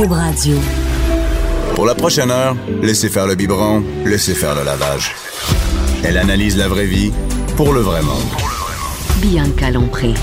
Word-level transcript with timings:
Cube 0.00 0.12
Radio. 0.12 0.56
Pour 1.74 1.84
la 1.84 1.94
prochaine 1.94 2.30
heure, 2.30 2.56
laissez 2.80 3.10
faire 3.10 3.26
le 3.26 3.34
biberon, 3.34 3.82
laissez 4.06 4.32
faire 4.32 4.54
le 4.54 4.64
lavage. 4.64 5.14
Elle 6.02 6.16
analyse 6.16 6.56
la 6.56 6.68
vraie 6.68 6.86
vie 6.86 7.12
pour 7.54 7.74
le 7.74 7.80
vrai 7.80 8.00
monde. 8.00 8.30
Bianca 9.20 9.70
Lompré. 9.70 10.14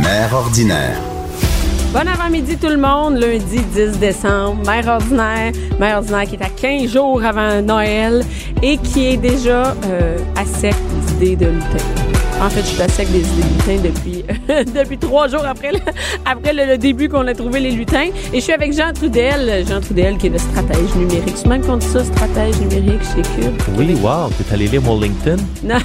Mère 0.00 0.32
ordinaire. 0.32 0.98
Bon 1.92 2.08
avant-midi 2.08 2.56
tout 2.56 2.68
le 2.68 2.78
monde, 2.78 3.18
lundi 3.18 3.60
10 3.60 3.98
décembre, 3.98 4.64
mère 4.64 4.88
ordinaire, 4.88 5.52
mère 5.78 5.98
ordinaire 5.98 6.24
qui 6.24 6.36
est 6.36 6.42
à 6.42 6.48
15 6.48 6.90
jours 6.90 7.22
avant 7.22 7.60
Noël 7.60 8.24
et 8.62 8.78
qui 8.78 9.08
est 9.08 9.18
déjà 9.18 9.76
euh, 9.84 10.16
à 10.34 10.46
sec 10.46 10.74
d'idées 11.18 11.36
de 11.36 11.50
lutin. 11.50 12.06
En 12.42 12.50
fait, 12.50 12.60
je 12.60 12.66
suis 12.66 12.82
à 12.82 12.88
sec 12.88 13.10
des 13.10 13.20
idées 13.20 13.42
de 13.42 13.78
lutin 13.78 13.88
depuis, 13.88 14.24
depuis 14.74 14.98
trois 14.98 15.26
jours 15.26 15.44
après, 15.46 15.72
le, 15.72 15.78
après 16.26 16.52
le, 16.52 16.66
le 16.66 16.78
début 16.78 17.08
qu'on 17.08 17.26
a 17.26 17.34
trouvé 17.34 17.60
les 17.60 17.70
lutins. 17.70 18.08
Et 18.32 18.36
je 18.36 18.40
suis 18.40 18.52
avec 18.52 18.74
Jean 18.74 18.92
Trudel, 18.92 19.64
Jean 19.66 19.80
Trudel 19.80 20.18
qui 20.18 20.26
est 20.26 20.30
le 20.30 20.38
stratège 20.38 20.94
numérique. 20.96 21.34
C'est 21.34 21.46
même 21.46 21.62
dit 21.62 21.86
ça, 21.86 22.04
stratège 22.04 22.58
numérique 22.60 23.00
chez 23.14 23.22
Cube? 23.22 23.54
Oui, 23.78 23.94
wow, 24.02 24.28
t'es 24.36 24.54
allé 24.54 24.66
lire 24.68 24.82
mon 24.82 25.00
LinkedIn? 25.00 25.42
Non. 25.64 25.78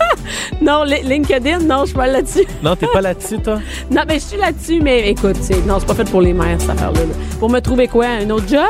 non, 0.60 0.84
Li- 0.84 1.02
LinkedIn, 1.04 1.60
non, 1.60 1.80
je 1.80 1.86
suis 1.86 1.94
pas 1.96 2.06
là-dessus. 2.06 2.44
Non, 2.62 2.76
t'es 2.76 2.86
pas 2.92 3.00
là-dessus, 3.08 3.38
toi? 3.38 3.58
Non, 3.90 4.02
mais 4.06 4.14
je 4.16 4.24
suis 4.24 4.38
là-dessus, 4.38 4.80
mais 4.82 5.08
écoute, 5.10 5.36
non, 5.66 5.78
c'est 5.80 5.86
pas 5.86 5.94
fait 5.94 6.08
pour 6.10 6.20
les 6.20 6.34
mères, 6.34 6.60
cette 6.60 6.70
affaire-là. 6.70 7.00
là. 7.00 7.14
Pour 7.40 7.48
me 7.48 7.60
trouver 7.60 7.88
quoi? 7.88 8.06
Un 8.06 8.28
autre 8.28 8.46
job? 8.48 8.60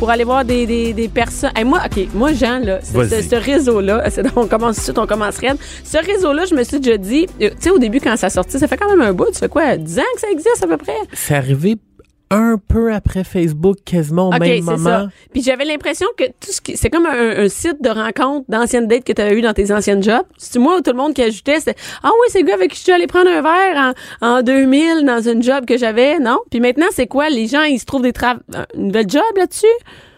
Pour 0.00 0.08
aller 0.08 0.24
voir 0.24 0.46
des, 0.46 0.64
des, 0.64 0.94
des 0.94 1.08
personnes. 1.08 1.50
Hey, 1.54 1.62
moi, 1.62 1.82
OK, 1.84 2.08
moi, 2.14 2.32
Jean, 2.32 2.58
là, 2.60 2.80
ce, 2.82 3.36
réseau-là, 3.36 4.02
on 4.36 4.46
commence 4.46 4.76
tout 4.76 4.80
de 4.80 4.84
suite, 4.84 4.98
on 4.98 5.06
commence 5.06 5.36
raide. 5.36 5.58
Ce 5.84 5.98
réseau-là, 5.98 6.46
je 6.46 6.54
me 6.54 6.64
suis 6.64 6.80
déjà 6.80 6.96
dit, 6.96 7.26
euh, 7.42 7.50
tu 7.50 7.56
sais, 7.60 7.70
au 7.70 7.78
début, 7.78 8.00
quand 8.00 8.16
ça 8.16 8.30
sortit, 8.30 8.58
ça 8.58 8.66
fait 8.66 8.78
quand 8.78 8.88
même 8.88 9.02
un 9.02 9.12
bout. 9.12 9.30
Ça 9.34 9.40
fait 9.40 9.50
quoi? 9.50 9.76
10 9.76 9.98
ans 9.98 10.02
que 10.14 10.20
ça 10.22 10.30
existe 10.30 10.62
à 10.62 10.66
peu 10.66 10.78
près? 10.78 10.96
C'est 11.12 11.34
arrivé 11.34 11.76
un 12.32 12.56
peu 12.68 12.92
après 12.94 13.24
Facebook, 13.24 13.78
quasiment 13.84 14.28
au 14.28 14.30
même 14.32 14.42
c'est 14.42 14.60
moment. 14.60 14.84
ça. 14.84 15.08
Puis 15.32 15.42
j'avais 15.42 15.64
l'impression 15.64 16.06
que 16.16 16.24
tout 16.24 16.52
ce 16.52 16.60
qui. 16.60 16.76
C'est 16.76 16.88
comme 16.88 17.06
un, 17.06 17.44
un 17.44 17.48
site 17.48 17.82
de 17.82 17.88
rencontre 17.88 18.44
d'anciennes 18.48 18.86
dates 18.86 19.02
que 19.04 19.12
tu 19.12 19.20
avais 19.20 19.36
eu 19.36 19.42
dans 19.42 19.52
tes 19.52 19.72
anciennes 19.72 20.02
jobs. 20.02 20.22
C'est 20.38 20.58
moi, 20.60 20.80
tout 20.80 20.92
le 20.92 20.96
monde 20.96 21.12
qui 21.14 21.22
ajoutait, 21.22 21.58
c'était 21.58 21.74
Ah 22.02 22.10
oui, 22.12 22.26
c'est 22.28 22.40
le 22.42 22.46
gars 22.46 22.54
avec 22.54 22.70
qui 22.70 22.76
je 22.76 22.82
suis 22.84 22.92
allé 22.92 23.06
prendre 23.08 23.28
un 23.30 23.42
verre 23.42 23.94
en, 24.22 24.26
en 24.38 24.42
2000 24.42 25.04
dans 25.04 25.20
une 25.20 25.42
job 25.42 25.64
que 25.66 25.76
j'avais. 25.76 26.18
Non? 26.20 26.38
Puis 26.50 26.60
maintenant, 26.60 26.86
c'est 26.92 27.06
quoi? 27.08 27.28
Les 27.30 27.48
gens, 27.48 27.62
ils 27.64 27.78
se 27.80 27.84
trouvent 27.84 28.02
des 28.02 28.12
tra- 28.12 28.38
une 28.76 28.86
nouvelle 28.88 29.08
job 29.10 29.22
là-dessus? 29.36 29.66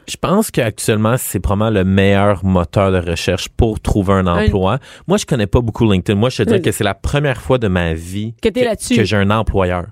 Je 0.09 0.17
pense 0.17 0.51
qu'actuellement, 0.51 1.15
c'est 1.17 1.39
probablement 1.41 1.79
le 1.79 1.85
meilleur 1.85 2.45
moteur 2.45 2.91
de 2.93 2.99
recherche 2.99 3.49
pour 3.49 3.81
trouver 3.81 4.15
un 4.15 4.27
emploi. 4.27 4.81
Moi, 5.07 5.17
je 5.17 5.25
connais 5.25 5.47
pas 5.47 5.61
beaucoup 5.61 5.91
LinkedIn. 5.91 6.19
Moi, 6.19 6.29
je 6.29 6.39
te 6.39 6.43
dirais 6.43 6.61
que 6.61 6.73
c'est 6.73 6.83
la 6.85 6.95
première 6.95 7.41
fois 7.41 7.57
de 7.59 7.69
ma 7.69 7.95
vie 7.95 8.35
Que 8.43 8.49
t'es 8.49 8.65
là-dessus. 8.65 8.97
que 8.97 9.05
j'ai 9.05 9.17
un 9.17 9.31
employeur. 9.31 9.87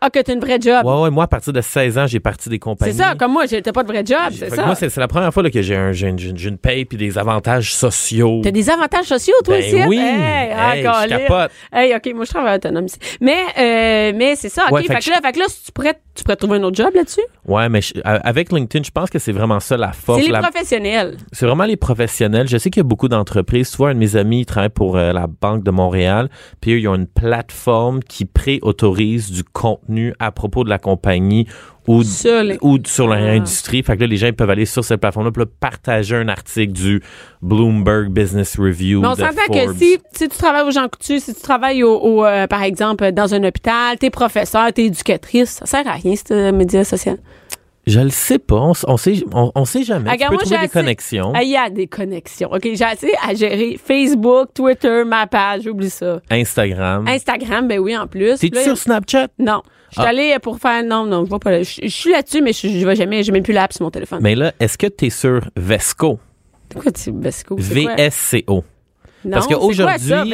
Ah, 0.00 0.08
que 0.10 0.18
t'as 0.18 0.32
une 0.32 0.40
vraie 0.40 0.58
job. 0.60 0.84
Ouais, 0.84 1.00
ouais, 1.02 1.10
moi, 1.10 1.24
à 1.24 1.26
partir 1.26 1.52
de 1.52 1.60
16 1.60 1.98
ans, 1.98 2.06
j'ai 2.06 2.20
parti 2.20 2.48
des 2.48 2.58
compagnies. 2.58 2.92
c'est 2.92 3.02
ça, 3.02 3.14
comme 3.16 3.32
moi, 3.32 3.44
j'étais 3.46 3.72
pas 3.72 3.82
de 3.82 3.88
vrai 3.88 4.02
job, 4.06 4.16
c'est 4.32 4.48
ça. 4.50 4.64
Moi, 4.64 4.74
c'est 4.74 4.88
c'est 4.88 5.00
la 5.00 5.08
première 5.08 5.32
fois 5.32 5.42
là, 5.42 5.50
que 5.50 5.60
j'ai 5.60 5.76
un- 5.76 5.92
j'ai 5.92 6.08
une, 6.08 6.18
une- 6.18 6.56
paye 6.58 6.84
puis 6.86 6.96
des 6.96 7.18
avantages 7.18 7.74
sociaux. 7.74 8.40
T'as 8.42 8.50
des 8.50 8.70
avantages 8.70 9.04
sociaux, 9.06 9.34
toi, 9.44 9.56
Ben 9.58 9.64
ici? 9.64 9.76
oui. 9.86 9.98
Hey, 9.98 10.50
ah, 10.56 10.74
Hey, 10.76 10.82
je 10.82 10.86
câlin. 10.88 11.18
capote. 11.18 11.50
Hey, 11.72 11.94
OK, 11.94 12.14
moi, 12.14 12.24
je 12.24 12.30
travaille 12.30 12.56
autonome 12.56 12.86
ici. 12.86 12.98
Mais, 13.20 13.40
euh, 13.58 14.12
mais 14.16 14.36
c'est 14.36 14.48
ça, 14.48 14.64
OK. 14.68 14.72
Ouais, 14.72 14.82
fait, 14.82 14.94
fait 14.94 14.98
que 15.00 15.04
que 15.04 15.10
là, 15.10 15.20
fait 15.22 15.32
que 15.32 15.38
là, 15.38 15.44
tu 15.64 15.72
pourrais, 15.72 15.94
tu 16.14 16.24
pourrais 16.24 16.36
trouver 16.36 16.56
un 16.58 16.62
autre 16.62 16.76
job 16.76 16.90
là-dessus? 16.94 17.20
Ouais, 17.46 17.68
mais 17.68 17.80
je- 17.82 17.92
avec 18.04 18.52
LinkedIn, 18.52 18.84
je 18.84 18.90
pense 18.90 19.10
que 19.10 19.18
c'est 19.18 19.32
vraiment 19.32 19.60
ça 19.60 19.76
la 19.76 19.92
force. 19.92 20.20
C'est 20.20 20.26
les 20.26 20.32
la- 20.32 20.40
professionnels. 20.40 21.16
C'est 21.32 21.44
vraiment 21.46 21.64
les 21.64 21.76
professionnels. 21.76 22.48
Je 22.48 22.56
sais 22.56 22.70
qu'il 22.70 22.80
y 22.80 22.86
a 22.86 22.88
beaucoup 22.88 23.08
d'entreprises. 23.08 23.70
Tu 23.70 23.76
vois, 23.76 23.90
un 23.90 23.94
de 23.94 23.98
mes 23.98 24.16
amis 24.16 24.40
il 24.40 24.46
travaille 24.46 24.68
pour 24.70 24.96
euh, 24.96 25.12
la 25.12 25.26
Banque 25.26 25.62
de 25.62 25.70
Montréal. 25.70 26.30
Puis 26.60 26.72
eux, 26.72 26.78
ils 26.80 26.88
ont 26.88 26.94
une 26.94 27.06
plateforme 27.06 28.02
qui 28.02 28.24
pré-autorise 28.24 29.30
du 29.30 29.44
contenu 29.44 29.89
à 30.18 30.30
propos 30.32 30.64
de 30.64 30.68
la 30.70 30.78
compagnie 30.78 31.46
ou, 31.86 32.02
Sur 32.04 32.42
les- 32.42 32.58
ou 32.60 32.78
sur 32.86 33.08
leur 33.08 33.18
Ah. 33.18 33.34
Fait 33.82 33.96
que 33.96 34.00
là, 34.02 34.06
les 34.06 34.16
gens 34.16 34.26
ils 34.28 34.32
peuvent 34.34 34.50
aller 34.50 34.66
sur 34.66 34.84
cette 34.84 35.00
plateforme-là 35.00 35.32
là, 35.36 35.44
partager 35.60 36.14
un 36.16 36.28
article 36.28 36.72
du 36.72 37.02
Bloomberg 37.42 38.08
Business 38.10 38.58
Review. 38.58 39.00
Mais 39.00 39.08
on 39.08 39.14
s'entend 39.14 39.52
que 39.52 39.74
si, 39.78 39.98
si 40.12 40.28
tu 40.28 40.36
travailles 40.36 40.66
au 40.66 40.70
Jean 40.70 40.88
Coutu, 40.88 41.18
si 41.20 41.34
tu 41.34 41.40
travailles 41.40 41.82
au, 41.82 41.96
au, 41.98 42.24
euh, 42.24 42.46
par 42.46 42.62
exemple, 42.62 43.10
dans 43.12 43.34
un 43.34 43.42
hôpital, 43.44 43.98
t'es 43.98 44.10
professeur, 44.10 44.72
t'es 44.72 44.84
éducatrice, 44.86 45.50
ça 45.64 45.66
sert 45.66 45.88
à 45.88 45.92
rien, 45.92 46.14
ce 46.16 46.50
média 46.52 46.84
social. 46.84 47.18
Je 47.90 48.00
le 48.00 48.10
sais 48.10 48.38
pas. 48.38 48.56
On, 48.56 48.72
on 48.86 48.96
sait, 48.96 49.22
on, 49.32 49.50
on 49.54 49.64
sait 49.64 49.82
jamais. 49.82 50.10
Regarde, 50.10 50.32
tu 50.34 50.38
peux 50.38 50.44
moi, 50.48 50.56
trouver 50.56 50.66
des 50.68 50.72
connexions. 50.72 51.32
Ah, 51.34 51.42
Il 51.42 51.50
y 51.50 51.56
a 51.56 51.68
des 51.70 51.86
connexions. 51.88 52.48
OK, 52.52 52.62
j'ai 52.62 52.84
assez 52.84 53.12
à 53.26 53.34
gérer 53.34 53.78
Facebook, 53.84 54.50
Twitter, 54.54 55.02
ma 55.04 55.26
page, 55.26 55.66
oublie 55.66 55.90
ça. 55.90 56.20
Instagram. 56.30 57.06
Instagram, 57.08 57.66
ben 57.68 57.78
oui, 57.80 57.96
en 57.96 58.06
plus. 58.06 58.38
T'es-tu 58.38 58.60
sur 58.62 58.78
Snapchat? 58.78 59.28
Non. 59.38 59.62
Je 59.90 59.94
suis 59.96 60.06
Ah. 60.06 60.10
allée 60.10 60.36
pour 60.40 60.58
faire. 60.58 60.84
Non, 60.84 61.04
non, 61.04 61.24
je 61.26 61.30
vais 61.32 61.38
pas. 61.40 61.62
Je 61.62 61.80
je 61.82 61.88
suis 61.88 62.12
là-dessus, 62.12 62.42
mais 62.42 62.52
je, 62.52 62.68
je 62.68 62.86
vais 62.86 62.94
jamais. 62.94 63.24
J'ai 63.24 63.32
même 63.32 63.42
plus 63.42 63.52
l'app 63.54 63.72
sur 63.72 63.82
mon 63.82 63.90
téléphone. 63.90 64.20
Mais 64.22 64.36
là, 64.36 64.52
est-ce 64.60 64.78
que 64.78 64.86
tu 64.86 65.06
es 65.06 65.10
sur 65.10 65.40
Vesco? 65.56 66.20
Pourquoi 66.68 66.92
tu 66.92 67.10
Vesco? 67.12 67.56
quoi? 67.56 67.64
VSCO. 67.64 68.64
Non, 69.24 69.32
parce 69.32 69.46
qu'aujourd'hui-? 69.48 70.32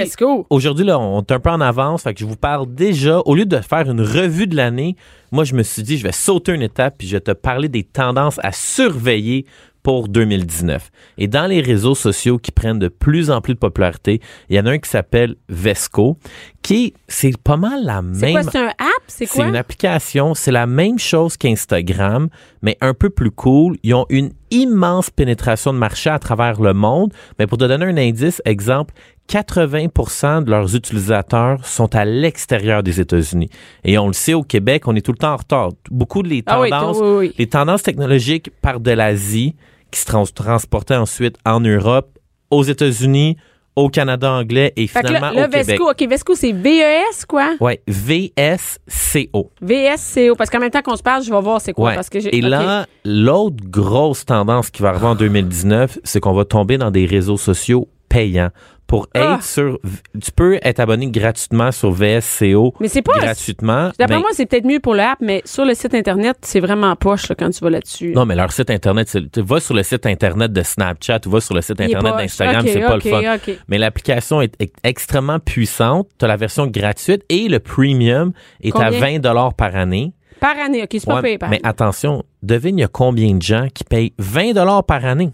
Aujourd'hui, 0.51 0.85
là, 0.85 0.99
on 0.99 1.21
est 1.21 1.33
un 1.33 1.41
peu 1.41 1.51
en 1.51 1.61
avance, 1.61 2.03
fait 2.03 2.15
que 2.15 2.21
je 2.21 2.25
vous 2.25 2.37
parle 2.37 2.73
déjà, 2.73 3.21
au 3.21 3.35
lieu 3.35 3.45
de 3.45 3.59
faire 3.59 3.91
une 3.91 4.01
revue 4.01 4.47
de 4.47 4.57
l'année, 4.57 4.97
moi, 5.33 5.45
je 5.45 5.55
me 5.55 5.63
suis 5.63 5.83
dit, 5.83 5.99
je 5.99 6.05
vais 6.05 6.13
sauter 6.13 6.53
une 6.53 6.63
étape, 6.63 6.95
puis 6.99 7.09
je 7.09 7.17
vais 7.17 7.21
te 7.21 7.33
parler 7.33 7.69
des 7.69 7.83
tendances 7.83 8.39
à 8.43 8.53
surveiller 8.53 9.45
pour 9.83 10.09
2019. 10.09 10.91
Et 11.19 11.29
dans 11.29 11.47
les 11.47 11.61
réseaux 11.61 11.95
sociaux 11.95 12.39
qui 12.39 12.51
prennent 12.51 12.81
de 12.81 12.89
plus 12.89 13.31
en 13.31 13.41
plus 13.41 13.55
de 13.55 13.59
popularité, 13.61 14.21
il 14.49 14.57
y 14.57 14.61
en 14.61 14.67
a 14.67 14.71
un 14.71 14.79
qui 14.79 14.91
s'appelle 14.91 15.37
Vesco, 15.49 16.17
qui, 16.63 16.93
c'est 17.07 17.37
pas 17.39 17.57
mal 17.57 17.85
la 17.85 18.03
C'est 18.13 18.33
même... 18.33 18.43
quoi? 18.43 18.51
C'est 18.51 18.59
un 18.59 18.67
app? 18.69 18.96
C'est 19.09 19.27
C'est 19.27 19.39
quoi? 19.39 19.47
une 19.47 19.57
application, 19.57 20.35
c'est 20.35 20.51
la 20.51 20.67
même 20.67 20.99
chose 20.99 21.37
qu'Instagram, 21.37 22.29
mais 22.63 22.77
un 22.81 22.93
peu 22.95 23.09
plus 23.11 23.31
cool. 23.31 23.77
Ils 23.83 23.95
ont 23.95 24.07
une 24.11 24.33
immense 24.51 25.11
pénétration 25.11 25.73
de 25.73 25.79
marché 25.79 26.11
à 26.11 26.19
travers 26.19 26.61
le 26.61 26.75
monde. 26.75 27.13
Mais 27.39 27.47
pour 27.47 27.57
te 27.59 27.65
donner 27.65 27.87
un 27.87 27.97
indice, 27.97 28.43
exemple, 28.45 28.93
80% 29.29 30.45
de 30.45 30.51
leurs 30.51 30.75
utilisateurs 30.75 31.65
sont 31.67 31.95
à 31.95 32.05
l'extérieur 32.05 32.83
des 32.83 33.01
États-Unis. 33.01 33.49
Et 33.85 33.99
on 33.99 34.07
le 34.07 34.13
sait, 34.13 34.35
au 34.35 34.43
Québec, 34.43 34.87
on 34.87 34.95
est 34.97 35.01
tout 35.01 35.13
le 35.13 35.19
temps 35.19 35.33
en 35.35 35.37
retard. 35.37 35.71
Beaucoup 35.91 36.23
de 36.23 36.29
les 36.29 36.43
Ah 36.47 36.61
oui, 36.61 36.71
tendances, 36.71 36.99
oui, 37.01 37.17
oui. 37.29 37.35
les 37.39 37.47
tendances 37.47 37.83
technologiques 37.83 38.51
partent 38.63 38.83
de 38.83 38.91
l'Asie, 38.93 39.55
qui 39.91 40.01
se 40.01 40.07
trans- 40.07 40.25
transportaient 40.27 40.97
ensuite 40.97 41.37
en 41.45 41.61
Europe, 41.61 42.19
aux 42.51 42.63
États-Unis, 42.63 43.37
au 43.77 43.89
Canada 43.91 44.33
anglais 44.33 44.73
et 44.77 44.87
Fait 44.87 45.03
que 45.03 45.07
finalement 45.09 45.31
là, 45.31 45.41
au 45.43 45.45
le 45.45 45.49
Québec. 45.51 45.67
Vesco, 45.67 45.91
OK, 45.91 46.09
Vesco, 46.09 46.35
c'est 46.35 46.53
VES, 46.53 47.27
quoi? 47.29 47.55
Ouais, 47.61 47.83
VSCO. 47.87 49.51
VSCO. 49.61 50.35
Parce 50.37 50.51
qu'en 50.51 50.59
même 50.61 50.71
temps 50.71 50.83
qu'on 50.83 50.97
se 50.97 51.03
parle, 51.03 51.23
je 51.23 51.31
vais 51.31 51.41
voir 51.41 51.61
c'est 51.61 51.73
quoi. 51.73 51.91
Ouais. 51.91 51.95
Parce 51.95 52.09
que 52.09 52.21
j'ai- 52.21 52.35
Et 52.37 52.41
là, 52.41 52.87
l'autre 53.05 53.57
grosse 53.69 54.25
tendance 54.25 54.71
qui 54.71 54.83
va 54.83 54.91
arriver 54.91 55.07
en 55.07 55.15
2019, 55.17 55.99
c'est 56.05 56.21
qu'on 56.21 56.33
va 56.33 56.45
tomber 56.45 56.79
dans 56.79 56.91
des 56.91 57.07
réseaux 57.07 57.37
sociaux 57.37 57.89
payants. 58.09 58.51
Pour 58.87 59.09
Ah. 59.15 59.35
être 59.35 59.43
sur, 59.43 59.79
tu 60.23 60.31
peux 60.31 60.59
être 60.63 60.79
abonné 60.79 61.09
gratuitement 61.11 61.73
sur 61.73 61.91
VSCO 61.91 62.73
Mais 62.79 62.89
c'est 62.89 63.03
pas. 63.03 63.19
gratuitement. 63.19 63.91
D'après 63.99 64.19
moi, 64.19 64.29
c'est 64.33 64.47
peut-être 64.47 64.65
mieux 64.65 64.79
pour 64.81 64.95
l'app, 64.95 65.19
mais 65.21 65.43
sur 65.45 65.65
le 65.65 65.75
site 65.75 65.93
Internet, 65.95 66.37
c'est 66.43 66.61
vraiment 66.61 66.95
poche 66.95 67.29
là, 67.29 67.35
quand 67.37 67.51
tu 67.51 67.61
vas 67.65 67.71
là-dessus. 67.71 68.13
non, 68.15 68.25
mais 68.27 68.37
leur 68.37 68.53
site 68.53 68.71
internet, 68.71 69.09
c'est- 69.09 69.31
tu 69.31 69.43
vas 69.43 69.59
sur 69.61 69.75
le 69.75 69.83
site 69.83 70.07
internet 70.07 70.53
de 70.53 70.63
Snapchat 70.63 71.21
ou 71.27 71.31
va 71.31 71.41
sur 71.41 71.55
le 71.55 71.63
site 71.63 71.81
internet 71.81 72.17
d'Instagram, 72.17 72.65
c'est 72.67 72.81
pas 72.81 72.95
le 72.95 73.01
fun. 73.01 73.21
Mais 73.69 73.79
l'application 73.79 74.41
est 74.41 74.55
ex- 74.61 74.73
extrêmement 74.85 75.39
puissante. 75.41 76.09
Tu 76.19 76.25
as 76.25 76.29
la 76.29 76.37
version 76.37 76.67
gratuite 76.67 77.23
et 77.29 77.49
le 77.49 77.59
premium 77.59 78.33
est 78.63 78.69
à 78.77 78.85
Combien? 78.87 79.01
20 79.01 79.19
dollars 79.19 79.55
par 79.55 79.75
année. 79.75 80.13
Par 80.39 80.57
année, 80.59 80.83
OK, 80.83 80.89
c'est 80.93 81.07
pas 81.07 81.17
Ouais, 81.17 81.23
payé 81.23 81.39
par 81.39 81.49
mais 81.49 81.57
année. 81.57 81.67
attention, 81.69 82.23
devine 82.43 82.79
il 82.79 82.83
y 82.83 82.85
a 82.85 82.89
combien 82.89 83.35
de 83.35 83.43
gens 83.43 83.69
qui 83.75 83.85
payent 83.85 84.13
20 84.19 84.53
dollars 84.53 84.85
par 84.85 85.05
année? 85.05 85.31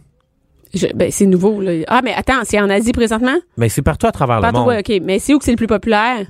Je- 0.74 0.86
ben, 0.94 1.10
c'est 1.10 1.26
nouveau. 1.26 1.60
Là. 1.60 1.72
Ah, 1.88 2.00
mais 2.02 2.12
attends, 2.14 2.40
c'est 2.44 2.60
en 2.60 2.70
Asie 2.70 2.92
présentement? 2.92 3.36
Mais 3.56 3.68
c'est 3.68 3.82
partout 3.82 4.06
à 4.06 4.12
travers 4.12 4.40
Partout, 4.40 4.54
le 4.56 4.60
monde. 4.60 4.68
ouais, 4.68 4.78
OK. 4.78 5.02
Mais 5.04 5.18
c'est 5.18 5.34
où 5.34 5.38
que 5.38 5.44
c'est 5.44 5.50
le 5.50 5.56
plus 5.56 5.66
populaire? 5.66 6.26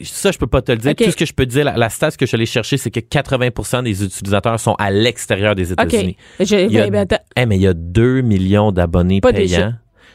Ça, 0.00 0.32
je 0.32 0.38
peux 0.38 0.48
pas 0.48 0.60
te 0.60 0.72
le 0.72 0.78
dire. 0.78 0.90
OK. 0.90 1.04
Tout 1.04 1.10
ce 1.12 1.16
que 1.16 1.24
je 1.24 1.32
peux 1.32 1.46
te 1.46 1.50
dire, 1.52 1.64
la, 1.64 1.76
la 1.76 1.88
stat 1.88 2.10
que 2.10 2.16
je 2.20 2.26
suis 2.26 2.34
allé 2.34 2.46
chercher, 2.46 2.76
c'est 2.76 2.90
que 2.90 2.98
80% 2.98 3.84
des 3.84 4.02
utilisateurs 4.04 4.58
sont 4.58 4.74
à 4.74 4.90
l'extérieur 4.90 5.54
des 5.54 5.72
OK. 5.72 5.84
États-Unis. 5.84 6.16
Je- 6.40 6.66
Il 6.66 6.72
y 6.72 6.80
a- 6.80 6.90
ben, 6.90 7.04
ben. 7.06 7.18
Eh, 7.36 7.46
mais 7.46 7.56
il 7.56 7.62
y 7.62 7.68
a 7.68 7.74
2 7.74 8.20
millions 8.20 8.72
d'abonnés 8.72 9.20
Pas 9.20 9.32
payants. 9.32 9.72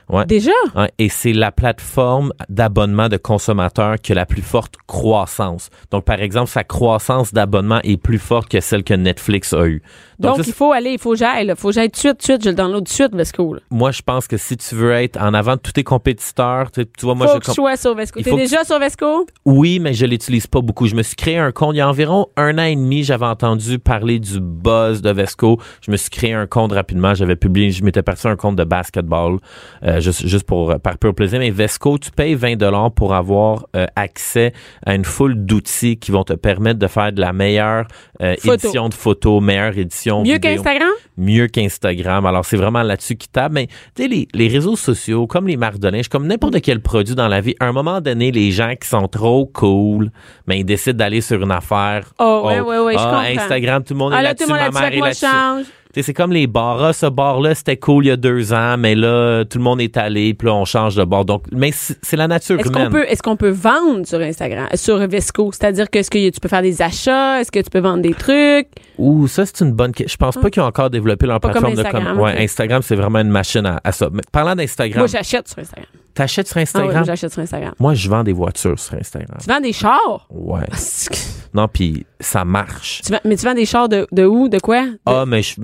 Déjà. 0.10 0.18
Ouais. 0.18 0.26
Déjà? 0.26 0.52
Ouais, 0.76 0.92
et 0.98 1.10
c'est 1.10 1.34
la 1.34 1.52
plateforme 1.52 2.32
d'abonnement 2.48 3.10
de 3.10 3.18
consommateurs 3.18 3.96
qui 4.02 4.14
a 4.14 4.16
la 4.16 4.26
plus 4.26 4.42
forte 4.42 4.76
croissance. 4.88 5.70
Donc, 5.92 6.06
par 6.06 6.22
exemple, 6.22 6.50
sa 6.50 6.64
croissance 6.64 7.34
d'abonnement 7.34 7.80
est 7.84 7.98
plus 7.98 8.20
forte 8.20 8.50
que 8.50 8.60
celle 8.60 8.84
que 8.84 8.94
Netflix 8.94 9.54
a 9.54 9.66
eue. 9.66 9.82
Donc, 10.20 10.40
il 10.46 10.54
faut 10.54 10.72
aller, 10.74 10.92
il 10.92 11.00
faut 11.00 11.12
que 11.12 11.18
j'aille. 11.18 11.46
là. 11.46 11.56
faut 11.56 11.70
que 11.70 11.76
j'aille 11.76 11.90
tout 11.90 11.94
de 11.94 12.00
suite, 12.00 12.14
tout 12.14 12.18
de 12.18 12.24
suite. 12.24 12.44
Je 12.44 12.50
le 12.50 12.56
download 12.56 12.80
tout 12.80 12.92
de 12.92 12.94
suite, 12.94 13.16
Vesco. 13.16 13.54
Là. 13.54 13.62
moi, 13.70 13.92
je 13.92 14.02
pense 14.02 14.28
que 14.28 14.38
si 14.38 14.58
tu 14.58 14.76
veux 14.76 14.92
être 14.94 15.18
en 15.22 15.34
avant 15.34 15.56
de 15.56 15.62
tous 15.62 15.72
tes 15.72 15.84
compétiteurs, 15.84 16.72
tu, 16.72 16.86
vois, 17.02 17.16
moi, 17.16 17.28
faut 17.28 17.36
je 17.36 17.40
que 17.40 17.46
je 17.48 17.52
sois 17.52 17.78
sur 17.78 17.96
Vesco. 17.96 18.20
Il 18.20 18.26
T'es 18.26 18.32
que 18.32 18.36
déjà 18.36 18.64
sur 18.66 18.80
Vesco? 18.80 19.26
Oui, 19.46 19.80
mais 19.80 19.94
je 19.94 20.06
l'utilise 20.06 20.48
pas 20.48 20.62
beaucoup. 20.62 20.88
Je 20.88 20.96
me 20.96 21.04
suis 21.04 21.16
créé 21.16 21.38
un 21.38 21.52
compte 21.52 21.76
il 21.76 21.78
y 21.78 21.82
a 21.82 21.90
environ 21.90 22.28
un 22.36 22.58
an 22.58 22.64
et 22.64 22.76
demi. 22.76 23.04
J'avais 23.04 23.26
entendu 23.26 23.80
parler 23.80 24.20
du 24.20 24.40
buzz 24.42 25.02
de 25.02 25.12
Vesco. 25.12 25.60
Je 25.82 25.92
me 25.92 25.98
suis 25.98 26.10
créé 26.10 26.34
un 26.34 26.48
compte 26.48 26.74
rapidement. 26.74 27.14
J'avais 27.14 27.36
publié, 27.36 27.72
je 27.72 27.84
m'étais 27.84 28.04
parti 28.04 28.28
un 28.28 28.36
compte 28.36 28.56
de 28.56 28.64
basketball. 28.64 29.38
Euh, 29.84 29.99
juste, 30.00 30.28
juste 30.28 30.46
pour 30.46 30.80
par 30.80 30.98
pur 30.98 31.14
plaisir, 31.14 31.40
mais 31.40 31.50
Vesco, 31.50 31.98
tu 31.98 32.12
payes 32.12 32.36
20 32.36 32.56
dollars 32.56 32.92
pour 32.92 33.14
avoir 33.14 33.66
euh, 33.76 33.86
accès 33.96 34.54
à 34.86 34.96
une 34.96 35.06
foule 35.06 35.36
d'outils 35.36 35.98
qui 35.98 36.12
vont 36.12 36.24
te 36.24 36.34
permettre 36.34 36.80
de 36.80 36.88
faire 36.88 37.12
de 37.12 37.22
la 37.22 37.34
meilleure 37.34 37.86
euh, 38.22 38.36
édition 38.44 38.90
de 38.90 38.94
photos, 38.94 39.42
meilleure 39.42 39.78
édition 39.78 40.24
Mieux 40.24 40.38
qu'Instagram? 40.38 40.90
Mieux 41.18 41.48
qu'Instagram. 41.48 42.26
Alors, 42.26 42.46
c'est 42.46 42.58
vraiment 42.58 42.84
là-dessus 42.84 43.16
qui 43.16 43.28
tape. 43.28 43.52
Mais, 43.52 43.68
tu 43.96 44.04
sais, 44.04 44.08
les, 44.08 44.28
les 44.34 44.48
réseaux 44.48 44.76
sociaux, 44.76 45.28
comme 45.28 45.48
les 45.48 45.58
marques 45.58 45.80
de 45.80 45.90
linge, 45.90 46.08
comme 46.08 46.28
n'importe 46.28 46.62
quel 46.62 46.82
produit 46.82 47.16
dans 47.16 47.28
la 47.28 47.42
vie, 47.42 47.56
à 47.60 47.66
un 47.68 47.72
moment 47.72 48.02
donné, 48.02 48.32
les 48.32 48.52
gens 48.52 48.74
qui 48.80 48.88
sont 48.88 49.08
trop 49.08 49.46
cool, 49.46 50.12
mais 50.48 50.60
ils 50.60 50.66
décident 50.66 50.98
d'aller 50.98 51.22
sur 51.22 51.42
une 51.42 51.52
affaire. 51.52 52.06
Oh, 52.20 52.44
ouais, 52.46 52.60
ouais, 52.60 52.80
ouais, 52.80 52.94
je 52.94 53.00
ah, 53.00 53.04
comprends. 53.04 53.44
Instagram, 53.44 53.84
tout 53.84 53.94
le 53.94 54.00
monde 54.00 54.14
Ah 54.16 54.20
est 54.20 54.24
là-dessus, 54.24 54.50
ma 54.50 54.70
mère 54.70 54.94
est 54.94 55.00
là-dessus. 55.00 55.70
C'est 55.96 56.14
comme 56.14 56.32
les 56.32 56.48
bars. 56.48 56.84
Ah, 56.84 56.94
ce 56.94 57.08
bar-là, 57.08 57.56
c'était 57.56 57.78
cool 57.78 58.06
il 58.06 58.08
y 58.10 58.12
a 58.12 58.16
deux 58.16 58.54
ans, 58.54 58.78
mais 58.78 58.94
là, 58.96 59.44
tout 59.46 59.58
le 59.58 59.64
monde 59.64 59.82
est 59.82 59.98
allé, 59.98 60.34
puis 60.34 60.48
là, 60.48 60.54
on 60.54 60.64
change 60.66 60.96
de 60.96 61.04
bar. 61.04 61.26
Donc, 61.26 61.44
mais 61.52 61.72
c'est 61.74 62.16
la 62.16 62.28
nature 62.28 62.60
humaine. 62.60 62.86
qu'on 62.86 62.92
peut, 62.92 63.06
est-ce 63.08 63.24
qu'on 63.24 63.36
peut 63.36 63.50
vendre 63.50 64.06
sur 64.06 64.20
Instagram, 64.20 64.68
euh, 64.72 64.78
sur 64.78 64.98
Vesco? 65.08 65.52
C'est-à-dire 65.52 65.90
que, 65.90 66.00
est-ce 66.00 66.12
que 66.12 66.30
tu 66.30 66.40
peux 66.40 66.48
faire 66.48 66.62
des 66.62 66.82
achats? 66.82 67.42
Est-ce 67.42 67.52
que 67.52 67.60
tu 67.60 67.70
peux 67.70 67.80
vendre 67.80 68.02
des 68.04 68.14
trucs? 68.14 68.68
Ouh, 68.98 69.28
ça, 69.28 69.46
c'est 69.46 69.62
une 69.62 69.72
bonne 69.74 69.92
question. 69.92 70.14
Je 70.14 70.18
pense 70.26 70.38
pas 70.42 70.50
qu'ils 70.50 70.62
ont 70.62 70.68
encore 70.68 70.90
développé 70.90 71.26
leur 71.26 71.40
Pas 71.40 71.50
plateforme 71.50 71.74
comme 71.76 71.84
de 71.84 71.90
com. 71.90 71.96
Instagram, 71.98 72.20
Ouais. 72.20 72.44
Instagram, 72.44 72.82
c'est 72.84 72.96
vraiment 72.96 73.20
une 73.20 73.30
machine 73.30 73.66
à, 73.66 73.80
à 73.84 73.92
ça. 73.92 74.10
Mais 74.14 74.22
parlant 74.32 74.56
d'Instagram, 74.56 75.00
Moi, 75.00 75.08
j'achète 75.08 75.48
sur 75.48 75.60
Instagram. 75.60 75.88
T'achètes 76.14 76.48
sur 76.48 76.58
Ah 76.58 76.64
oui, 76.86 76.94
j'achète 77.06 77.32
sur 77.32 77.42
Instagram. 77.42 77.74
Moi, 77.80 77.94
je 77.94 78.10
vends 78.10 78.24
des 78.24 78.34
voitures 78.34 78.78
sur 78.80 78.96
Instagram. 78.96 79.38
Tu 79.42 79.48
vends 79.48 79.60
des 79.62 79.74
chars? 79.74 80.28
Ouais. 80.30 80.66
Tu 80.70 81.10
Non, 81.54 81.68
puis 81.68 82.06
ça 82.20 82.46
marche. 82.46 83.02
vends- 83.10 83.20
mais 83.26 83.36
tu 83.36 83.46
vends 83.46 83.54
des 83.54 83.66
chars 83.66 83.90
de, 83.90 84.06
de 84.12 84.24
où? 84.26 84.50
De 84.50 84.60
quoi? 84.60 84.86
De- 84.86 85.00
Ah, 85.06 85.26
mais 85.28 85.42
je. 85.42 85.56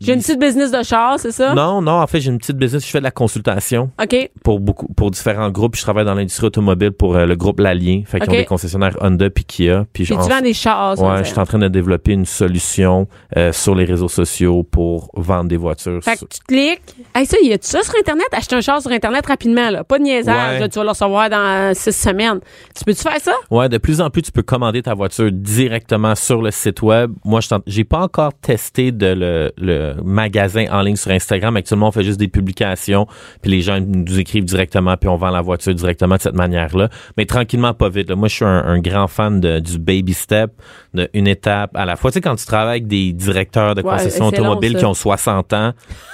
J'ai 0.00 0.12
une 0.12 0.20
petite 0.20 0.38
business 0.40 0.70
de 0.70 0.82
chars, 0.82 1.18
c'est 1.18 1.32
ça? 1.32 1.54
Non, 1.54 1.80
non, 1.80 1.92
en 2.00 2.06
fait, 2.06 2.20
j'ai 2.20 2.30
une 2.30 2.38
petite 2.38 2.56
business. 2.58 2.84
Je 2.84 2.90
fais 2.90 2.98
de 2.98 3.04
la 3.04 3.10
consultation 3.10 3.90
OK. 4.02 4.30
pour 4.44 4.60
beaucoup, 4.60 4.88
pour 4.94 5.10
différents 5.10 5.50
groupes. 5.50 5.76
Je 5.76 5.82
travaille 5.82 6.04
dans 6.04 6.14
l'industrie 6.14 6.46
automobile 6.46 6.92
pour 6.92 7.16
euh, 7.16 7.26
le 7.26 7.36
groupe 7.36 7.60
L'Allier. 7.60 8.04
Fait 8.06 8.18
qu'ils 8.20 8.28
Ok. 8.28 8.34
ont 8.34 8.38
des 8.38 8.44
concessionnaires 8.44 8.96
Honda 9.00 9.30
puis 9.30 9.44
Kia. 9.44 9.86
Puis, 9.92 10.04
tu 10.04 10.12
vends 10.14 10.40
des 10.40 10.54
chars 10.54 10.98
Ouais, 11.00 11.18
je 11.24 11.30
suis 11.30 11.38
en 11.38 11.46
train 11.46 11.58
de 11.58 11.68
développer 11.68 12.12
une 12.12 12.26
solution 12.26 13.08
euh, 13.36 13.52
sur 13.52 13.74
les 13.74 13.84
réseaux 13.84 14.08
sociaux 14.08 14.62
pour 14.64 15.10
vendre 15.14 15.48
des 15.48 15.56
voitures. 15.56 16.02
Fait 16.02 16.16
que 16.16 16.24
tu 16.26 16.40
cliques. 16.46 16.80
Hey, 17.14 17.26
ça, 17.26 17.36
y 17.42 17.52
a-tu 17.52 17.66
ça 17.68 17.82
sur 17.82 17.94
Internet? 17.98 18.26
Acheter 18.32 18.56
un 18.56 18.60
char 18.60 18.80
sur 18.82 18.90
Internet 18.90 19.24
rapidement, 19.26 19.65
là. 19.70 19.84
Pas 19.84 19.98
de 19.98 20.04
niaisage, 20.04 20.54
Ouais. 20.54 20.60
là, 20.60 20.68
Tu 20.68 20.78
vas 20.78 20.84
le 20.84 20.90
recevoir 20.90 21.30
dans 21.30 21.72
six 21.74 21.92
semaines. 21.92 22.40
Tu 22.76 22.84
peux-tu 22.84 23.02
faire 23.02 23.20
ça? 23.20 23.34
Ouais, 23.50 23.68
de 23.68 23.78
plus 23.78 24.00
en 24.00 24.10
plus, 24.10 24.22
tu 24.22 24.32
peux 24.32 24.42
commander 24.42 24.82
ta 24.82 24.94
voiture 24.94 25.30
directement 25.32 26.14
sur 26.14 26.42
le 26.42 26.50
site 26.50 26.82
web. 26.82 27.12
Moi, 27.24 27.40
je 27.40 27.48
j'ai 27.66 27.84
pas 27.84 28.00
encore 28.00 28.32
testé 28.40 28.92
de 28.92 29.06
le, 29.06 29.52
le 29.58 29.94
magasin 30.04 30.66
en 30.70 30.82
ligne 30.82 30.96
sur 30.96 31.10
Instagram. 31.10 31.56
Actuellement, 31.56 31.88
on 31.88 31.92
fait 31.92 32.02
juste 32.04 32.18
des 32.20 32.28
publications, 32.28 33.06
puis 33.42 33.50
les 33.50 33.60
gens 33.60 33.80
nous 33.80 34.18
écrivent 34.18 34.44
directement, 34.44 34.96
puis 34.96 35.08
on 35.08 35.16
vend 35.16 35.30
la 35.30 35.40
voiture 35.40 35.74
directement 35.74 36.16
de 36.16 36.20
cette 36.22 36.34
manière-là. 36.36 36.88
Mais 37.16 37.24
tranquillement, 37.26 37.72
pas 37.74 37.88
vite. 37.88 38.08
là. 38.10 38.16
Moi, 38.16 38.28
je 38.28 38.34
suis 38.36 38.44
un, 38.44 38.64
un 38.64 38.78
grand 38.78 39.06
fan 39.08 39.40
de, 39.40 39.58
du 39.60 39.78
baby 39.78 40.14
step, 40.14 40.50
de 40.94 41.08
une 41.14 41.26
étape 41.26 41.70
à 41.74 41.84
la 41.84 41.96
fois. 41.96 42.10
Tu 42.10 42.14
sais, 42.16 42.20
quand 42.20 42.36
tu 42.36 42.46
travailles 42.46 42.66
avec 42.80 42.86
des 42.88 43.12
directeurs 43.12 43.74
de 43.74 43.82
Ouais, 43.82 43.92
concessions 43.92 44.24
long, 44.24 44.28
automobiles 44.30 44.76
qui 44.76 44.84
ont 44.84 44.94
60 44.94 45.52
ans, 45.52 45.72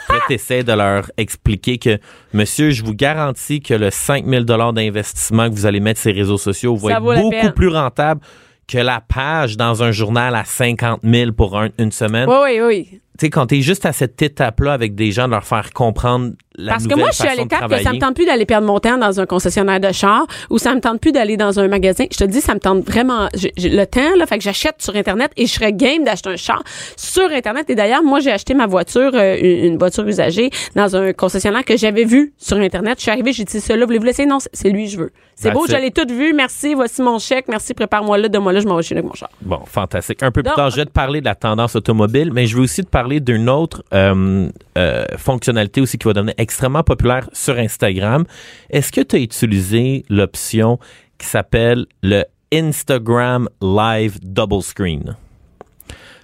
puis 0.08 0.16
là, 0.18 0.22
t'essaies 0.28 0.62
de 0.64 0.72
leur 0.72 1.10
expliquer 1.16 1.78
que, 1.78 1.98
monsieur, 2.32 2.70
je 2.70 2.84
vous 2.84 2.94
garantis 2.94 3.41
que 3.60 3.74
le 3.74 3.90
5000 3.90 4.44
dollars 4.44 4.72
d'investissement 4.72 5.48
que 5.48 5.54
vous 5.54 5.66
allez 5.66 5.80
mettre 5.80 6.00
sur 6.00 6.10
les 6.12 6.20
réseaux 6.20 6.38
sociaux 6.38 6.76
va 6.76 6.90
Ça 6.90 6.96
être 6.96 7.02
beaucoup 7.02 7.50
plus 7.54 7.68
rentable 7.68 8.20
que 8.68 8.78
la 8.78 9.00
page 9.00 9.56
dans 9.56 9.82
un 9.82 9.90
journal 9.90 10.34
à 10.34 10.44
50 10.44 11.00
000 11.02 11.32
pour 11.32 11.58
un- 11.58 11.68
une 11.78 11.90
semaine. 11.92 12.28
Oui, 12.28 12.36
oui, 12.44 12.60
oui. 12.66 12.88
Tu 13.18 13.26
sais, 13.26 13.30
quand 13.30 13.46
t'es 13.46 13.60
juste 13.60 13.84
à 13.84 13.92
cette 13.92 14.20
étape-là 14.22 14.72
avec 14.72 14.94
des 14.94 15.10
gens, 15.12 15.26
de 15.26 15.32
leur 15.32 15.44
faire 15.44 15.70
comprendre 15.72 16.32
la 16.56 16.72
Parce 16.72 16.86
que 16.86 16.94
moi, 16.94 17.08
je 17.10 17.16
suis 17.16 17.28
à 17.28 17.34
l'étape 17.34 17.68
que 17.70 17.82
ça 17.82 17.92
me 17.92 17.98
tente 17.98 18.14
plus 18.14 18.26
d'aller 18.26 18.44
perdre 18.46 18.66
mon 18.66 18.78
temps 18.78 18.98
dans 18.98 19.20
un 19.20 19.26
concessionnaire 19.26 19.80
de 19.80 19.90
char 19.92 20.26
ou 20.50 20.58
ça 20.58 20.74
me 20.74 20.80
tente 20.80 21.00
plus 21.00 21.12
d'aller 21.12 21.36
dans 21.36 21.58
un 21.60 21.68
magasin. 21.68 22.04
Je 22.12 22.18
te 22.18 22.24
dis, 22.24 22.40
ça 22.40 22.54
me 22.54 22.60
tente 22.60 22.84
vraiment 22.84 23.28
le 23.34 23.84
temps, 23.84 24.16
là. 24.16 24.26
Fait 24.26 24.38
que 24.38 24.44
j'achète 24.44 24.76
sur 24.80 24.94
Internet 24.96 25.30
et 25.36 25.46
je 25.46 25.52
serais 25.52 25.72
game 25.72 26.04
d'acheter 26.04 26.30
un 26.30 26.36
char 26.36 26.62
sur 26.96 27.30
Internet. 27.30 27.70
Et 27.70 27.74
d'ailleurs, 27.74 28.02
moi, 28.02 28.20
j'ai 28.20 28.32
acheté 28.32 28.54
ma 28.54 28.66
voiture, 28.66 29.12
euh, 29.14 29.36
une 29.40 29.78
voiture 29.78 30.06
usagée, 30.06 30.50
dans 30.76 30.94
un 30.96 31.12
concessionnaire 31.12 31.64
que 31.64 31.76
j'avais 31.76 32.04
vu 32.04 32.32
sur 32.38 32.56
Internet. 32.58 32.98
Je 32.98 33.02
suis 33.02 33.10
arrivée, 33.10 33.32
j'ai 33.32 33.44
dit, 33.44 33.60
celui-là, 33.60 33.86
voulez-vous 33.86 34.04
laisser? 34.04 34.26
Non, 34.26 34.38
c'est- 34.40 34.50
c'est 34.52 34.70
lui, 34.70 34.88
je 34.88 34.98
veux. 34.98 35.10
C'est 35.34 35.50
beau, 35.50 35.66
je 35.68 35.74
l'ai 35.74 35.90
tout 35.90 36.06
vu. 36.08 36.32
Merci, 36.34 36.74
voici 36.74 37.02
mon 37.02 37.18
chèque. 37.18 37.46
Merci, 37.48 37.74
prépare-moi 37.74 38.16
là, 38.18 38.28
donne-moi 38.28 38.52
là, 38.52 38.60
je 38.60 38.66
m'en 38.68 38.76
vais 38.76 38.82
chez 38.82 38.94
avec 38.94 39.04
mon 39.06 39.14
char. 39.14 39.28
Bon, 39.40 39.60
fantastique. 39.66 40.22
Un 40.22 40.30
peu 40.30 40.42
plus 40.42 40.50
Donc- 40.50 40.56
tard, 40.56 40.70
je 40.70 40.76
vais 40.76 40.84
te 40.84 40.90
parler 40.92 41.20
de 41.20 41.24
la 41.24 41.34
tendance 41.34 41.74
automobile, 41.74 42.30
mais 42.32 42.46
je 42.46 42.56
veux 42.56 42.62
aussi 42.62 42.84
te 42.84 42.88
parler 42.88 43.18
d'une 43.18 43.48
autre 43.48 43.82
euh, 43.92 44.48
euh, 44.78 45.04
fonctionnalité 45.16 45.80
aussi 45.80 45.98
qui 45.98 46.06
va 46.06 46.12
devenir 46.12 46.34
extrêmement 46.42 46.82
populaire 46.82 47.28
sur 47.32 47.56
Instagram. 47.58 48.24
Est-ce 48.70 48.92
que 48.92 49.00
tu 49.00 49.16
as 49.16 49.20
utilisé 49.20 50.04
l'option 50.10 50.78
qui 51.18 51.26
s'appelle 51.26 51.86
le 52.02 52.24
Instagram 52.52 53.48
Live 53.62 54.18
Double 54.22 54.62
Screen? 54.62 55.16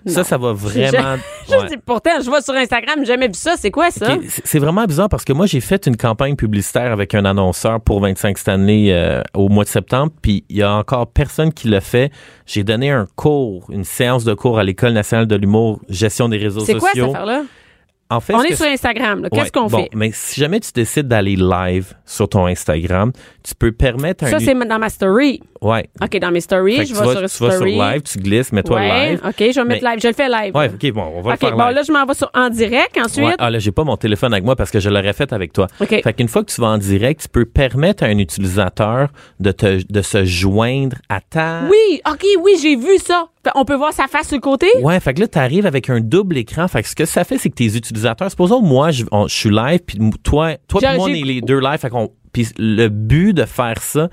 Ça, 0.06 0.20
Non. 0.20 0.25
ça 0.25 0.38
va 0.38 0.53
vraiment... 0.53 1.17
Je 1.49 1.55
ouais. 1.55 1.67
dis, 1.69 1.76
pourtant, 1.85 2.12
je 2.23 2.26
vois 2.26 2.41
sur 2.41 2.55
Instagram, 2.55 2.97
j'ai 3.00 3.06
jamais 3.06 3.26
vu 3.26 3.35
ça. 3.35 3.55
C'est 3.59 3.70
quoi 3.70 3.91
ça? 3.91 4.17
C'est- 4.44 4.59
vraiment 4.59 4.85
bizarre 4.85 5.09
parce 5.09 5.25
que 5.25 5.32
moi, 5.32 5.47
j'ai 5.47 5.61
fait 5.61 5.87
une 5.87 5.97
campagne 5.97 6.37
publicitaire 6.37 6.93
avec 6.93 7.14
un 7.14 7.25
annonceur 7.25 7.81
pour 7.81 8.00
25 8.00 8.38
Stanley 8.38 8.93
euh, 8.93 9.23
au 9.35 9.49
mois 9.49 9.64
de 9.64 9.69
septembre, 9.69 10.12
puis 10.23 10.44
il 10.49 10.59
y 10.59 10.62
a 10.62 10.73
encore 10.73 11.09
personne 11.09 11.53
qui 11.53 11.69
l'a 11.69 11.81
fait. 11.81 12.12
J'ai 12.47 12.64
donné 12.64 12.91
un 12.91 13.06
cours, 13.17 13.67
une 13.71 13.85
séance 13.85 14.25
de 14.25 14.35
cours 14.35 14.59
à 14.59 14.64
l'École 14.64 14.93
nationale 14.93 15.26
de 15.26 15.37
l'humour, 15.37 15.81
gestion 15.88 16.29
des 16.29 16.38
réseaux 16.38 16.61
C'est 16.61 16.75
quoi 16.75 16.91
cette 16.93 16.99
sociaux. 17.00 17.11
affaire-là? 17.14 17.43
En 18.10 18.20
fait, 18.20 18.34
On 18.34 18.43
est 18.43 18.55
sur 18.55 18.66
Instagram. 18.66 19.22
là. 19.22 19.28
Qu'est-ce 19.31 19.44
Ouais, 19.44 19.50
qu'on 19.50 19.66
bon, 19.66 19.82
fait? 19.82 19.90
Mais 19.94 20.10
si 20.14 20.40
jamais 20.40 20.60
tu 20.60 20.72
décides 20.72 21.08
d'aller 21.08 21.37
live 21.37 21.93
sur 22.06 22.28
ton 22.28 22.46
Instagram, 22.46 23.12
tu 23.43 23.55
peux 23.55 23.72
permettre 23.72 24.25
un... 24.25 24.31
Ça, 24.31 24.38
c'est 24.40 24.55
dans 24.55 24.78
ma 24.78 24.88
story. 24.88 25.43
Ouais. 25.60 25.88
OK, 26.02 26.19
dans 26.19 26.31
mes 26.31 26.40
stories, 26.40 26.87
je 26.87 26.94
vais 26.94 27.00
vas, 27.00 27.28
sur 27.28 27.38
tu 27.38 27.44
vas 27.44 27.56
sur 27.56 27.66
live, 27.66 28.02
tu 28.02 28.19
glisses, 28.19 28.52
mets-toi 28.52 28.76
ouais, 28.76 29.10
live. 29.10 29.20
OK, 29.26 29.34
je 29.38 29.60
vais 29.60 29.64
mettre 29.66 29.84
live. 29.84 29.99
Je 30.00 30.08
le 30.08 30.14
fais 30.14 30.28
live. 30.28 30.55
Ouais, 30.56 30.70
OK, 30.72 30.93
bon, 30.93 31.12
on 31.16 31.20
va 31.20 31.32
OK, 31.32 31.43
le 31.43 31.49
faire 31.49 31.56
bon, 31.56 31.66
live. 31.66 31.75
là, 31.76 31.82
je 31.82 31.93
m'en 31.93 32.06
vais 32.06 32.14
sur 32.14 32.31
en 32.34 32.49
direct 32.49 32.96
ensuite. 32.99 33.26
Ouais, 33.26 33.34
ah 33.38 33.50
là, 33.50 33.58
j'ai 33.58 33.72
pas 33.72 33.84
mon 33.84 33.96
téléphone 33.96 34.32
avec 34.32 34.44
moi 34.44 34.56
parce 34.56 34.70
que 34.70 34.81
je 34.81 34.88
l'aurais 34.88 35.12
fait 35.12 35.32
avec 35.32 35.52
toi. 35.52 35.66
OK. 35.81 35.88
Fait 36.02 36.12
qu'une 36.14 36.28
fois 36.28 36.44
que 36.44 36.50
tu 36.52 36.61
vas 36.61 36.69
en 36.69 36.78
direct, 36.78 37.22
tu 37.22 37.28
peux 37.28 37.44
permettre 37.44 38.04
à 38.04 38.06
un 38.06 38.19
utilisateur 38.19 39.08
de, 39.40 39.50
te, 39.52 39.81
de 39.93 40.02
se 40.02 40.25
joindre 40.25 40.96
à 41.08 41.20
ta... 41.20 41.62
Oui, 41.69 42.00
OK, 42.11 42.25
oui, 42.43 42.52
j'ai 42.62 42.76
vu 42.76 42.96
ça. 42.99 43.26
On 43.55 43.64
peut 43.64 43.76
voir 43.76 43.93
sa 43.93 44.06
face 44.08 44.29
sur 44.29 44.37
le 44.37 44.40
côté? 44.40 44.67
Ouais, 44.82 44.99
fait 45.00 45.14
que 45.14 45.20
là, 45.20 45.29
tu 45.29 45.38
arrives 45.38 45.64
avec 45.67 45.88
un 45.90 46.00
double 46.00 46.37
écran. 46.37 46.69
Fait 46.69 46.82
que 46.82 46.88
ce 46.88 46.94
que 46.94 47.05
ça 47.06 47.25
fait, 47.25 47.38
c'est 47.38 47.49
que 47.50 47.55
tes 47.55 47.76
utilisateurs, 47.76 48.31
supposons, 48.31 48.61
moi, 48.61 48.90
je, 48.90 49.05
on- 49.12 49.26
je 49.29 49.35
suis 49.35 49.50
live, 49.50 49.81
puis 49.87 49.99
toi, 50.23 50.56
toi 50.69 50.81
puis 50.81 50.96
moi, 50.96 51.06
on 51.06 51.08
est 51.08 51.23
les 51.23 51.40
deux 51.40 51.58
live. 51.61 51.79
Fait 51.79 51.88
qu'on, 51.90 52.11
puis 52.32 52.49
le 52.58 52.88
but 52.88 53.32
de 53.32 53.44
faire 53.44 53.81
ça, 53.81 54.08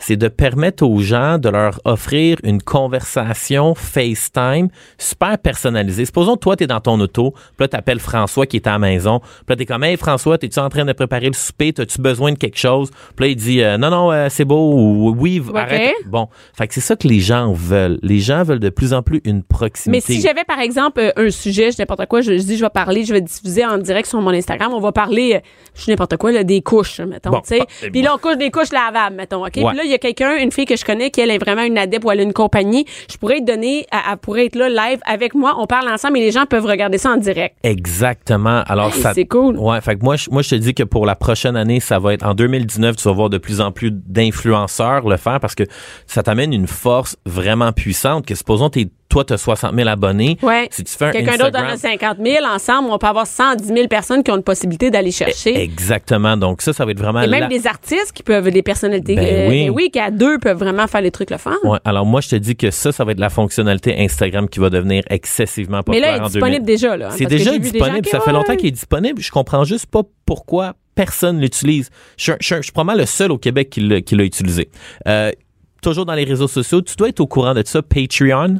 c'est 0.00 0.16
de 0.16 0.28
permettre 0.28 0.84
aux 0.84 0.98
gens 0.98 1.38
de 1.38 1.48
leur 1.48 1.80
offrir 1.84 2.36
une 2.42 2.60
conversation 2.60 3.74
FaceTime 3.74 4.68
super 4.98 5.38
personnalisée. 5.38 6.04
Supposons, 6.04 6.36
toi, 6.36 6.56
tu 6.56 6.64
es 6.64 6.66
dans 6.66 6.80
ton 6.80 6.98
auto, 7.00 7.30
puis 7.32 7.40
là, 7.60 7.68
tu 7.68 7.76
appelles 7.76 8.00
François 8.00 8.46
qui 8.46 8.56
est 8.56 8.66
à 8.66 8.72
la 8.72 8.78
maison. 8.78 9.20
Puis 9.20 9.28
là, 9.50 9.56
tu 9.56 9.62
es 9.62 9.66
comme, 9.66 9.84
hey, 9.84 9.96
François, 9.96 10.36
es-tu 10.40 10.58
en 10.58 10.68
train 10.68 10.84
de 10.84 10.92
préparer 10.92 11.26
le 11.26 11.34
souper? 11.34 11.72
As-tu 11.78 12.00
besoin 12.00 12.32
de 12.32 12.38
quelque 12.38 12.58
chose? 12.58 12.90
Puis 13.16 13.24
là, 13.26 13.30
il 13.30 13.36
dit, 13.36 13.62
euh, 13.62 13.76
non, 13.78 13.90
non, 13.90 14.10
euh, 14.10 14.26
c'est 14.30 14.44
beau, 14.44 14.72
ou 14.74 15.14
oui, 15.18 15.42
arrête. 15.54 15.94
Bon, 16.06 16.28
fait 16.54 16.66
que 16.66 16.74
c'est 16.74 16.80
ça 16.80 16.96
que 16.96 17.06
les 17.06 17.20
gens 17.20 17.52
veulent. 17.52 17.98
Les 18.02 18.18
gens 18.20 18.42
veulent 18.42 18.58
de 18.60 18.70
plus 18.70 18.92
en 18.94 19.02
plus 19.02 19.20
une 19.24 19.42
proximité. 19.42 20.04
Mais 20.08 20.14
si 20.14 20.20
j'avais, 20.20 20.44
par 20.44 20.58
exemple, 20.60 21.00
euh, 21.00 21.12
un 21.16 21.30
sujet, 21.30 21.70
je 21.72 21.76
n'importe 21.78 22.06
quoi, 22.06 22.20
je, 22.20 22.32
je 22.38 22.42
dis, 22.42 22.56
je 22.56 22.64
vais 22.64 22.70
parler, 22.70 23.04
je 23.04 23.12
vais 23.12 23.20
diffuser 23.20 23.64
en 23.64 23.78
direct 23.78 24.08
sur 24.08 24.20
mon 24.20 24.30
Instagram, 24.30 24.72
on 24.72 24.80
va 24.80 24.92
parler, 24.92 25.34
euh, 25.36 25.40
je 25.74 25.90
n'importe 25.90 26.16
quoi, 26.16 26.32
là, 26.32 26.42
des 26.44 26.62
couches, 26.62 27.00
mettons, 27.00 27.30
Bon, 27.30 27.40
tu 27.40 27.48
sais. 27.56 27.60
eh, 27.82 27.90
Puis 27.90 28.02
là, 28.02 28.14
on 28.14 28.18
couche 28.18 28.36
des 28.38 28.50
couches 28.50 28.72
lavables, 28.72 29.16
mettons, 29.16 29.44
OK? 29.44 29.52
Ouais. 29.56 29.64
Puis 29.68 29.76
là, 29.76 29.84
il 29.90 29.92
y 29.92 29.96
a 29.96 29.98
quelqu'un, 29.98 30.36
une 30.36 30.52
fille 30.52 30.64
que 30.66 30.76
je 30.76 30.84
connais, 30.84 31.10
qui 31.10 31.20
elle 31.20 31.30
est 31.30 31.38
vraiment 31.38 31.62
une 31.62 31.76
adepte 31.78 32.04
ou 32.04 32.10
elle 32.10 32.20
a 32.20 32.22
une 32.22 32.32
compagnie, 32.32 32.84
je 33.10 33.16
pourrais 33.16 33.40
te 33.40 33.44
donner, 33.44 33.86
elle, 33.92 33.98
elle 34.12 34.16
pourrait 34.18 34.46
être 34.46 34.56
là 34.56 34.68
live 34.68 35.00
avec 35.06 35.34
moi, 35.34 35.54
on 35.58 35.66
parle 35.66 35.88
ensemble 35.88 36.18
et 36.18 36.20
les 36.20 36.30
gens 36.32 36.46
peuvent 36.46 36.64
regarder 36.66 36.98
ça 36.98 37.10
en 37.10 37.16
direct. 37.16 37.56
Exactement. 37.64 38.62
Alors 38.66 38.94
Hey, 38.94 39.00
ça 39.02 39.12
c'est 39.14 39.24
cool. 39.26 39.56
Ouais, 39.58 39.80
fait 39.80 39.96
que 39.96 40.04
moi 40.04 40.16
je, 40.16 40.30
moi 40.30 40.42
je 40.42 40.50
te 40.50 40.54
dis 40.54 40.74
que 40.74 40.82
pour 40.82 41.04
la 41.06 41.14
prochaine 41.16 41.56
année, 41.56 41.80
ça 41.80 41.98
va 41.98 42.14
être 42.14 42.24
en 42.24 42.34
2019, 42.34 42.96
tu 42.96 43.04
vas 43.04 43.12
voir 43.12 43.30
de 43.30 43.38
plus 43.38 43.60
en 43.60 43.72
plus 43.72 43.90
d'influenceurs 43.90 45.08
le 45.08 45.16
faire 45.16 45.40
parce 45.40 45.54
que 45.54 45.64
ça 46.06 46.22
t'amène 46.22 46.52
une 46.52 46.66
force 46.66 47.16
vraiment 47.26 47.72
puissante 47.72 48.26
que 48.26 48.34
supposons 48.34 48.70
t'es 48.70 48.88
toi 49.08 49.24
tu 49.24 49.32
as 49.32 49.38
60 49.38 49.74
000 49.74 49.88
abonnés, 49.88 50.38
Ouais. 50.40 50.68
si 50.70 50.84
tu 50.84 50.92
fais 50.96 51.06
un 51.06 51.10
Quelqu'un 51.10 51.36
d'autre 51.36 51.58
en 51.58 51.64
a 51.66 51.76
50 51.76 52.18
000, 52.24 52.46
ensemble, 52.46 52.90
on 52.92 52.98
peut 52.98 53.08
avoir 53.08 53.26
110 53.26 53.64
000 53.66 53.88
personnes 53.88 54.22
qui 54.22 54.30
ont 54.30 54.36
une 54.36 54.44
possibilité 54.44 54.88
d'aller 54.92 55.10
chercher. 55.10 55.60
Exactement. 55.60 56.36
Donc 56.36 56.62
ça 56.62 56.72
ça 56.72 56.84
va 56.84 56.92
être 56.92 57.00
vraiment 57.00 57.20
Et 57.22 57.26
même 57.26 57.40
la- 57.40 57.46
des 57.48 57.66
artistes 57.66 58.12
qui 58.14 58.22
peuvent, 58.22 58.48
des 58.52 58.62
personnalités, 58.62 59.16
Ben 59.16 59.24
euh, 59.26 59.48
oui. 59.48 59.64
ben 59.66 59.70
oui, 59.74 59.79
qui 59.88 59.98
à 59.98 60.10
deux 60.10 60.38
peuvent 60.38 60.58
vraiment 60.58 60.86
faire 60.86 61.00
les 61.00 61.10
trucs 61.10 61.30
le 61.30 61.38
fun. 61.38 61.54
Ouais, 61.64 61.78
alors 61.84 62.04
moi 62.04 62.20
je 62.20 62.28
te 62.28 62.36
dis 62.36 62.56
que 62.56 62.70
ça 62.70 62.92
ça 62.92 63.04
va 63.04 63.12
être 63.12 63.20
la 63.20 63.30
fonctionnalité 63.30 63.94
Instagram 63.98 64.48
qui 64.48 64.58
va 64.60 64.68
devenir 64.68 65.02
excessivement 65.08 65.78
Mais 65.78 65.82
populaire 65.84 66.10
là, 66.12 66.16
il 66.18 66.22
est 66.26 66.26
disponible 66.32 66.66
2000. 66.66 66.66
déjà, 66.66 66.96
là. 66.96 67.08
hein, 67.08 67.14
C'est 67.16 67.24
déjà 67.26 67.56
disponible. 67.58 68.04
gens 68.04 68.10
ça 68.10 68.20
fait 68.20 68.32
longtemps 68.32 68.56
qu'il 68.56 68.66
est 68.66 68.72
disponible. 68.72 69.20
Je 69.22 69.30
comprends 69.30 69.64
juste 69.64 69.86
pas 69.86 70.02
pourquoi 70.26 70.74
personne 70.94 71.40
l'utilise. 71.40 71.88
Je, 72.18 72.32
je, 72.40 72.44
suis 72.46 72.54
un- 72.54 72.58
je 72.58 72.64
suis 72.64 72.72
probablement 72.72 73.00
le 73.00 73.06
seul 73.06 73.32
au 73.32 73.38
Québec 73.38 73.70
qui 73.70 73.80
l'a 73.80 74.00
qui 74.02 74.16
l'a 74.16 74.24
utilisé. 74.24 74.68
Euh, 75.08 75.30
toujours 75.82 76.04
dans 76.04 76.14
les 76.14 76.24
réseaux 76.24 76.48
sociaux, 76.48 76.82
tu 76.82 76.94
dois 76.96 77.08
être 77.08 77.20
au 77.20 77.26
courant 77.26 77.54
de 77.54 77.62
ça. 77.64 77.80
Patreon? 77.80 78.58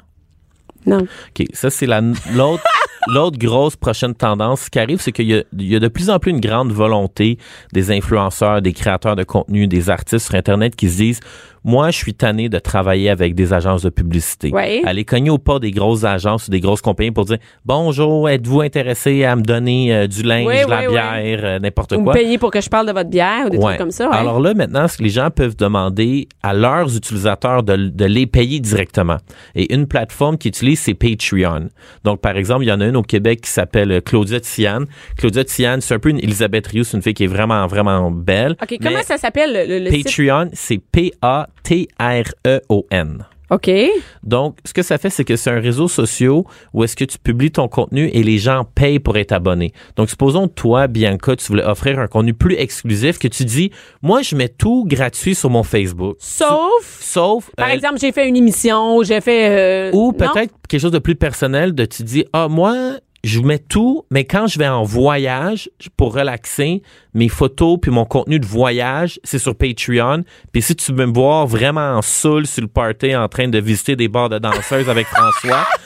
Non. 0.87 1.00
OK, 1.00 1.47
ça 1.53 1.69
c'est 1.69 1.85
la 1.87 2.00
l'autre 2.00 2.62
l'autre 3.09 3.38
grosse 3.38 3.76
prochaine 3.76 4.14
tendance 4.14 4.69
qui 4.69 4.78
arrive, 4.78 5.00
c'est 5.00 5.12
qu'il 5.12 5.26
y, 5.30 5.35
a- 5.35 5.45
il 5.59 5.66
y 5.69 5.76
a 5.76 5.80
de 5.80 5.88
plus 5.88 6.11
en 6.11 6.19
plus 6.19 6.30
une 6.30 6.40
grande 6.40 6.73
volonté 6.73 7.38
des 7.73 7.90
influenceurs, 7.90 8.62
des 8.62 8.73
créateurs 8.73 9.16
de 9.16 9.25
contenu, 9.25 9.66
des 9.66 9.90
artistes 9.90 10.26
sur 10.26 10.35
Internet 10.35 10.76
qui 10.76 10.88
se 10.88 10.97
disent 10.97 11.21
moi, 11.62 11.90
je 11.90 11.97
suis 11.99 12.14
tanné 12.14 12.49
de 12.49 12.59
travailler 12.59 13.11
avec 13.11 13.35
des 13.35 13.52
agences 13.52 13.83
de 13.83 13.90
publicité. 13.90 14.50
Ouais. 14.50 14.80
Aller 14.87 15.04
cogner 15.04 15.28
au 15.28 15.37
pas 15.37 15.59
des 15.59 15.73
grosses 15.73 16.04
agences 16.04 16.49
ou 16.49 16.50
des 16.50 16.61
grosses 16.61 16.80
compagnies 16.80 17.11
pour 17.11 17.26
dire 17.26 17.37
bonjour, 17.66 18.30
êtes-vous 18.30 18.62
intéressé 18.62 19.25
à 19.25 19.37
me 19.37 19.42
donner 19.42 19.95
euh, 19.95 20.07
du 20.07 20.23
linge, 20.23 20.47
Oui, 20.47 20.54
la 20.66 20.88
bière, 20.88 21.40
euh, 21.45 21.59
n'importe 21.59 21.92
Ou 21.92 22.02
quoi? 22.04 22.14
payer 22.14 22.38
pour 22.38 22.50
que 22.50 22.62
je 22.62 22.71
parle 22.71 22.87
de 22.87 22.92
votre 22.92 23.11
bière 23.11 23.45
ou 23.45 23.50
des 23.50 23.59
trucs 23.59 23.76
comme 23.76 23.90
ça. 23.90 24.09
Alors 24.11 24.40
là, 24.40 24.54
maintenant, 24.54 24.88
ce 24.88 24.97
que 24.97 25.02
les 25.02 25.11
gens 25.11 25.28
peuvent 25.30 25.54
demander 25.54 26.28
à 26.42 26.54
leurs 26.54 26.97
utilisateurs 26.97 27.62
de, 27.62 27.76
de 27.76 28.04
les 28.07 28.26
payer 28.26 28.59
directement. 28.59 29.19
Et 29.54 29.75
une 29.75 29.87
plateforme 29.87 30.38
qu'ils 30.38 30.49
utilisent, 30.50 30.80
c'est 30.80 30.95
Patreon. 30.95 31.69
Donc, 32.04 32.23
par 32.23 32.38
exemple, 32.38 32.64
il 32.64 32.69
y 32.69 32.73
en 32.73 32.80
a 32.80 32.87
une 32.91 32.97
au 32.97 33.03
Québec 33.03 33.41
qui 33.43 33.51
s'appelle 33.51 34.03
Claudia 34.03 34.41
Tian. 34.41 34.85
Claudia 35.17 35.45
Tian, 35.45 35.79
c'est 35.81 35.95
un 35.95 35.99
peu 35.99 36.11
une 36.11 36.19
Elisabeth 36.19 36.67
Rioux, 36.67 36.85
c'est 36.85 36.97
une 36.97 37.03
fille 37.03 37.15
qui 37.15 37.25
est 37.25 37.29
vraiment, 37.29 37.67
vraiment 37.67 38.11
belle. 38.11 38.57
OK, 38.63 38.77
comment 38.83 39.03
ça 39.03 39.17
s'appelle 39.17 39.69
le, 39.69 39.79
le-? 39.79 39.91
Patreon, 39.91 40.51
c'est 40.53 40.79
P-A-T-R-E-O-N. 40.93 41.47
OK. 43.50 43.71
Donc, 44.23 44.59
ce 44.64 44.73
que 44.73 44.83
ça 44.83 44.97
fait, 44.99 45.11
c'est 45.11 45.25
que 45.25 45.37
c'est 45.37 45.50
un 45.50 45.61
réseau 45.61 45.88
social 45.88 46.42
où 46.73 46.85
est-ce 46.85 46.95
que 46.95 47.04
tu 47.04 47.19
publies 47.19 47.50
ton 47.50 47.69
contenu 47.69 48.09
et 48.12 48.23
les 48.23 48.38
gens 48.38 48.64
payent 48.75 49.00
pour 49.00 49.16
être 49.16 49.33
abonnés. 49.33 49.73
Donc, 49.97 50.09
supposons 50.09 50.47
toi, 50.47 50.87
Bianca, 50.87 51.37
tu 51.37 51.47
voulais 51.47 51.64
offrir 51.64 51.99
un 51.99 52.07
contenu 52.07 52.33
plus 52.33 52.54
exclusif 52.54 53.19
que 53.19 53.28
tu 53.28 53.45
dis, 53.45 53.71
moi, 54.02 54.23
je 54.23 54.37
mets 54.37 54.49
tout 54.49 54.85
gratuit 54.87 55.35
sur 55.35 55.50
mon 55.50 55.62
Facebook. 55.62 56.16
Sauf, 56.21 57.00
Sauf, 57.00 57.50
par 57.57 57.69
euh, 57.69 57.73
exemple, 57.73 57.99
j'ai 58.00 58.12
fait 58.12 58.28
une 58.28 58.37
émission, 58.37 59.02
j'ai 59.02 59.21
fait... 59.21 59.90
euh, 59.90 59.97
ou 59.97 60.12
peut-être 60.12 60.54
quelque 60.69 60.80
chose 60.80 60.92
de 60.92 60.99
plus 60.99 61.16
personnel 61.16 61.75
de 61.75 61.85
tu 61.85 62.04
dis, 62.04 62.25
ah, 62.33 62.47
moi, 62.49 62.99
je 63.25 63.41
mets 63.41 63.59
tout, 63.59 64.07
mais 64.11 64.25
quand 64.25 64.47
je 64.47 64.59
vais 64.59 64.69
en 64.69 64.83
voyage 64.83 65.71
pour 65.97 66.15
relaxer, 66.15 66.83
mes 67.15 67.29
photos 67.29 67.79
puis 67.81 67.91
mon 67.91 68.05
contenu 68.05 68.39
de 68.39 68.47
voyage, 68.47 69.21
c'est 69.25 69.39
sur 69.39 69.55
Patreon. 69.55 70.25
Puis 70.53 70.62
si 70.62 70.75
tu 70.75 70.93
veux 70.93 71.07
me 71.07 71.12
voir 71.12 71.47
vraiment 71.47 71.97
en 71.97 72.03
saoul 72.03 72.47
sur 72.47 72.62
le 72.62 72.69
party 72.69 73.15
en 73.15 73.29
train 73.29 73.49
de 73.49 73.59
visiter 73.59 73.97
des 73.97 74.09
bars 74.09 74.29
de 74.29 74.39
danseuses 74.39 74.89
avec 74.89 75.07
François, 75.07 75.67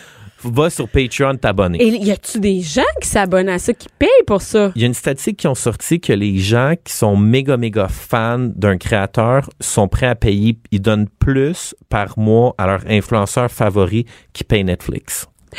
va 0.44 0.70
sur 0.70 0.88
Patreon 0.88 1.36
t'abonner. 1.36 1.82
Et 1.82 1.88
y 1.88 2.10
a-tu 2.10 2.38
des 2.38 2.60
gens 2.60 2.82
qui 3.00 3.08
s'abonnent 3.08 3.48
à 3.48 3.58
ça, 3.58 3.72
qui 3.72 3.88
payent 3.98 4.08
pour 4.26 4.42
ça? 4.42 4.72
Il 4.76 4.82
y 4.82 4.84
a 4.84 4.86
une 4.86 4.94
statistique 4.94 5.38
qui 5.38 5.46
ont 5.48 5.54
sorti 5.54 6.00
que 6.00 6.12
les 6.12 6.38
gens 6.38 6.74
qui 6.82 6.92
sont 6.92 7.16
méga, 7.16 7.56
méga 7.56 7.88
fans 7.88 8.50
d'un 8.54 8.76
créateur 8.76 9.48
sont 9.60 9.88
prêts 9.88 10.06
à 10.06 10.14
payer, 10.14 10.58
ils 10.70 10.80
donnent 10.82 11.08
plus 11.08 11.74
par 11.88 12.18
mois 12.18 12.54
à 12.58 12.66
leur 12.66 12.84
influenceur 12.88 13.50
favori 13.50 14.06
qui 14.32 14.44
paye 14.44 14.64
Netflix. 14.64 15.26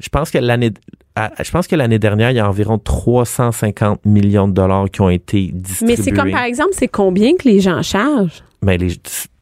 Je 0.00 0.08
pense 0.10 0.30
que 0.30 0.38
l'année, 0.38 0.70
à- 1.26 1.42
je 1.42 1.50
pense 1.50 1.66
que 1.66 1.76
l'année 1.76 1.98
dernière, 1.98 2.30
il 2.30 2.36
y 2.36 2.40
a 2.40 2.48
environ 2.48 2.78
350 2.78 4.04
millions 4.04 4.48
de 4.48 4.52
dollars 4.52 4.90
qui 4.90 5.00
ont 5.00 5.10
été 5.10 5.50
distribués. 5.52 5.96
Mais 5.96 6.02
c'est 6.02 6.12
comme, 6.12 6.30
par 6.30 6.44
exemple, 6.44 6.70
c'est 6.72 6.88
combien 6.88 7.34
que 7.36 7.48
les 7.48 7.60
gens 7.60 7.82
chargent? 7.82 8.42
Mais 8.62 8.76
les- 8.78 8.96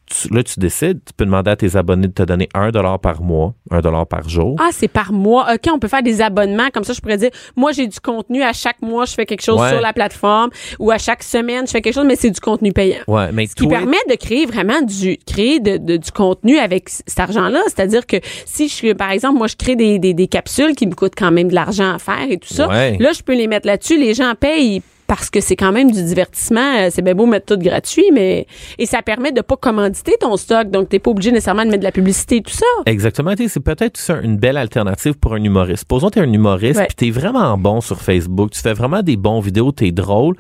tu- 0.07 0.33
là, 0.33 0.43
tu 0.43 0.59
décides, 0.61 1.01
tu 1.05 1.13
peux 1.13 1.25
demander 1.25 1.51
à 1.51 1.57
tes 1.57 1.77
abonnés 1.77 2.07
de 2.09 2.13
te 2.13 2.23
donner 2.23 2.49
un 2.55 2.71
dollar 2.71 2.99
par 3.01 3.23
mois, 3.23 3.55
un 3.71 3.81
dollar 3.81 4.07
par 4.07 4.29
jour. 4.29 4.57
Ah, 4.61 4.69
c'est 4.73 4.89
par 4.89 5.13
mois. 5.13 5.47
OK, 5.55 5.71
on 5.73 5.79
peut 5.79 5.89
faire 5.89 6.03
des 6.03 6.21
abonnements. 6.23 6.69
Comme 6.73 6.85
ça, 6.85 6.93
je 6.93 7.01
pourrais 7.01 7.17
dire, 7.19 7.31
moi, 7.57 7.73
j'ai 7.73 7.87
du 7.87 8.01
contenu. 8.01 8.43
À 8.43 8.53
chaque 8.53 8.81
mois, 8.83 9.05
je 9.05 9.15
fais 9.15 9.27
quelque 9.27 9.43
chose 9.43 9.61
Ouais. 9.61 9.71
sur 9.71 9.81
la 9.81 9.93
plateforme. 9.93 10.51
Ou 10.79 10.91
à 10.91 10.99
chaque 10.99 11.23
semaine, 11.23 11.67
je 11.67 11.73
fais 11.73 11.81
quelque 11.81 11.95
chose, 11.95 12.07
mais 12.07 12.17
c'est 12.17 12.31
du 12.31 12.41
contenu 12.41 12.73
payant. 12.73 12.99
Ouais, 13.09 13.31
mais 13.33 13.47
Ce 13.47 13.55
qui 13.55 13.67
permet 13.67 13.97
de 14.09 14.15
créer 14.15 14.47
vraiment 14.47 14.81
du 14.83 15.17
créer 15.27 15.61
de, 15.61 15.77
de- 15.77 15.97
du 15.97 16.11
contenu 16.13 16.57
avec 16.59 16.89
cet 16.89 17.19
argent-là. 17.21 17.61
C'est-à-dire 17.67 18.07
que 18.07 18.17
si 18.45 18.69
je 18.69 18.93
par 18.93 19.11
exemple, 19.11 19.39
moi 19.39 19.47
je 19.49 19.57
crée 19.57 19.75
des, 19.77 19.99
des, 19.99 20.15
des 20.15 20.27
capsules 20.29 20.75
qui 20.77 20.87
me 20.87 20.95
coûtent 20.95 21.15
quand 21.17 21.33
même 21.33 21.49
de 21.49 21.55
l'argent 21.55 21.95
à 21.95 21.99
faire 21.99 22.27
et 22.31 22.39
tout 22.39 22.53
ça, 22.53 22.69
Ouais. 22.69 22.97
là 22.99 23.13
je 23.13 23.23
peux 23.23 23.35
les 23.35 23.47
mettre 23.49 23.67
là-dessus, 23.67 23.99
les 23.99 24.15
gens 24.15 24.35
payent 24.39 24.81
parce 25.07 25.31
que 25.31 25.41
c'est 25.41 25.57
quand 25.57 25.73
même 25.73 25.91
du 25.91 26.03
divertissement, 26.03 26.75
Euh, 26.79 26.89
c'est 26.91 27.03
bien 27.03 27.15
beau 27.15 27.27
mettre 27.27 27.47
tout 27.55 27.59
gratuit, 27.61 28.11
mais 28.13 28.47
et 28.79 28.87
ça 28.87 29.03
permet 29.03 29.33
de 29.33 29.41
pas 29.41 29.57
commanditer 29.57 30.17
ton 30.21 30.37
stock, 30.37 30.71
donc 30.71 30.89
t'es 30.89 30.99
pas 30.99 31.11
obligé 31.11 31.31
nécessairement 31.33 31.65
de 31.65 31.69
mettre 31.71 31.81
de 31.81 31.85
la 31.85 31.93
publicité 31.93 32.37
et 32.37 32.43
tout 32.43 32.53
ça. 32.53 32.67
Exactement. 32.87 33.33
C'est 33.49 33.61
peut-être 33.61 33.97
ça 33.97 34.19
une 34.21 34.37
belle 34.37 34.57
alternative 34.57 35.15
pour 35.15 35.35
un 35.35 35.43
humoriste. 35.43 35.81
Supposons 35.81 36.09
que 36.09 36.15
tu 36.15 36.19
es 36.19 36.23
un 36.23 36.33
humoriste 36.33 36.79
Ouais. 36.81 36.87
puis 36.87 36.97
tu 36.97 37.07
es 37.07 37.11
vraiment 37.11 37.57
bon 37.57 37.81
sur 37.81 38.01
Facebook, 38.01 38.51
tu 38.51 38.61
fais 38.61 38.75
vraiment 38.75 39.03
des 39.03 39.17
bons 39.17 39.41
vidéos, 39.41 39.73
tu 39.73 39.87
es 39.87 39.93
drôle, 39.93 40.37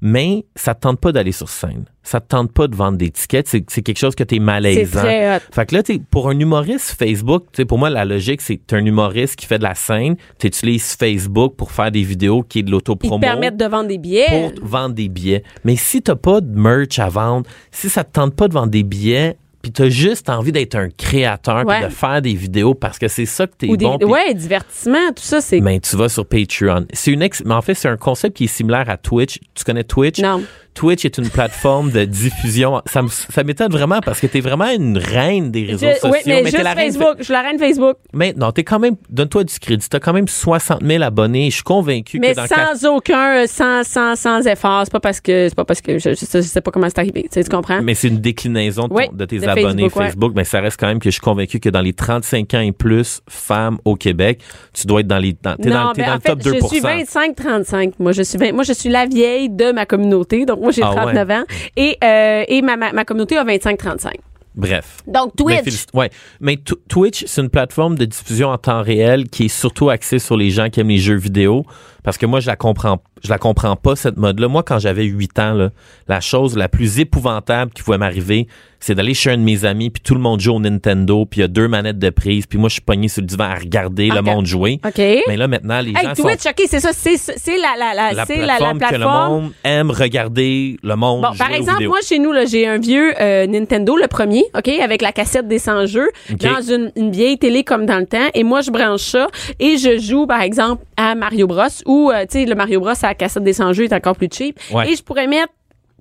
mais 0.00 0.44
ça 0.54 0.74
te 0.74 0.80
tente 0.80 1.00
pas 1.00 1.12
d'aller 1.12 1.32
sur 1.32 1.48
scène. 1.48 1.84
Ça 2.02 2.20
te 2.20 2.28
tente 2.28 2.52
pas 2.52 2.68
de 2.68 2.74
vendre 2.74 2.96
des 2.96 3.10
tickets. 3.10 3.48
C'est 3.48 3.62
quelque 3.82 3.98
chose 3.98 4.14
que 4.14 4.24
tu 4.24 4.36
es 4.36 4.38
C'est 4.38 4.42
malaisant. 4.44 5.00
très 5.00 5.36
hot. 5.36 5.40
Fait 5.52 5.66
que 5.66 5.74
là, 5.74 5.82
t'es- 5.82 6.00
pour 6.10 6.28
un 6.30 6.38
humoriste 6.38 6.96
Facebook, 6.98 7.44
pour 7.66 7.78
moi, 7.78 7.90
la 7.90 8.04
logique, 8.04 8.40
c'est 8.40 8.56
que 8.56 8.62
t'es 8.66 8.76
un 8.76 8.84
humoriste 8.84 9.36
qui 9.36 9.46
fait 9.46 9.58
de 9.58 9.64
la 9.64 9.74
scène, 9.74 10.16
tu 10.38 10.46
utilises 10.46 10.94
Facebook 10.96 11.54
pour 11.56 11.70
faire 11.72 11.90
des 11.90 12.02
vidéos 12.02 12.42
qui 12.42 12.60
est 12.60 12.62
de 12.62 12.68
Ils 12.68 12.72
l'autopromo 12.72 13.16
te 13.16 13.20
permettent 13.20 13.56
de 13.58 13.66
vendre 13.66 13.88
des 13.88 13.98
billets. 13.98 14.26
pour 14.54 14.66
vendre 14.66 14.94
des 14.94 15.08
billets. 15.08 15.42
Mais 15.64 15.76
si 15.76 16.00
t'as 16.00 16.16
pas 16.16 16.40
de 16.40 16.58
merch 16.58 16.98
à 16.98 17.08
vendre, 17.08 17.48
si 17.70 17.90
ça 17.90 18.04
te 18.04 18.12
tente 18.12 18.34
pas 18.34 18.48
de 18.48 18.54
vendre 18.54 18.70
des 18.70 18.82
billets, 18.84 19.36
puis 19.70 19.72
t'as 19.72 19.88
juste 19.88 20.28
envie 20.30 20.52
d'être 20.52 20.74
un 20.74 20.88
créateur, 20.90 21.64
puis 21.66 21.84
de 21.84 21.88
faire 21.90 22.22
des 22.22 22.34
vidéos 22.34 22.74
parce 22.74 22.98
que 22.98 23.08
c'est 23.08 23.26
ça 23.26 23.46
que 23.46 23.52
t'es 23.56 23.68
ou 23.68 23.76
des 23.76 23.84
bon. 23.84 23.98
ouais, 24.06 24.32
divertissement, 24.34 25.08
tout 25.14 25.22
ça 25.22 25.40
c'est 25.40 25.60
ben, 25.60 25.78
tu 25.80 25.96
vas 25.96 26.08
sur 26.08 26.26
Patreon. 26.26 26.86
C'est 26.92 27.10
une 27.12 27.22
ex- 27.22 27.42
mais 27.44 27.54
en 27.54 27.62
fait, 27.62 27.74
c'est 27.74 27.88
un 27.88 27.96
concept 27.96 28.36
qui 28.36 28.44
est 28.44 28.48
similaire 28.48 28.88
à 28.88 28.96
Twitch. 28.96 29.38
Tu 29.54 29.64
connais 29.64 29.84
Twitch? 29.84 30.20
non. 30.20 30.42
Twitch 30.78 31.04
est 31.04 31.18
une 31.18 31.28
plateforme 31.28 31.90
de 31.90 32.04
diffusion. 32.04 32.80
Ça 32.86 33.42
m'étonne 33.42 33.72
vraiment 33.72 33.98
parce 34.00 34.20
que 34.20 34.28
t'es 34.28 34.38
vraiment 34.40 34.68
une 34.70 34.96
reine 34.96 35.50
des 35.50 35.64
réseaux 35.64 35.86
Je- 35.88 35.94
sociaux. 35.94 36.10
oui, 36.12 36.18
mais, 36.24 36.44
juste 36.44 36.62
la 36.62 36.72
reine 36.72 36.92
Facebook, 36.92 37.16
je 37.18 37.24
suis 37.24 37.32
la 37.32 37.42
reine 37.42 37.58
Facebook. 37.58 37.96
mais 38.12 38.32
non, 38.36 38.52
t'es 38.52 38.62
quand 38.62 38.78
même, 38.78 38.94
donne-toi 39.10 39.42
du 39.42 39.58
crédit. 39.58 39.88
T'as 39.88 39.98
quand 39.98 40.12
même 40.12 40.28
60 40.28 40.80
000 40.84 41.02
abonnés. 41.02 41.50
Je 41.50 41.56
suis 41.56 41.62
convaincu 41.64 42.20
Mais 42.20 42.30
que 42.30 42.36
dans 42.36 42.46
sans 42.46 42.88
aucun, 42.94 43.44
sans, 43.48 43.82
sans, 43.82 44.14
sans 44.14 44.46
effort. 44.46 44.82
C'est 44.84 44.92
pas 44.92 45.00
parce 45.00 45.20
que, 45.20 45.48
c'est 45.48 45.54
pas 45.56 45.64
parce 45.64 45.80
que, 45.80 45.98
je, 45.98 46.10
je, 46.10 46.14
sais- 46.14 46.42
je 46.42 46.46
sais 46.46 46.60
pas 46.60 46.70
comment 46.70 46.86
c'est 46.88 46.98
arrivé. 47.00 47.22
Tu, 47.24 47.28
sais, 47.32 47.42
tu 47.44 47.50
comprends? 47.50 47.82
mais 47.82 47.94
c'est 47.94 48.06
une 48.08 48.20
déclinaison 48.20 48.84
de, 48.84 48.88
ton- 48.90 48.94
Oui, 48.94 49.04
de 49.12 49.24
tes 49.24 49.38
de 49.40 49.48
abonnés 49.48 49.82
Facebook, 49.84 50.02
Facebook, 50.04 50.30
ouais. 50.30 50.36
mais 50.36 50.44
ça 50.44 50.60
reste 50.60 50.78
quand 50.78 50.86
même 50.86 51.00
que 51.00 51.06
je 51.10 51.14
suis 51.14 51.20
convaincu 51.20 51.58
que 51.58 51.70
dans 51.70 51.80
les 51.80 51.92
35 51.92 52.54
ans 52.54 52.60
et 52.60 52.70
plus 52.70 53.20
femmes 53.28 53.78
au 53.84 53.96
Québec, 53.96 54.40
tu 54.72 54.86
dois 54.86 55.00
être 55.00 55.08
dans 55.08 55.18
les 55.18 55.32
dans, 55.42 55.56
t'es 55.56 55.70
dans, 55.70 55.92
ben, 55.92 56.06
dans 56.06 56.14
le 56.14 56.20
top 56.20 56.42
fait, 56.42 56.50
2 56.52 56.54
je 56.62 56.66
suis 56.66 56.80
25-35. 56.80 57.94
Moi, 57.98 58.12
je 58.12 58.22
suis 58.22 58.38
20 58.38 58.52
moi, 58.52 58.62
je 58.64 58.72
suis 58.72 58.88
la 58.88 59.06
vieille 59.06 59.48
de 59.50 59.72
ma 59.72 59.86
communauté. 59.86 60.44
Donc, 60.44 60.60
moi, 60.68 60.72
j'ai 60.72 60.82
Ah 60.82 60.92
39 61.02 61.30
ans. 61.30 61.44
Et, 61.76 61.96
euh, 62.04 62.44
et 62.48 62.62
ma, 62.62 62.76
ma, 62.76 62.92
ma 62.92 63.04
communauté 63.04 63.36
a 63.36 63.44
25-35. 63.44 64.12
Bref. 64.54 64.98
Donc, 65.06 65.32
Mais 65.46 65.62
Twitch. 65.62 65.74
félici- 65.76 65.86
ouais. 65.94 66.10
Mais 66.40 66.54
Tw- 66.56 66.74
Twitch, 66.88 67.24
c'est 67.26 67.40
une 67.42 67.48
plateforme 67.48 67.96
de 67.96 68.04
diffusion 68.04 68.48
en 68.48 68.58
temps 68.58 68.82
réel 68.82 69.28
qui 69.28 69.44
est 69.44 69.48
surtout 69.48 69.88
axée 69.88 70.18
sur 70.18 70.36
les 70.36 70.50
gens 70.50 70.68
qui 70.68 70.80
aiment 70.80 70.88
les 70.88 70.98
jeux 70.98 71.14
vidéo. 71.16 71.64
Parce 72.04 72.16
que 72.18 72.26
moi, 72.26 72.40
je 72.40 72.46
la 72.46 72.56
comprends, 72.56 73.02
je 73.22 73.28
la 73.28 73.38
comprends 73.38 73.76
pas, 73.76 73.96
cette 73.96 74.16
mode-là. 74.16 74.48
Moi, 74.48 74.62
quand 74.62 74.78
j'avais 74.78 75.04
8 75.04 75.38
ans, 75.38 75.52
là, 75.54 75.70
la 76.06 76.20
chose 76.20 76.56
la 76.56 76.68
plus 76.68 77.00
épouvantable 77.00 77.72
qui 77.72 77.82
pouvait 77.82 77.98
m'arriver, 77.98 78.46
c'est 78.80 78.94
d'aller 78.94 79.14
chez 79.14 79.30
un 79.32 79.36
de 79.38 79.42
mes 79.42 79.64
amis, 79.64 79.90
puis 79.90 80.00
tout 80.00 80.14
le 80.14 80.20
monde 80.20 80.38
joue 80.40 80.54
au 80.54 80.60
Nintendo, 80.60 81.26
puis 81.26 81.38
il 81.38 81.42
y 81.42 81.44
a 81.44 81.48
deux 81.48 81.66
manettes 81.66 81.98
de 81.98 82.10
prise, 82.10 82.46
puis 82.46 82.58
moi, 82.58 82.68
je 82.68 82.74
suis 82.74 82.82
pogné 82.82 83.08
sur 83.08 83.22
le 83.22 83.26
divan 83.26 83.44
à 83.44 83.56
regarder 83.56 84.08
le 84.08 84.22
monde 84.22 84.46
jouer. 84.46 84.80
OK. 84.86 84.98
Mais 85.26 85.36
là, 85.36 85.48
maintenant, 85.48 85.80
les 85.80 85.90
Hey, 85.90 86.04
gens 86.04 86.14
Twitch, 86.14 86.42
sont... 86.42 86.50
OK, 86.50 86.62
c'est 86.68 86.78
ça. 86.80 86.90
C'est, 86.92 87.16
c'est 87.16 87.56
la, 87.58 87.74
la, 87.76 87.94
la, 87.94 88.12
La 88.12 88.24
c'est 88.24 88.36
la, 88.36 88.46
la 88.46 88.56
plateforme, 88.58 88.78
que 88.78 88.84
le 88.84 88.88
plateforme. 89.00 89.42
monde 89.42 89.52
aime 89.64 89.90
regarder 89.90 90.76
le 90.82 90.94
monde 90.96 91.22
Bon, 91.22 91.28
jouer 91.28 91.38
par 91.38 91.52
exemple, 91.52 91.86
moi, 91.88 91.98
chez 92.06 92.20
nous, 92.20 92.30
là, 92.32 92.44
j'ai 92.44 92.68
un 92.68 92.78
vieux 92.78 93.12
euh, 93.20 93.46
Nintendo, 93.48 93.96
le 93.96 94.06
premier, 94.06 94.44
OK, 94.56 94.68
avec 94.68 95.02
la 95.02 95.10
cassette 95.10 95.48
des 95.48 95.58
100 95.58 95.86
jeux, 95.86 96.10
dans 96.38 96.62
une, 96.62 96.92
une 96.94 97.10
vieille 97.10 97.38
télé 97.38 97.64
comme 97.64 97.84
dans 97.84 97.98
le 97.98 98.06
temps. 98.06 98.28
Et 98.34 98.44
moi, 98.44 98.60
je 98.60 98.70
branche 98.70 99.02
ça 99.02 99.26
et 99.58 99.76
je 99.76 99.98
joue, 99.98 100.26
par 100.28 100.40
exemple, 100.42 100.84
à 100.98 101.14
Mario 101.14 101.46
Bros. 101.46 101.62
Ou, 101.86 102.10
euh, 102.10 102.22
tu 102.22 102.40
sais, 102.40 102.44
le 102.44 102.54
Mario 102.54 102.80
Bros, 102.80 102.90
à 102.90 103.06
la 103.06 103.14
cassette 103.14 103.44
des 103.44 103.54
100 103.54 103.72
jeux 103.72 103.84
est 103.84 103.92
encore 103.94 104.16
plus 104.16 104.28
cheap. 104.30 104.58
Ouais. 104.72 104.90
Et 104.90 104.96
je 104.96 105.02
pourrais 105.02 105.28
mettre 105.28 105.52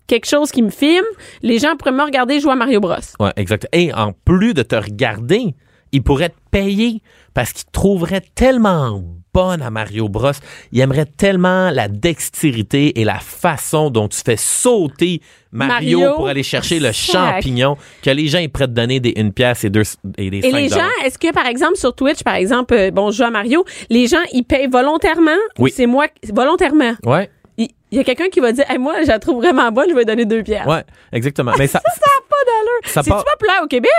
quelque 0.08 0.26
chose 0.26 0.52
qui 0.52 0.62
me 0.62 0.70
filme. 0.70 1.06
Les 1.42 1.60
gens 1.60 1.78
pourraient 1.78 1.92
me 1.92 2.04
regarder 2.04 2.40
jouer 2.40 2.54
à 2.54 2.56
Mario 2.56 2.82
Bros. 2.82 2.96
Ouais, 3.20 3.32
exact. 3.38 3.68
Et 3.72 3.94
en 3.94 4.12
plus 4.26 4.54
de 4.54 4.64
te 4.64 4.76
regarder, 4.76 5.56
ils 5.92 6.04
pourraient 6.04 6.30
te 6.30 6.40
payer 6.52 7.02
parce 7.34 7.54
qu'ils 7.54 7.66
te 7.66 7.72
trouveraient 7.72 8.24
tellement 8.36 9.02
à 9.38 9.70
Mario 9.70 10.10
Bros. 10.10 10.32
Ils 10.72 10.80
aimeraient 10.80 11.06
tellement 11.06 11.70
la 11.70 11.88
dextérité 11.88 13.00
et 13.00 13.04
la 13.04 13.20
façon 13.20 13.90
dont 13.90 14.08
tu 14.08 14.20
fais 14.26 14.36
sauter 14.38 15.22
Mario, 15.52 16.00
Mario. 16.00 16.16
pour 16.16 16.28
aller 16.28 16.44
chercher 16.44 16.80
le 16.80 16.92
Sac. 16.92 17.36
champignon 17.36 17.78
que 18.04 18.10
les 18.10 18.28
gens 18.28 18.40
ils 18.40 18.50
prêtent 18.50 18.74
donner 18.74 19.00
des 19.00 19.14
une 19.16 19.32
pièce 19.32 19.64
et 19.64 19.70
deux 19.70 19.84
et 20.18 20.30
des 20.30 20.40
Et 20.40 20.52
les 20.52 20.70
gens, 20.70 20.80
est-ce 21.06 21.18
que, 21.18 21.32
par 21.32 21.46
exemple, 21.46 21.78
sur 21.78 21.94
Twitch, 21.96 22.24
par 22.24 22.36
exemple, 22.36 22.74
euh, 22.74 22.92
bon, 22.92 23.12
je 23.12 23.18
joue 23.18 23.24
à 23.24 23.30
Mario, 23.30 23.64
les 23.90 24.08
gens, 24.08 24.18
ils 24.34 24.44
payent 24.44 24.68
volontairement? 24.68 25.32
Oui. 25.60 25.72
Ou 25.72 25.74
C'est 25.76 25.86
moi, 25.86 26.08
volontairement? 26.34 26.94
Ouais, 27.06 27.30
Il 27.58 27.70
il 27.92 27.98
y 27.98 28.02
a 28.02 28.04
quelqu'un 28.04 28.28
qui 28.30 28.40
va 28.42 28.52
dire, 28.52 28.66
hey, 28.70 28.78
moi, 28.78 28.96
je 29.04 29.08
la 29.08 29.20
trouve 29.20 29.38
vraiment 29.38 29.72
bonne, 29.72 29.90
je 29.90 29.96
vais 29.96 30.04
donner 30.06 30.26
deux 30.26 30.44
pièces. 30.44 30.66
ouais, 30.66 30.84
exactement. 31.14 31.54
Mais 31.58 31.68
ça, 31.68 31.80
Ça 31.86 32.02
n'a 32.02 32.26
pas 32.30 32.36
d'allure. 32.46 32.94
Ça 32.94 33.02
C'est-tu 33.04 33.10
part- 33.12 33.24
populaire 33.38 33.62
au 33.64 33.68
Québec? 33.68 33.92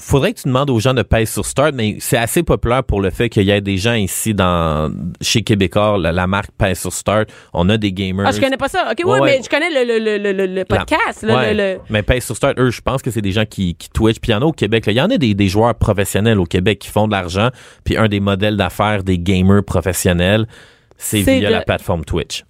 Faudrait 0.00 0.32
que 0.32 0.40
tu 0.40 0.48
demandes 0.48 0.70
aux 0.70 0.78
gens 0.78 0.94
de 0.94 1.02
payer 1.02 1.26
sur 1.26 1.44
Start, 1.44 1.72
mais 1.74 1.96
c'est 1.98 2.16
assez 2.16 2.42
populaire 2.42 2.84
pour 2.84 3.00
le 3.00 3.10
fait 3.10 3.28
qu'il 3.28 3.42
y 3.42 3.50
ait 3.50 3.60
des 3.60 3.76
gens 3.76 3.94
ici 3.94 4.32
dans 4.32 4.92
chez 5.20 5.42
Québécois, 5.42 5.98
la, 5.98 6.12
la 6.12 6.26
marque 6.26 6.50
Pèse 6.56 6.78
sur 6.78 6.92
Start. 6.92 7.28
On 7.52 7.68
a 7.68 7.76
des 7.76 7.92
gamers. 7.92 8.26
Ah, 8.26 8.30
je 8.30 8.40
connais 8.40 8.56
pas 8.56 8.68
ça. 8.68 8.88
OK, 8.90 8.98
oui, 9.04 9.18
ouais. 9.18 9.20
mais 9.22 9.40
je 9.44 9.48
connais 9.50 9.70
le, 9.70 9.98
le, 9.98 10.32
le, 10.32 10.46
le, 10.46 10.64
podcast. 10.64 11.24
Ouais. 11.24 11.80
Mais 11.90 12.02
Pèse 12.02 12.24
sur 12.24 12.36
Start, 12.36 12.54
eux, 12.58 12.70
je 12.70 12.80
pense 12.80 13.02
que 13.02 13.10
c'est 13.10 13.20
des 13.22 13.32
gens 13.32 13.44
qui, 13.44 13.74
qui 13.74 13.90
Twitch. 13.90 14.20
Puis 14.20 14.30
il 14.30 14.34
y 14.34 14.36
en 14.36 14.42
a 14.42 14.46
au 14.46 14.52
Québec. 14.52 14.86
là. 14.86 14.92
Il 14.92 14.96
y 14.96 15.00
en 15.02 15.10
a 15.10 15.18
des, 15.18 15.34
des 15.34 15.48
joueurs 15.48 15.74
professionnels 15.74 16.38
au 16.38 16.44
Québec 16.46 16.78
qui 16.78 16.88
font 16.88 17.06
de 17.06 17.12
l'argent. 17.12 17.48
Puis 17.84 17.96
un 17.96 18.08
des 18.08 18.20
modèles 18.20 18.56
d'affaires 18.56 19.02
des 19.02 19.18
gamers 19.18 19.64
professionnels, 19.64 20.46
c'est 20.96 21.22
via 21.22 21.48
de- 21.48 21.52
la 21.52 21.60
plateforme 21.62 22.04
Twitch. 22.04 22.44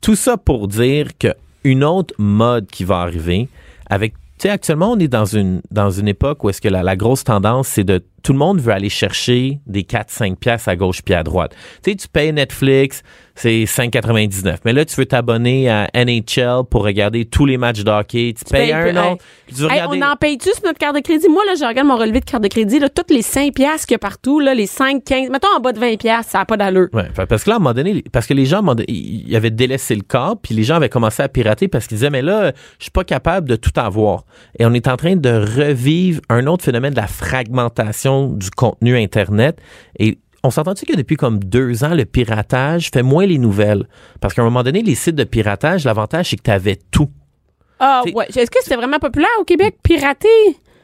Tout 0.00 0.16
ça 0.16 0.36
pour 0.38 0.66
dire 0.68 1.08
que 1.18 1.28
une 1.62 1.84
autre 1.84 2.14
mode 2.16 2.66
qui 2.68 2.84
va 2.84 3.00
arriver 3.00 3.48
avec 3.90 4.14
tu 4.40 4.48
sais, 4.48 4.50
actuellement, 4.54 4.92
on 4.92 4.98
est 4.98 5.06
dans 5.06 5.26
une, 5.26 5.60
dans 5.70 5.90
une 5.90 6.08
époque 6.08 6.42
où 6.44 6.48
est-ce 6.48 6.62
que 6.62 6.68
la, 6.68 6.82
la 6.82 6.96
grosse 6.96 7.24
tendance, 7.24 7.68
c'est 7.68 7.84
de 7.84 8.02
tout 8.22 8.32
le 8.32 8.38
monde 8.38 8.60
veut 8.60 8.72
aller 8.72 8.88
chercher 8.88 9.60
des 9.66 9.82
4-5 9.82 10.36
piastres 10.36 10.68
à 10.68 10.76
gauche 10.76 11.02
puis 11.02 11.14
à 11.14 11.22
droite. 11.22 11.54
Tu 11.82 11.90
sais, 11.90 11.96
tu 11.96 12.08
payes 12.08 12.32
Netflix, 12.32 13.02
c'est 13.34 13.64
5,99. 13.64 14.56
Mais 14.64 14.72
là, 14.72 14.84
tu 14.84 14.94
veux 14.96 15.06
t'abonner 15.06 15.70
à 15.70 15.88
NHL 15.94 16.64
pour 16.70 16.84
regarder 16.84 17.24
tous 17.24 17.46
les 17.46 17.56
matchs 17.56 17.80
de 17.84 17.90
hockey. 17.90 18.34
Tu, 18.36 18.44
payes 18.44 18.64
payes 18.66 18.72
un 18.72 18.92
peu- 18.92 19.12
autre. 19.12 19.24
Tu 19.48 19.54
veux 19.54 19.64
Hey, 19.70 19.80
regarder... 19.80 20.00
on 20.02 20.06
en 20.12 20.16
paye-tu 20.16 20.50
sur 20.52 20.64
notre 20.64 20.78
carte 20.78 20.96
de 20.96 21.00
crédit? 21.00 21.28
Moi, 21.28 21.42
là, 21.46 21.54
je 21.58 21.64
regarde 21.64 21.86
mon 21.88 21.96
relevé 21.96 22.20
de 22.20 22.24
carte 22.24 22.42
de 22.42 22.48
crédit, 22.48 22.78
là, 22.78 22.88
toutes 22.88 23.10
les 23.10 23.22
5 23.22 23.54
piastres 23.54 23.86
qu'il 23.86 23.94
y 23.94 23.96
a 23.96 23.98
partout, 23.98 24.40
là, 24.40 24.54
les 24.54 24.66
5, 24.66 25.02
15, 25.04 25.30
mettons 25.30 25.48
en 25.56 25.60
bas 25.60 25.72
de 25.72 25.78
20 25.78 25.96
piastres, 25.98 26.32
ça 26.32 26.38
n'a 26.38 26.44
pas 26.44 26.56
d'allure. 26.56 26.88
Ouais, 26.92 27.04
parce 27.28 27.44
que 27.44 27.50
là, 27.50 27.54
à 27.54 27.58
un 27.58 27.60
moment 27.60 27.74
donné, 27.74 28.02
parce 28.12 28.26
que 28.26 28.34
les 28.34 28.44
gens, 28.46 28.62
ils 28.88 29.34
avaient 29.36 29.50
délaissé 29.50 29.94
le 29.94 30.02
corps, 30.02 30.36
puis 30.40 30.54
les 30.54 30.62
gens 30.64 30.76
avaient 30.76 30.88
commencé 30.88 31.22
à 31.22 31.28
pirater 31.28 31.68
parce 31.68 31.86
qu'ils 31.86 31.96
disaient, 31.96 32.10
mais 32.10 32.22
là, 32.22 32.52
je 32.78 32.84
suis 32.84 32.90
pas 32.90 33.04
capable 33.04 33.48
de 33.48 33.56
tout 33.56 33.70
avoir. 33.76 34.24
Et 34.58 34.66
on 34.66 34.74
est 34.74 34.86
en 34.88 34.96
train 34.96 35.16
de 35.16 35.30
revivre 35.30 36.20
un 36.28 36.46
autre 36.46 36.64
phénomène 36.64 36.92
de 36.92 37.00
la 37.00 37.06
fragmentation 37.06 38.09
du 38.28 38.50
contenu 38.50 38.96
Internet. 38.96 39.58
Et 39.98 40.18
on 40.42 40.50
s'entend-tu 40.50 40.86
que 40.86 40.96
depuis 40.96 41.16
comme 41.16 41.38
deux 41.38 41.84
ans, 41.84 41.94
le 41.94 42.04
piratage 42.04 42.90
fait 42.92 43.02
moins 43.02 43.26
les 43.26 43.38
nouvelles? 43.38 43.86
Parce 44.20 44.34
qu'à 44.34 44.42
un 44.42 44.46
moment 44.46 44.62
donné, 44.62 44.82
les 44.82 44.94
sites 44.94 45.16
de 45.16 45.24
piratage, 45.24 45.84
l'avantage, 45.84 46.30
c'est 46.30 46.36
que 46.36 46.42
tu 46.42 46.50
avais 46.50 46.78
tout. 46.90 47.08
Ah, 47.78 48.02
ouais. 48.14 48.26
Est-ce 48.28 48.50
que 48.50 48.58
c'était 48.62 48.76
vraiment 48.76 48.98
populaire 48.98 49.28
au 49.40 49.44
Québec, 49.44 49.76
pirater? 49.82 50.28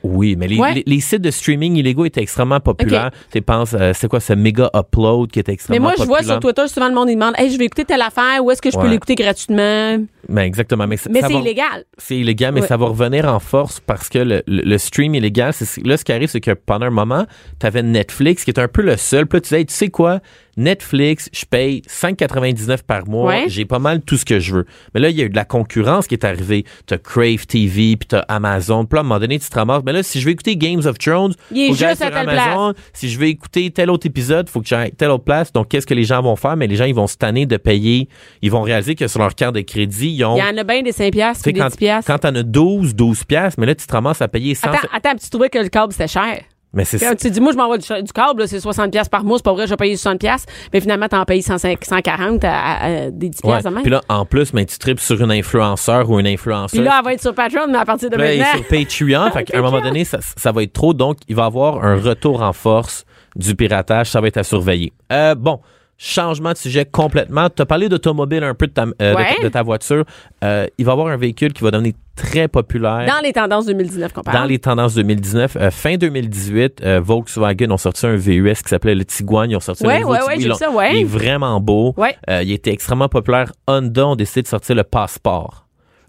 Oui, 0.02 0.36
mais 0.36 0.46
les, 0.46 0.58
Ouais. 0.58 0.74
les, 0.74 0.82
les 0.86 1.00
sites 1.00 1.20
de 1.22 1.30
streaming 1.32 1.74
illégaux 1.76 2.04
étaient 2.04 2.22
extrêmement 2.22 2.60
populaires. 2.60 3.10
Tu 3.32 3.42
penses, 3.42 3.74
euh, 3.74 3.92
c'est 3.92 4.06
quoi 4.08 4.20
ce 4.20 4.34
méga 4.34 4.70
upload 4.74 5.30
qui 5.32 5.40
était 5.40 5.50
Mais 5.50 5.54
extrêmement 5.54 5.82
moi, 5.88 5.92
je 5.98 6.04
vois 6.04 6.18
populaire? 6.18 6.34
sur 6.34 6.40
Twitter, 6.40 6.68
souvent, 6.68 6.88
le 6.88 6.94
monde, 6.94 7.08
il 7.10 7.14
demande, 7.16 7.34
hey, 7.38 7.50
je 7.50 7.58
vais 7.58 7.64
écouter 7.64 7.84
telle 7.84 8.02
affaire, 8.02 8.44
où 8.44 8.50
est-ce 8.50 8.62
que 8.62 8.70
je 8.70 8.78
peux 8.78 8.86
l'écouter 8.88 9.14
gratuitement? 9.16 10.04
Ben, 10.28 10.42
exactement. 10.42 10.86
Mais, 10.86 10.96
Mais 11.10 11.20
c'est 11.20 11.32
va- 11.32 11.38
illégal. 11.40 11.84
C'est 11.98 12.16
illégal, 12.16 12.52
mais 12.52 12.62
Ouais. 12.62 12.66
ça 12.66 12.76
va 12.76 12.86
revenir 12.86 13.26
en 13.26 13.38
force 13.38 13.80
parce 13.80 14.08
que 14.08 14.18
le, 14.18 14.42
le- 14.46 14.62
le 14.62 14.78
stream 14.78 15.14
illégal, 15.14 15.52
c'est 15.52 15.84
là 15.86 15.96
ce 15.96 16.04
qui 16.04 16.12
arrive, 16.12 16.28
c'est 16.28 16.40
que 16.40 16.50
pendant 16.52 16.86
un 16.86 16.90
moment, 16.90 17.26
tu 17.60 17.66
avais 17.66 17.82
Netflix 17.82 18.44
qui 18.44 18.50
était 18.50 18.60
un 18.60 18.68
peu 18.68 18.82
le 18.82 18.96
seul. 18.96 19.26
Puis 19.26 19.36
là, 19.36 19.40
tu 19.40 19.44
disais, 19.48 19.60
Hey, 19.60 19.66
tu 19.66 19.74
sais 19.74 19.88
quoi, 19.88 20.20
Netflix, 20.58 21.28
je 21.32 21.44
paye 21.44 21.82
5,99 21.86 22.82
par 22.82 23.06
mois, 23.06 23.28
Ouais. 23.28 23.44
j'ai 23.48 23.64
pas 23.66 23.78
mal 23.78 24.00
tout 24.00 24.16
ce 24.16 24.24
que 24.24 24.40
je 24.40 24.54
veux. 24.54 24.66
Mais 24.94 25.00
là, 25.00 25.10
il 25.10 25.16
y 25.16 25.20
a 25.22 25.24
eu 25.24 25.28
de 25.28 25.36
la 25.36 25.44
concurrence 25.44 26.06
qui 26.06 26.14
est 26.14 26.24
arrivée. 26.24 26.64
T'as 26.86 26.96
Crave 26.98 27.46
TV, 27.46 27.96
puis 27.96 28.06
t'as 28.08 28.20
Amazon. 28.28 28.84
Puis 28.86 28.96
là, 28.96 29.00
à 29.00 29.04
un 29.04 29.04
moment 29.04 29.20
donné, 29.20 29.38
tu 29.38 29.48
te 29.48 29.54
ramasses. 29.54 29.82
Mais 29.84 29.92
là, 29.92 30.02
si 30.02 30.18
je 30.20 30.24
veux 30.24 30.32
écouter 30.32 30.56
Games 30.56 30.80
of 30.86 30.98
Thrones, 30.98 31.34
Il 31.50 31.66
faut 31.68 31.72
que 31.74 31.78
j'aille 31.78 31.90
juste 31.90 32.02
à 32.02 32.06
sur 32.06 32.14
telle 32.14 32.28
Amazon. 32.30 32.74
Si 32.94 33.10
je 33.10 33.18
veux 33.18 33.26
écouter 33.26 33.70
tel 33.70 33.90
autre 33.90 34.06
épisode, 34.06 34.48
faut 34.48 34.60
que 34.62 34.66
j'aille 34.68 34.92
telle 34.92 35.10
autre 35.10 35.24
place. 35.24 35.52
Donc, 35.52 35.68
qu'est-ce 35.68 35.86
que 35.86 35.94
les 35.94 36.04
gens 36.04 36.22
vont 36.22 36.36
faire? 36.36 36.56
Mais 36.56 36.66
les 36.66 36.76
gens, 36.76 36.84
ils 36.86 36.94
vont 36.94 37.06
se 37.06 37.16
tanner 37.16 37.44
de 37.46 37.56
payer. 37.58 38.08
Ils 38.42 38.50
vont 38.50 38.62
réaliser 38.62 38.94
que 38.94 39.08
sur 39.08 39.20
leur 39.20 39.34
carte 39.34 39.54
de 39.54 39.60
crédit, 39.60 40.15
ils 40.16 40.24
ont 40.24 40.36
Il 40.36 40.40
y 40.40 40.42
en 40.42 40.56
a 40.56 40.64
bien 40.64 40.82
des 40.82 40.92
5 40.92 41.12
piastres, 41.12 41.42
puis 41.44 41.52
des 41.52 41.60
quand, 41.60 41.68
10 41.68 41.76
piastres. 41.76 42.10
quand 42.12 42.18
t'en 42.18 42.34
as 42.34 42.42
12, 42.42 42.94
12 42.94 43.24
piastres, 43.24 43.60
mais 43.60 43.66
là, 43.66 43.74
tu 43.74 43.86
te 43.86 43.92
ramasses 43.92 44.22
à 44.22 44.28
payer 44.28 44.54
100. 44.54 44.68
Attends, 44.68 44.88
attends, 44.92 45.14
tu 45.22 45.28
trouvais 45.30 45.48
que 45.50 45.58
le 45.58 45.68
câble, 45.68 45.92
c'était 45.92 46.08
cher. 46.08 46.40
mais 46.72 46.84
c'est 46.84 46.98
Quand 46.98 47.14
tu 47.16 47.30
dis, 47.30 47.40
moi, 47.40 47.52
je 47.52 47.56
m'envoie 47.56 47.78
du, 47.78 47.86
du 48.02 48.12
câble, 48.12 48.46
c'est 48.48 48.60
60 48.60 48.90
piastres 48.90 49.10
par 49.10 49.24
mois, 49.24 49.38
c'est 49.38 49.44
pas 49.44 49.52
vrai, 49.54 49.64
je 49.66 49.70
vais 49.70 49.76
payer 49.76 49.96
60 49.96 50.18
piastres, 50.20 50.52
mais 50.72 50.80
finalement, 50.80 51.08
t'en 51.08 51.24
payes 51.24 51.40
105 51.42 51.82
140 51.84 52.44
à, 52.44 52.50
à- 52.52 52.84
à 53.06 53.10
des 53.10 53.28
10 53.30 53.40
Ouais. 53.44 53.50
piastres 53.52 53.70
de 53.70 53.74
même. 53.74 53.82
Puis 53.82 53.90
là, 53.92 54.02
en 54.08 54.26
plus, 54.26 54.52
mais 54.52 54.66
tu 54.66 54.76
tripes 54.78 55.00
sur 55.00 55.20
une 55.22 55.30
influenceur 55.32 56.10
ou 56.10 56.18
une 56.20 56.26
influenceuse. 56.26 56.78
Puis 56.78 56.86
là, 56.86 56.96
elle 56.98 57.04
va 57.04 57.12
être 57.14 57.22
sur 57.22 57.34
Patreon, 57.34 57.66
mais 57.70 57.78
à 57.78 57.84
partir 57.84 58.10
de 58.10 58.16
maintenant. 58.16 58.44
sur 58.54 58.64
Patreon. 58.66 59.30
fait 59.30 59.44
qu'à 59.50 59.58
un 59.58 59.62
moment 59.62 59.80
donné, 59.80 60.04
ça, 60.04 60.18
ça 60.36 60.52
va 60.52 60.62
être 60.62 60.72
trop. 60.72 60.92
Donc, 60.92 61.18
il 61.28 61.36
va 61.36 61.44
y 61.44 61.46
avoir 61.46 61.82
un 61.84 61.96
retour 61.96 62.42
en 62.42 62.52
force 62.52 63.04
du 63.36 63.54
piratage. 63.54 64.10
Ça 64.10 64.20
va 64.20 64.28
être 64.28 64.36
à 64.38 64.42
surveiller. 64.44 64.92
Euh, 65.12 65.34
bon. 65.34 65.60
Changement 65.98 66.52
de 66.52 66.58
sujet 66.58 66.84
complètement. 66.84 67.48
Tu 67.48 67.62
as 67.62 67.66
parlé 67.66 67.88
d'automobile 67.88 68.44
un 68.44 68.54
peu 68.54 68.66
de 68.66 68.72
ta, 68.72 68.82
euh, 68.82 69.12
de- 69.12 69.16
Ouais. 69.16 69.36
de, 69.42 69.48
ta 69.48 69.62
voiture. 69.62 70.04
Euh, 70.44 70.66
il 70.76 70.84
va 70.84 70.92
y 70.92 70.94
avoir 70.94 71.08
un 71.08 71.16
véhicule 71.16 71.54
qui 71.54 71.64
va 71.64 71.70
devenir 71.70 71.94
très 72.14 72.48
populaire. 72.48 73.06
Dans 73.06 73.22
les 73.22 73.32
tendances 73.32 73.64
2019 73.66 74.12
qu'on 74.12 74.20
parle. 74.22 74.36
Dans 74.36 74.44
les 74.44 74.58
tendances 74.58 74.94
2019, 74.94 75.56
euh, 75.56 75.70
fin 75.70 75.96
2018, 75.96 76.82
euh, 76.84 77.00
Volkswagen 77.02 77.70
ont 77.70 77.78
sorti 77.78 78.06
un 78.06 78.16
VUS 78.16 78.62
qui 78.62 78.68
s'appelait 78.68 78.94
le 78.94 79.06
Tiguan. 79.06 79.50
Ils 79.50 79.56
ont 79.56 79.60
sorti 79.60 79.86
Ouais, 79.86 80.02
un 80.02 80.06
ouais, 80.06 80.22
ouais, 80.26 80.38
j'ai 80.40 80.52
ça, 80.54 80.70
ouais. 80.70 80.96
Il 80.96 81.00
est 81.00 81.04
vraiment 81.04 81.60
beau. 81.60 81.94
Ouais. 81.96 82.14
Il 82.42 82.52
était 82.52 82.72
extrêmement 82.72 83.08
populaire. 83.08 83.50
Honda 83.66 84.06
ont 84.08 84.16
décidé 84.16 84.42
de 84.42 84.48
sortir 84.48 84.74
le 84.76 84.84
Passport. 84.84 85.66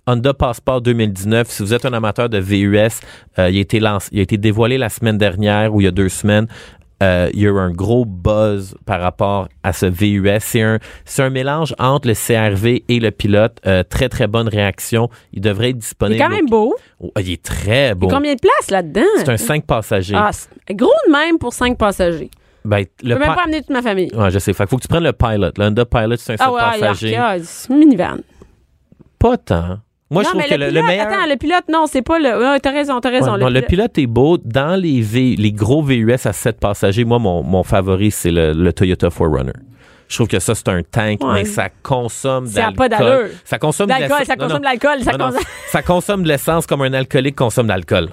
Honda 0.10 0.34
Passport 0.34 0.82
2019. 0.82 1.50
Si 1.50 1.62
vous 1.62 1.73
êtes 1.73 1.86
un 1.86 1.91
amateur 1.91 2.30
de 2.30 2.38
VUS, 2.38 3.02
euh, 3.38 3.50
il, 3.50 3.58
a 3.58 3.60
été 3.60 3.82
lancé, 3.82 4.08
il 4.13 4.19
a 4.19 4.21
été 4.21 4.38
dévoilé 4.38 4.78
la 4.78 4.88
semaine 4.88 5.17
dernière 5.17 5.76
ou 5.76 5.82
il 5.82 5.84
y 5.84 5.88
a 5.88 5.91
deux 5.91 6.08
semaines. 6.08 6.47
Euh, 7.03 7.29
il 7.33 7.41
y 7.41 7.45
a 7.45 7.49
eu 7.49 7.57
un 7.60 7.69
gros 7.69 8.05
buzz 8.05 8.75
par 8.86 8.99
rapport 8.99 9.49
à 9.63 9.71
ce 9.71 9.86
VUS. 9.86 10.39
C'est 10.39 10.62
un, 10.63 10.79
c'est 11.05 11.21
un 11.21 11.29
mélange 11.29 11.75
entre 11.77 12.07
le 12.07 12.15
CRV 12.15 12.83
et 12.88 12.99
le 12.99 13.12
pilote. 13.12 13.60
Euh, 13.67 13.83
très, 13.88 14.10
très 14.10 14.25
bonne 14.25 14.47
réaction. 14.47 15.10
Il 15.31 15.41
devrait 15.41 15.69
être 15.69 15.75
Il 15.75 15.79
disponible. 15.79 16.15
est 16.21 16.25
quand 16.25 16.29
même 16.31 16.49
beau. 16.49 16.75
Oh, 16.99 17.12
il 17.19 17.31
est 17.33 17.43
très 17.43 17.89
Il 17.89 17.91
y 17.91 17.93
beau. 17.95 18.07
a 18.10 18.13
combien 18.13 18.33
de 18.33 18.39
places 18.39 18.71
là-dedans? 18.71 19.01
C'est 19.17 19.29
un 19.29 19.38
5 19.38 19.65
passagers. 19.65 20.15
Ah, 20.17 20.31
gros 20.71 20.91
de 21.07 21.12
même 21.12 21.38
pour 21.38 21.53
5 21.53 21.77
passagers. 21.77 22.31
Ben, 22.65 22.83
Je 23.03 23.10
le 23.10 23.13
peux 23.15 23.21
même 23.21 23.36
pas 23.36 23.43
amener 23.43 23.62
toute 23.62 23.69
ma 23.69 23.81
famille. 23.83 24.10
Ouais, 24.15 24.31
je 24.31 24.39
sais. 24.39 24.51
Fait 24.53 24.67
faut 24.67 24.77
que 24.77 24.81
tu 24.81 24.88
prennes 24.88 25.03
le 25.03 25.13
Pilot. 25.13 25.51
Le 25.57 25.65
Honda 25.65 25.86
Pilot, 25.86 26.15
c'est 26.17 26.33
un 26.33 26.38
7 26.38 26.41
Ah 26.41 26.51
ouais, 26.51 26.62
il 26.77 26.79
y 26.81 26.83
a- 26.83 26.88
passagers. 26.88 27.07
il 27.10 27.13
y 27.13 27.15
a- 27.15 27.38
c'est 27.43 27.71
une 27.71 27.79
minivan. 27.79 28.17
Pas 29.19 29.38
tant. 29.38 29.77
Moi, 30.10 30.24
je 30.24 30.28
non, 30.28 30.32
trouve 30.39 30.41
mais 30.41 30.56
que 30.56 30.60
le, 30.60 30.65
le, 30.67 30.72
pilote, 30.72 30.82
le 30.84 30.88
meilleur. 30.88 31.08
attends, 31.08 31.26
le 31.30 31.36
pilote, 31.36 31.63
non, 31.72 31.86
c'est 31.86 32.02
pas 32.02 32.17
le. 32.17 32.30
Ouais, 32.54 32.60
t'as 32.62 32.72
raison, 32.72 33.00
t'as 33.02 33.10
raison. 33.10 33.34
Ouais, 33.34 33.39
non, 33.39 33.50
le 33.50 33.62
pilote 33.62 33.98
est 33.98 34.08
beau. 34.08 34.38
Dans 34.38 34.80
les, 34.80 35.02
v, 35.02 35.36
les 35.38 35.52
gros 35.52 35.82
VUS 35.84 36.13
à 36.26 36.32
7 36.34 36.60
passagers, 36.60 37.04
moi, 37.04 37.20
mon, 37.20 37.43
mon 37.43 37.63
favori, 37.63 38.10
c'est 38.12 38.32
le, 38.32 38.54
le 38.54 38.72
Toyota 38.74 39.10
4Runner. 39.10 39.52
Je 40.08 40.15
trouve 40.15 40.28
que 40.30 40.39
ça, 40.39 40.56
c'est 40.56 40.70
un 40.70 40.82
tank, 40.84 41.22
Ouais. 41.22 41.34
mais 41.34 41.46
ça 41.46 41.67
consomme 41.84 42.48
Ça 42.48 42.62
d'alcool. 42.62 42.76
pas 42.78 42.89
d'allure. 42.89 43.28
Ça 43.43 43.60
consomme 43.60 43.88
de 43.88 43.91
L'alcool, 43.91 44.20
l'essence. 44.20 44.28
ça 44.28 44.36
consomme 44.38 44.60
de 44.60 44.63
l'alcool. 44.63 45.00
Ça 45.04 45.12
consomme. 45.12 45.41
ça 45.67 45.82
consomme 45.82 46.24
de 46.24 46.28
l'essence 46.30 46.65
comme 46.65 46.82
un 46.84 46.93
alcoolique 46.93 47.36
consomme 47.36 47.67
d'alcool. 47.67 48.08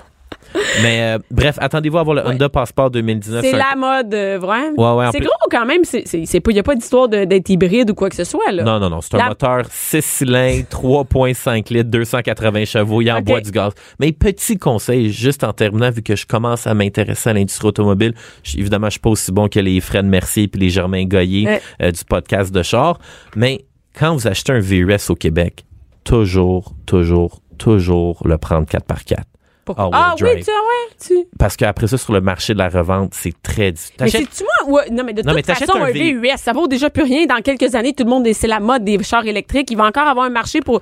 Mais 0.82 1.00
euh, 1.02 1.18
bref, 1.30 1.56
attendez-vous 1.60 1.98
à 1.98 2.02
voir 2.02 2.16
le 2.16 2.26
Honda 2.26 2.48
Passport 2.48 2.90
2019. 2.90 3.44
C'est 3.44 3.52
la 3.56 3.74
mode, 3.76 4.12
euh, 4.14 4.38
vrai. 4.40 4.70
Ouais, 4.76 4.92
ouais, 4.92 5.06
c'est 5.12 5.20
gros 5.20 5.30
quand 5.50 5.66
même. 5.66 5.84
C'est, 5.84 6.02
c'est, 6.06 6.26
c'est 6.26 6.40
pas, 6.40 6.52
y 6.52 6.58
a 6.58 6.62
pas 6.62 6.74
d'histoire 6.74 7.08
d'être 7.08 7.48
hybride 7.48 7.90
ou 7.90 7.94
quoi 7.94 8.08
que 8.10 8.16
ce 8.16 8.24
soit, 8.24 8.50
là. 8.52 8.62
Non, 8.62 8.78
non, 8.80 8.90
non. 8.90 9.00
C'est 9.00 9.14
un 9.14 9.18
La- 9.18 9.28
moteur 9.28 9.62
6 9.70 10.02
cylindres, 10.04 10.66
3,5 10.70 11.72
litres, 11.72 11.90
280 11.90 12.64
chevaux. 12.64 13.00
Il 13.02 13.10
en 13.12 13.18
Ok. 13.18 13.24
boit 13.24 13.40
du 13.40 13.50
gaz. 13.50 13.72
Mais 14.00 14.12
petit 14.12 14.58
conseil, 14.58 15.10
juste 15.10 15.44
en 15.44 15.52
terminant, 15.52 15.90
vu 15.90 16.02
que 16.02 16.16
je 16.16 16.26
commence 16.26 16.66
à 16.66 16.74
m'intéresser 16.74 17.30
à 17.30 17.32
l'industrie 17.32 17.68
automobile, 17.68 18.14
je- 18.42 18.58
évidemment, 18.58 18.86
je 18.86 18.92
suis 18.92 19.00
pas 19.00 19.10
aussi 19.10 19.32
bon 19.32 19.48
que 19.48 19.60
les 19.60 19.80
Fred 19.80 20.04
Mercier 20.06 20.44
et 20.52 20.58
les 20.58 20.70
Germain 20.70 21.04
Goyer 21.04 21.46
Ouais. 21.46 21.60
euh, 21.82 21.90
du 21.90 22.04
podcast 22.04 22.52
de 22.52 22.62
char. 22.62 22.98
Mais 23.36 23.64
quand 23.98 24.14
vous 24.14 24.26
achetez 24.26 24.52
un 24.52 24.60
VUS 24.60 25.10
au 25.10 25.14
Québec, 25.14 25.64
toujours, 26.04 26.74
toujours, 26.86 27.40
toujours 27.58 28.20
le 28.24 28.38
prendre 28.38 28.66
4x4. 28.66 29.22
Pourquoi? 29.64 29.84
all-wheel 29.84 30.00
Ah 30.02 30.14
oui, 30.20 30.44
tu 30.44 30.50
ouais, 30.50 31.22
tu. 31.22 31.28
Parce 31.38 31.56
qu'après 31.56 31.86
ça, 31.86 31.96
sur 31.98 32.12
le 32.12 32.20
marché 32.20 32.52
de 32.52 32.58
la 32.58 32.68
revente, 32.68 33.12
c'est 33.14 33.34
très 33.42 33.72
difficile. 33.72 33.94
Mais 34.00 34.08
c'est-tu 34.10 34.44
moi? 34.66 34.74
Ouais, 34.74 34.90
non, 34.90 35.04
mais 35.04 35.12
de 35.12 35.22
Non, 35.22 35.34
toute 35.34 35.46
façon, 35.46 35.74
un 35.76 35.90
V- 35.90 36.14
VUS, 36.14 36.30
ça 36.36 36.52
vaut 36.52 36.66
déjà 36.68 36.90
plus 36.90 37.02
rien. 37.04 37.26
Dans 37.26 37.40
quelques 37.42 37.74
années, 37.74 37.92
tout 37.92 38.04
le 38.04 38.10
monde, 38.10 38.26
c'est 38.32 38.46
la 38.48 38.60
mode 38.60 38.84
des 38.84 39.02
chars 39.02 39.24
électriques. 39.26 39.70
Il 39.70 39.76
va 39.76 39.84
encore 39.86 40.06
avoir 40.08 40.26
un 40.26 40.30
marché 40.30 40.60
pour 40.60 40.80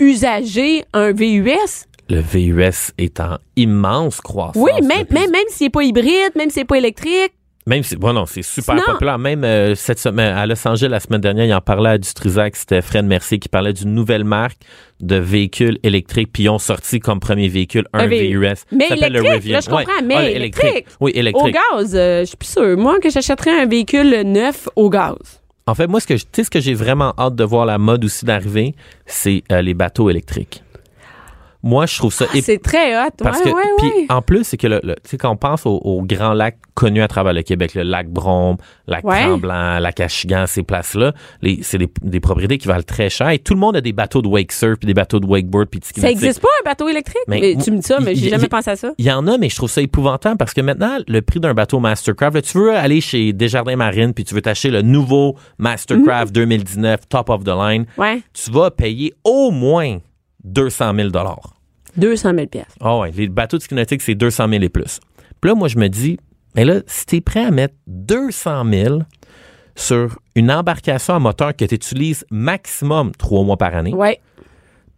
usager 0.00 0.84
un 0.92 1.12
VUS. 1.12 1.86
Le 2.08 2.20
VUS 2.20 2.92
est 2.98 3.20
en 3.20 3.38
immense 3.56 4.20
croissance. 4.20 4.56
Oui, 4.62 4.72
même, 4.86 5.06
même, 5.10 5.30
même 5.30 5.44
s'il 5.48 5.66
n'est 5.66 5.70
pas 5.70 5.82
hybride, 5.82 6.32
même 6.36 6.50
s'il 6.50 6.62
n'est 6.62 6.66
pas 6.66 6.76
électrique. 6.78 7.32
Même 7.66 7.84
si, 7.84 7.94
bon, 7.94 8.12
non, 8.12 8.26
c'est 8.26 8.42
super 8.42 8.74
Sinon- 8.76 8.92
populaire. 8.92 9.18
Même 9.18 9.44
euh, 9.44 9.74
cette 9.76 10.00
semaine, 10.00 10.34
à 10.36 10.46
Los 10.46 10.66
Angeles, 10.66 10.88
la 10.88 10.98
semaine 10.98 11.20
dernière, 11.20 11.44
il 11.46 11.54
en 11.54 11.60
parlait 11.60 11.90
à 11.90 11.98
Dutrisac, 11.98 12.56
c'était 12.56 12.82
Fred 12.82 13.04
Mercier 13.04 13.38
qui 13.38 13.48
parlait 13.48 13.72
d'une 13.72 13.94
nouvelle 13.94 14.24
marque 14.24 14.56
de 15.00 15.16
véhicules 15.16 15.78
électriques, 15.84 16.30
puis 16.32 16.44
ils 16.44 16.48
ont 16.48 16.58
sorti 16.58 16.98
comme 16.98 17.20
premier 17.20 17.48
véhicule 17.48 17.86
un, 17.92 18.00
Un 18.00 18.06
VUS. 18.08 18.42
Mais 18.72 18.88
Ça 18.88 18.96
s'appelle 18.96 19.12
le 19.12 19.18
électrique, 19.20 19.32
Rivian. 19.42 19.52
là, 19.54 19.60
je 19.60 19.70
comprends, 19.70 20.02
mais 20.04 20.14
Ah, 20.16 20.30
électrique. 20.30 20.86
Oui, 21.00 21.12
Au 21.14 21.18
électrique. 21.18 21.54
gaz, 21.72 21.92
euh, 21.94 22.20
je 22.20 22.24
suis 22.26 22.36
plus 22.36 22.48
sûre. 22.48 22.76
Moi, 22.76 22.98
que 23.00 23.10
j'achèterais 23.10 23.60
un 23.62 23.66
véhicule 23.66 24.22
neuf 24.24 24.68
au 24.74 24.90
gaz. 24.90 25.16
En 25.68 25.76
fait, 25.76 25.86
moi, 25.86 26.00
ce 26.00 26.08
que, 26.08 26.16
je- 26.16 26.22
tu 26.24 26.28
sais, 26.32 26.44
ce 26.44 26.50
que 26.50 26.58
j'ai 26.60 26.74
vraiment 26.74 27.14
hâte 27.16 27.36
de 27.36 27.44
voir 27.44 27.64
la 27.66 27.78
mode 27.78 28.04
aussi 28.04 28.24
d'arriver, 28.24 28.74
c'est 29.06 29.44
euh, 29.52 29.62
les 29.62 29.74
bateaux 29.74 30.10
électriques. 30.10 30.64
Moi, 31.64 31.86
je 31.86 31.96
trouve 31.96 32.12
ça 32.12 32.26
Ah, 32.32 32.36
c'est 32.42 32.60
très 32.60 32.96
hot. 32.96 33.10
parce 33.18 33.38
ouais, 33.38 33.44
que, 33.44 33.56
ouais, 33.56 33.62
puis 33.78 33.86
ouais. 33.88 34.06
en 34.08 34.20
plus, 34.20 34.42
c'est 34.44 34.56
que 34.56 34.66
le, 34.66 34.80
le- 34.82 34.94
tu 34.96 35.10
sais, 35.10 35.16
quand 35.18 35.30
on 35.30 35.36
pense 35.36 35.64
aux, 35.64 35.76
aux 35.84 36.02
grands 36.02 36.32
lacs 36.34 36.58
connus 36.74 37.02
à 37.02 37.08
travers 37.08 37.32
le 37.32 37.42
Québec, 37.42 37.74
le 37.74 37.82
lac 37.82 38.08
Brome, 38.08 38.56
lac. 38.88 39.02
Tremblant, 39.04 39.78
lac 39.78 40.00
Achigan, 40.00 40.44
ces 40.48 40.62
places-là, 40.64 41.12
c'est 41.62 41.78
des, 41.78 41.88
des 42.02 42.18
propriétés 42.20 42.58
qui 42.58 42.66
valent 42.66 42.82
très 42.82 43.10
cher 43.10 43.28
et 43.30 43.38
tout 43.38 43.54
le 43.54 43.60
monde 43.60 43.76
a 43.76 43.80
des 43.80 43.92
bateaux 43.92 44.22
de 44.22 44.28
wake 44.28 44.50
surf 44.50 44.78
puis 44.78 44.86
des 44.86 44.94
bateaux 44.94 45.20
de 45.20 45.26
wakeboard 45.26 45.68
puis 45.68 45.80
Ça 45.84 46.00
nautique. 46.02 46.16
existe 46.22 46.40
pas, 46.40 46.48
un 46.62 46.64
bateau 46.64 46.88
électrique? 46.88 47.22
Mais 47.28 47.56
tu 47.62 47.70
me 47.70 47.76
dis 47.76 47.82
ça, 47.86 47.98
mais 48.00 48.14
j'ai 48.16 48.28
jamais 48.28 48.48
pensé 48.48 48.70
à 48.70 48.76
ça. 48.76 48.92
Il 48.98 49.04
y 49.04 49.12
en 49.12 49.26
a, 49.28 49.38
mais 49.38 49.48
je 49.48 49.56
trouve 49.56 49.70
ça 49.70 49.80
épouvantable 49.82 50.36
parce 50.38 50.54
que 50.54 50.60
maintenant, 50.62 50.98
le 51.06 51.22
prix 51.22 51.38
d'un 51.40 51.54
bateau 51.54 51.78
Mastercraft, 51.78 52.34
là, 52.34 52.42
tu 52.42 52.58
veux 52.58 52.74
aller 52.74 53.00
chez 53.00 53.32
Desjardins 53.32 53.76
Marine 53.76 54.12
puis 54.14 54.24
tu 54.24 54.34
veux 54.34 54.42
t'acheter 54.42 54.70
le 54.70 54.82
nouveau 54.82 55.36
Mastercraft 55.58 56.28
Mhm. 56.28 56.32
2019 56.32 57.08
top 57.08 57.30
of 57.30 57.44
the 57.44 57.48
line, 57.56 57.86
Ouais. 57.96 58.20
tu 58.32 58.50
vas 58.50 58.70
payer 58.70 59.14
au 59.24 59.50
moins 59.50 59.98
200 60.44 60.94
000 60.96 61.08
200 61.96 62.32
000 62.34 62.46
pièces. 62.46 62.64
Ah 62.80 62.98
ouais, 62.98 63.10
les 63.12 63.28
bateaux 63.28 63.58
de 63.58 63.62
ski 63.62 63.74
nautique, 63.74 64.02
c'est 64.02 64.14
200 64.14 64.48
000 64.48 64.62
et 64.62 64.68
plus. 64.68 65.00
Puis 65.40 65.50
là, 65.50 65.54
moi, 65.54 65.68
je 65.68 65.78
me 65.78 65.88
dis, 65.88 66.18
mais 66.54 66.64
là, 66.64 66.80
si 66.86 67.06
t'es 67.06 67.20
prêt 67.20 67.44
à 67.44 67.50
mettre 67.50 67.74
200 67.86 68.64
000 68.70 69.02
sur 69.74 70.18
une 70.34 70.50
embarcation 70.50 71.14
à 71.14 71.18
moteur 71.18 71.54
que 71.56 71.64
tu 71.64 71.74
utilises 71.74 72.24
maximum 72.30 73.12
trois 73.12 73.42
mois 73.44 73.56
par 73.56 73.74
année, 73.74 73.94
Ouais. 73.94 74.20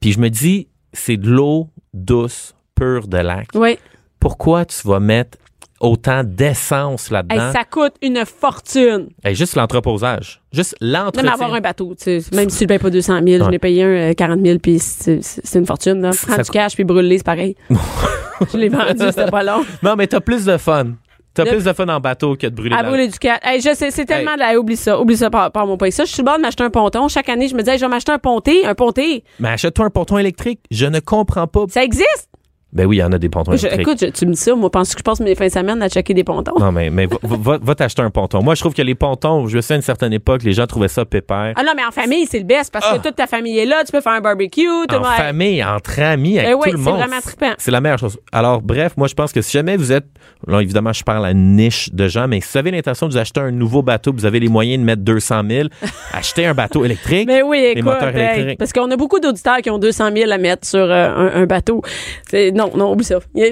puis 0.00 0.12
je 0.12 0.18
me 0.20 0.28
dis, 0.30 0.68
c'est 0.92 1.16
de 1.16 1.28
l'eau 1.30 1.68
douce, 1.92 2.54
pure 2.74 3.06
de 3.08 3.18
lac. 3.18 3.48
Ouais. 3.54 3.78
Pourquoi 4.20 4.64
tu 4.64 4.86
vas 4.86 5.00
mettre 5.00 5.38
autant 5.84 6.22
d'essence 6.24 7.06
Hey, 7.06 7.12
là-dedans? 7.14 7.52
ça 7.52 7.64
coûte 7.64 7.94
une 8.02 8.24
fortune. 8.24 9.08
Hey, 9.24 9.34
juste 9.34 9.54
l'entreposage. 9.56 10.40
Juste 10.52 10.74
Même 10.80 10.92
l'entretien. 10.92 11.32
avoir 11.32 11.54
un 11.54 11.60
bateau, 11.60 11.94
tu 11.94 12.20
sais, 12.20 12.34
même 12.34 12.48
si 12.50 12.58
tu 12.58 12.64
ne 12.64 12.68
payes 12.68 12.78
pas 12.78 12.90
200 12.90 13.20
000, 13.24 13.38
je 13.38 13.44
Ouais. 13.44 13.50
l'ai 13.50 13.58
payé 13.58 13.82
un 13.84 13.88
euh, 14.10 14.12
40 14.14 14.40
000, 14.44 14.58
puis 14.58 14.78
c'est 14.78 15.20
une 15.54 15.66
fortune. 15.66 16.00
Là. 16.00 16.10
Prends 16.10 16.36
Ça 16.36 16.42
du 16.42 16.50
cash, 16.50 16.74
puis 16.74 16.84
brûle-les, 16.84 17.18
c'est 17.18 17.24
pareil. 17.24 17.56
je 18.52 18.56
l'ai 18.56 18.68
vendu, 18.68 19.00
c'était 19.10 19.30
pas 19.30 19.42
long. 19.42 19.64
Non, 19.82 19.94
mais 19.96 20.06
t'as 20.06 20.20
plus 20.20 20.44
de 20.44 20.56
fun. 20.56 20.92
T'as 21.34 21.44
plus 21.46 21.64
de 21.64 21.72
fun 21.72 21.88
en 21.88 21.98
bateau 21.98 22.36
que 22.36 22.46
de 22.46 22.54
brûler 22.54 22.76
À 22.76 22.82
la- 22.82 22.88
brûler 22.88 23.08
du 23.08 23.18
cash. 23.18 23.40
Hey, 23.42 23.60
je 23.60 23.74
sais, 23.74 23.90
c'est 23.90 24.04
tellement 24.04 24.34
de 24.34 24.38
la... 24.38 24.56
Oublie 24.56 24.76
ça, 24.76 25.00
oublie 25.00 25.16
ça, 25.16 25.30
par, 25.30 25.50
par 25.50 25.66
mon 25.66 25.76
pays. 25.76 25.90
Ça, 25.90 26.04
je 26.04 26.12
suis 26.12 26.20
le 26.22 26.26
bord 26.26 26.36
de 26.36 26.42
m'acheter 26.42 26.62
un 26.62 26.70
ponton. 26.70 27.08
Chaque 27.08 27.28
année, 27.28 27.48
je 27.48 27.56
me 27.56 27.60
disais, 27.62 27.76
je 27.76 27.82
vais 27.84 27.88
m'acheter 27.88 28.12
un 28.12 28.18
ponté, 28.20 28.64
un 28.64 28.76
ponté. 28.76 29.24
Mais 29.40 29.48
achète-toi 29.48 29.84
un 29.86 29.90
ponton 29.90 30.16
électrique. 30.16 30.60
Je 30.70 30.86
ne 30.86 31.00
comprends 31.00 31.48
pas. 31.48 31.64
Ça 31.70 31.82
existe? 31.82 32.28
Ben 32.74 32.86
oui, 32.86 32.96
il 32.96 33.00
y 33.00 33.02
en 33.04 33.12
a 33.12 33.18
des 33.18 33.28
pontons 33.28 33.52
Je- 33.52 33.58
électriques. 33.66 33.80
écoute, 33.86 33.98
je- 34.00 34.06
tu 34.10 34.26
me 34.26 34.32
dis 34.32 34.40
ça, 34.40 34.54
moi, 34.56 34.68
pense 34.70 34.92
que 34.94 34.98
je 34.98 35.04
passe 35.04 35.20
mes 35.20 35.34
fins 35.36 35.46
de 35.46 35.52
semaine 35.52 35.80
à 35.80 35.88
checker 35.88 36.12
des 36.12 36.24
pontons? 36.24 36.58
Non, 36.58 36.72
mais, 36.72 36.90
mais 36.90 37.06
va, 37.06 37.16
va- 37.22 37.58
va 37.62 37.74
t'acheter 37.76 38.02
un 38.02 38.10
ponton. 38.10 38.42
Moi, 38.42 38.54
je 38.56 38.60
trouve 38.60 38.74
que 38.74 38.82
les 38.82 38.96
pontons, 38.96 39.46
je 39.46 39.60
sais, 39.60 39.74
à 39.74 39.76
une 39.76 39.82
certaine 39.82 40.12
époque, 40.12 40.42
les 40.42 40.52
gens 40.52 40.66
trouvaient 40.66 40.88
ça 40.88 41.04
pépère. 41.04 41.52
Ah 41.56 41.62
non, 41.64 41.72
mais 41.76 41.84
en 41.84 41.92
famille, 41.92 42.26
c'est 42.26 42.38
le 42.40 42.44
best 42.44 42.72
parce 42.72 42.86
Ah. 42.90 42.98
que 42.98 43.02
toute 43.06 43.14
ta 43.16 43.26
famille 43.28 43.56
est 43.58 43.64
là, 43.66 43.84
tu 43.86 43.92
peux 43.92 44.00
faire 44.00 44.12
un 44.14 44.20
barbecue, 44.20 44.66
tout 44.88 44.96
en 44.96 45.04
famille, 45.04 45.62
entre 45.62 46.00
amis, 46.00 46.38
avec 46.38 46.50
Ben 46.50 46.56
oui, 46.56 46.70
tout 46.72 46.76
le 46.76 46.82
c'est 46.82 46.90
monde. 46.90 46.98
vraiment 46.98 47.20
trippant. 47.20 47.52
C'est 47.58 47.70
la 47.70 47.80
meilleure 47.80 47.98
chose. 47.98 48.18
Alors, 48.32 48.60
bref, 48.60 48.94
moi, 48.96 49.06
je 49.06 49.14
pense 49.14 49.32
que 49.32 49.40
si 49.40 49.52
jamais 49.52 49.76
vous 49.76 49.92
êtes, 49.92 50.06
là, 50.48 50.60
évidemment, 50.60 50.92
je 50.92 51.04
parle 51.04 51.26
à 51.26 51.30
une 51.30 51.54
niche 51.54 51.90
de 51.92 52.08
gens, 52.08 52.26
mais 52.26 52.40
si 52.40 52.48
vous 52.52 52.58
avez 52.58 52.72
l'intention 52.72 53.06
de 53.06 53.12
vous 53.12 53.18
acheter 53.18 53.38
un 53.40 53.52
nouveau 53.52 53.82
bateau, 53.82 54.12
vous 54.12 54.26
avez 54.26 54.40
les 54.40 54.48
moyens 54.48 54.80
de 54.80 54.84
mettre 54.84 55.02
200 55.02 55.42
000, 55.48 55.68
achetez 56.12 56.44
un 56.46 56.54
bateau 56.54 56.84
électrique. 56.84 57.28
Mais 57.28 57.42
oui, 57.42 57.60
les 57.60 57.68
écoute, 57.70 57.84
moteurs 57.84 58.08
électriques. 58.16 58.58
parce 58.58 58.72
qu'on 58.72 58.90
a 58.90 58.96
beaucoup 58.96 59.20
d'auditeurs 59.20 59.58
qui 59.58 59.70
ont 59.70 59.78
200 59.78 60.10
000 60.12 60.32
à 60.32 60.38
mettre 60.38 60.66
sur 60.66 60.80
euh, 60.80 61.08
un, 61.08 61.42
un 61.42 61.46
bateau. 61.46 61.80
C'est- 62.28 62.50
Non, 62.50 62.63
non, 62.74 62.92
oublie 62.92 63.04
ça. 63.04 63.18
Non, 63.34 63.50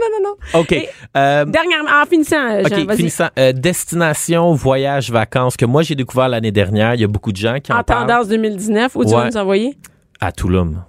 non, 0.00 0.08
non, 0.22 0.30
non. 0.54 0.60
OK. 0.60 0.72
Et- 0.72 0.88
Euh, 1.16 1.44
Dernièrement, 1.46 1.90
en 2.02 2.06
finissant, 2.06 2.36
euh, 2.50 2.62
Jean, 2.68 2.82
OK, 2.82 2.94
finissant. 2.96 3.28
Euh, 3.38 3.52
destination, 3.52 4.52
voyage, 4.52 5.10
vacances, 5.10 5.56
que 5.56 5.64
moi, 5.64 5.82
j'ai 5.82 5.94
découvert 5.94 6.28
l'année 6.28 6.52
dernière. 6.52 6.94
Il 6.94 7.00
y 7.00 7.04
a 7.04 7.08
beaucoup 7.08 7.32
de 7.32 7.36
gens 7.36 7.58
qui 7.62 7.72
en, 7.72 7.78
En 7.78 7.82
parlent. 7.82 8.06
tendance 8.06 8.28
2019, 8.28 8.94
où 8.96 9.04
tu 9.04 9.10
vas 9.12 9.26
nous 9.30 9.36
envoyer? 9.36 9.76
À 10.20 10.30
Touloum. 10.32 10.84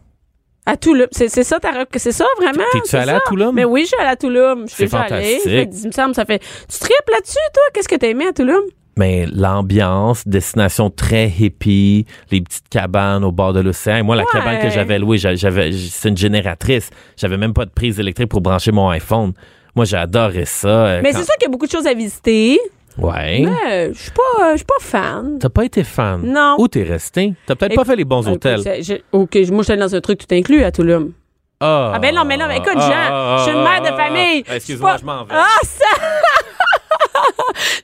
À 0.65 0.75
Touloum. 0.77 1.07
C'est 1.11 1.29
c'est 1.29 1.43
ça, 1.43 1.59
ta 1.59 1.69
c'est 1.95 2.11
ça, 2.11 2.25
vraiment? 2.37 2.63
T'es-tu 2.73 2.95
allé 2.95 3.11
à 3.13 3.19
Touloum? 3.21 3.55
Mais 3.55 3.65
oui, 3.65 3.81
je 3.83 3.87
suis 3.87 3.97
allée 3.97 4.09
à 4.09 4.15
Touloum. 4.15 4.67
Je 4.67 4.73
suis 4.73 4.83
allée. 4.83 4.89
fantastique. 5.39 5.69
Il 5.83 5.87
me 5.87 5.91
semble, 5.91 6.13
ça 6.15 6.25
fait. 6.25 6.39
Tu 6.39 6.79
tripes 6.79 7.09
là-dessus, 7.11 7.37
toi? 7.53 7.63
Qu'est-ce 7.73 7.87
que 7.87 7.95
t'as 7.95 8.07
aimé 8.07 8.27
à 8.27 8.33
Touloum? 8.33 8.63
Mais 8.99 9.25
l'ambiance, 9.33 10.27
destination 10.27 10.89
très 10.89 11.29
hippie, 11.29 12.05
les 12.31 12.41
petites 12.41 12.67
cabanes 12.69 13.23
au 13.23 13.31
bord 13.31 13.53
de 13.53 13.61
l'océan. 13.61 14.03
Moi, 14.03 14.17
la 14.17 14.23
Ouais. 14.23 14.27
cabane 14.33 14.59
que 14.59 14.69
j'avais 14.69 14.99
louée, 14.99 15.17
j'avais, 15.17 15.71
c'est 15.71 16.09
une 16.09 16.17
génératrice. 16.17 16.89
J'avais 17.15 17.37
même 17.37 17.53
pas 17.53 17.63
de 17.63 17.69
prise 17.71 17.97
électrique 17.97 18.27
pour 18.27 18.41
brancher 18.41 18.73
mon 18.73 18.89
iPhone. 18.89 19.31
Moi, 19.73 19.85
j'ai 19.85 19.95
adoré 19.95 20.43
ça. 20.43 20.67
euh, 20.67 20.99
Mais 21.01 21.13
quand- 21.13 21.19
c'est 21.19 21.23
sûr 21.23 21.33
qu'il 21.35 21.45
y 21.45 21.49
a 21.49 21.49
beaucoup 21.49 21.65
de 21.67 21.71
choses 21.71 21.87
à 21.87 21.93
visiter. 21.93 22.59
Ouais. 22.97 23.45
Mais 23.45 23.93
je 23.93 23.99
suis 24.01 24.11
pas, 24.11 24.43
euh, 24.47 24.51
je 24.51 24.57
suis 24.57 24.65
pas 24.65 24.73
fan. 24.81 25.37
T'as 25.39 25.47
pas 25.47 25.63
été 25.63 25.85
fan? 25.85 26.21
Non. 26.25 26.57
Où 26.59 26.67
t'es 26.67 26.83
resté? 26.83 27.33
T'as 27.45 27.55
peut-être 27.55 27.75
pas 27.75 27.85
fait 27.85 27.95
les 27.95 28.03
bons 28.03 28.27
Ah, 28.27 28.31
hôtels. 28.33 28.61
j'ai- 28.81 29.01
OK, 29.13 29.33
moi, 29.49 29.59
je 29.59 29.63
suis 29.63 29.71
allée 29.71 29.81
dans 29.81 29.95
un 29.95 30.01
truc 30.01 30.19
tout 30.19 30.35
inclus 30.35 30.61
à 30.65 30.73
Touloum. 30.73 31.13
Ah, 31.61 31.91
Ah 31.95 31.99
ben 31.99 32.13
non, 32.15 32.23
mais 32.25 32.35
non, 32.37 32.47
mais 32.49 32.57
écoute, 32.57 32.71
ah, 32.75 32.79
Jean, 32.79 33.37
je 33.37 33.43
suis 33.43 33.51
une 33.53 33.63
mère 33.63 33.81
de 33.81 33.89
ah, 33.93 33.97
famille. 33.97 34.43
Excuse-moi, 34.53 34.95
Je 34.95 35.01
je 35.01 35.05
m'en 35.05 35.23
vais. 35.23 35.33
Ah, 35.35 35.57
ça! 35.63 35.85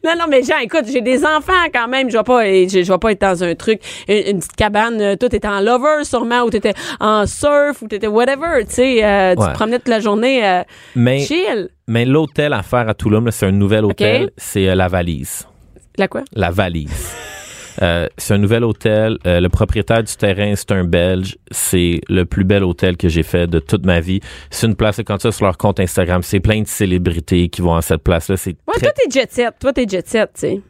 Non, 0.03 0.13
non, 0.17 0.25
mais 0.29 0.43
Jean, 0.43 0.57
écoute, 0.61 0.85
j'ai 0.91 1.01
des 1.01 1.25
enfants 1.25 1.53
quand 1.73 1.87
même. 1.87 2.09
Je 2.09 2.17
vais 2.17 2.23
pas, 2.23 2.43
je, 2.45 2.83
je 2.83 2.91
vais 2.91 2.97
pas 2.99 3.11
être 3.11 3.21
dans 3.21 3.43
un 3.43 3.55
truc, 3.55 3.79
une, 4.07 4.15
une 4.27 4.39
petite 4.39 4.55
cabane, 4.55 5.01
euh, 5.01 5.15
tout 5.15 5.33
était 5.35 5.47
en 5.47 5.61
lover 5.61 6.03
sûrement, 6.03 6.41
ou 6.43 6.49
t'étais 6.49 6.73
en 6.99 7.25
surf, 7.25 7.81
ou 7.81 7.87
t'étais 7.87 8.07
whatever, 8.07 8.65
tu 8.67 8.73
sais. 8.75 9.03
euh, 9.03 9.35
Tu 9.35 9.41
te 9.47 9.53
promenais 9.53 9.79
toute 9.79 9.87
la 9.89 9.99
journée 9.99 10.45
euh, 10.47 10.63
Mais, 10.95 11.19
chill. 11.19 11.69
mais 11.87 12.05
l'hôtel 12.05 12.53
à 12.53 12.63
faire 12.63 12.87
à 12.89 12.93
Touloum, 12.93 13.25
là, 13.25 13.31
c'est 13.31 13.45
un 13.45 13.51
nouvel 13.51 13.85
hôtel. 13.85 14.31
C'est 14.37 14.67
euh, 14.69 14.75
la 14.75 14.87
valise. 14.87 15.47
La 15.97 16.07
quoi? 16.07 16.23
La 16.33 16.51
valise. 16.51 17.13
Euh, 17.81 18.07
c'est 18.17 18.33
un 18.33 18.37
nouvel 18.37 18.63
hôtel. 18.63 19.17
Euh, 19.25 19.39
le 19.39 19.49
propriétaire 19.49 20.03
du 20.03 20.15
terrain, 20.15 20.53
c'est 20.55 20.71
un 20.71 20.83
Belge. 20.83 21.37
C'est 21.51 22.01
le 22.09 22.25
plus 22.25 22.43
bel 22.43 22.63
hôtel 22.63 22.97
que 22.97 23.09
j'ai 23.09 23.23
fait 23.23 23.47
de 23.47 23.59
toute 23.59 23.85
ma 23.85 23.99
vie. 23.99 24.19
C'est 24.49 24.67
une 24.67 24.75
place, 24.75 25.01
quand 25.05 25.17
tu 25.17 25.27
vas 25.27 25.31
sur 25.31 25.45
leur 25.45 25.57
compte 25.57 25.79
Instagram, 25.79 26.21
c'est 26.23 26.39
plein 26.39 26.61
de 26.61 26.67
célébrités 26.67 27.49
qui 27.49 27.61
vont 27.61 27.75
à 27.75 27.81
cette 27.81 28.01
place-là. 28.03 28.37
C'est 28.37 28.51
Ouais, 28.67 28.73
très... 28.75 28.81
toi, 28.87 28.91
t'es 28.95 29.09
jet 29.11 29.31
set. 29.31 29.53
Toi, 29.59 29.73
t'es 29.73 29.85
jet 29.87 30.07
set, 30.07 30.29
tu 30.33 30.39
sais. 30.41 30.61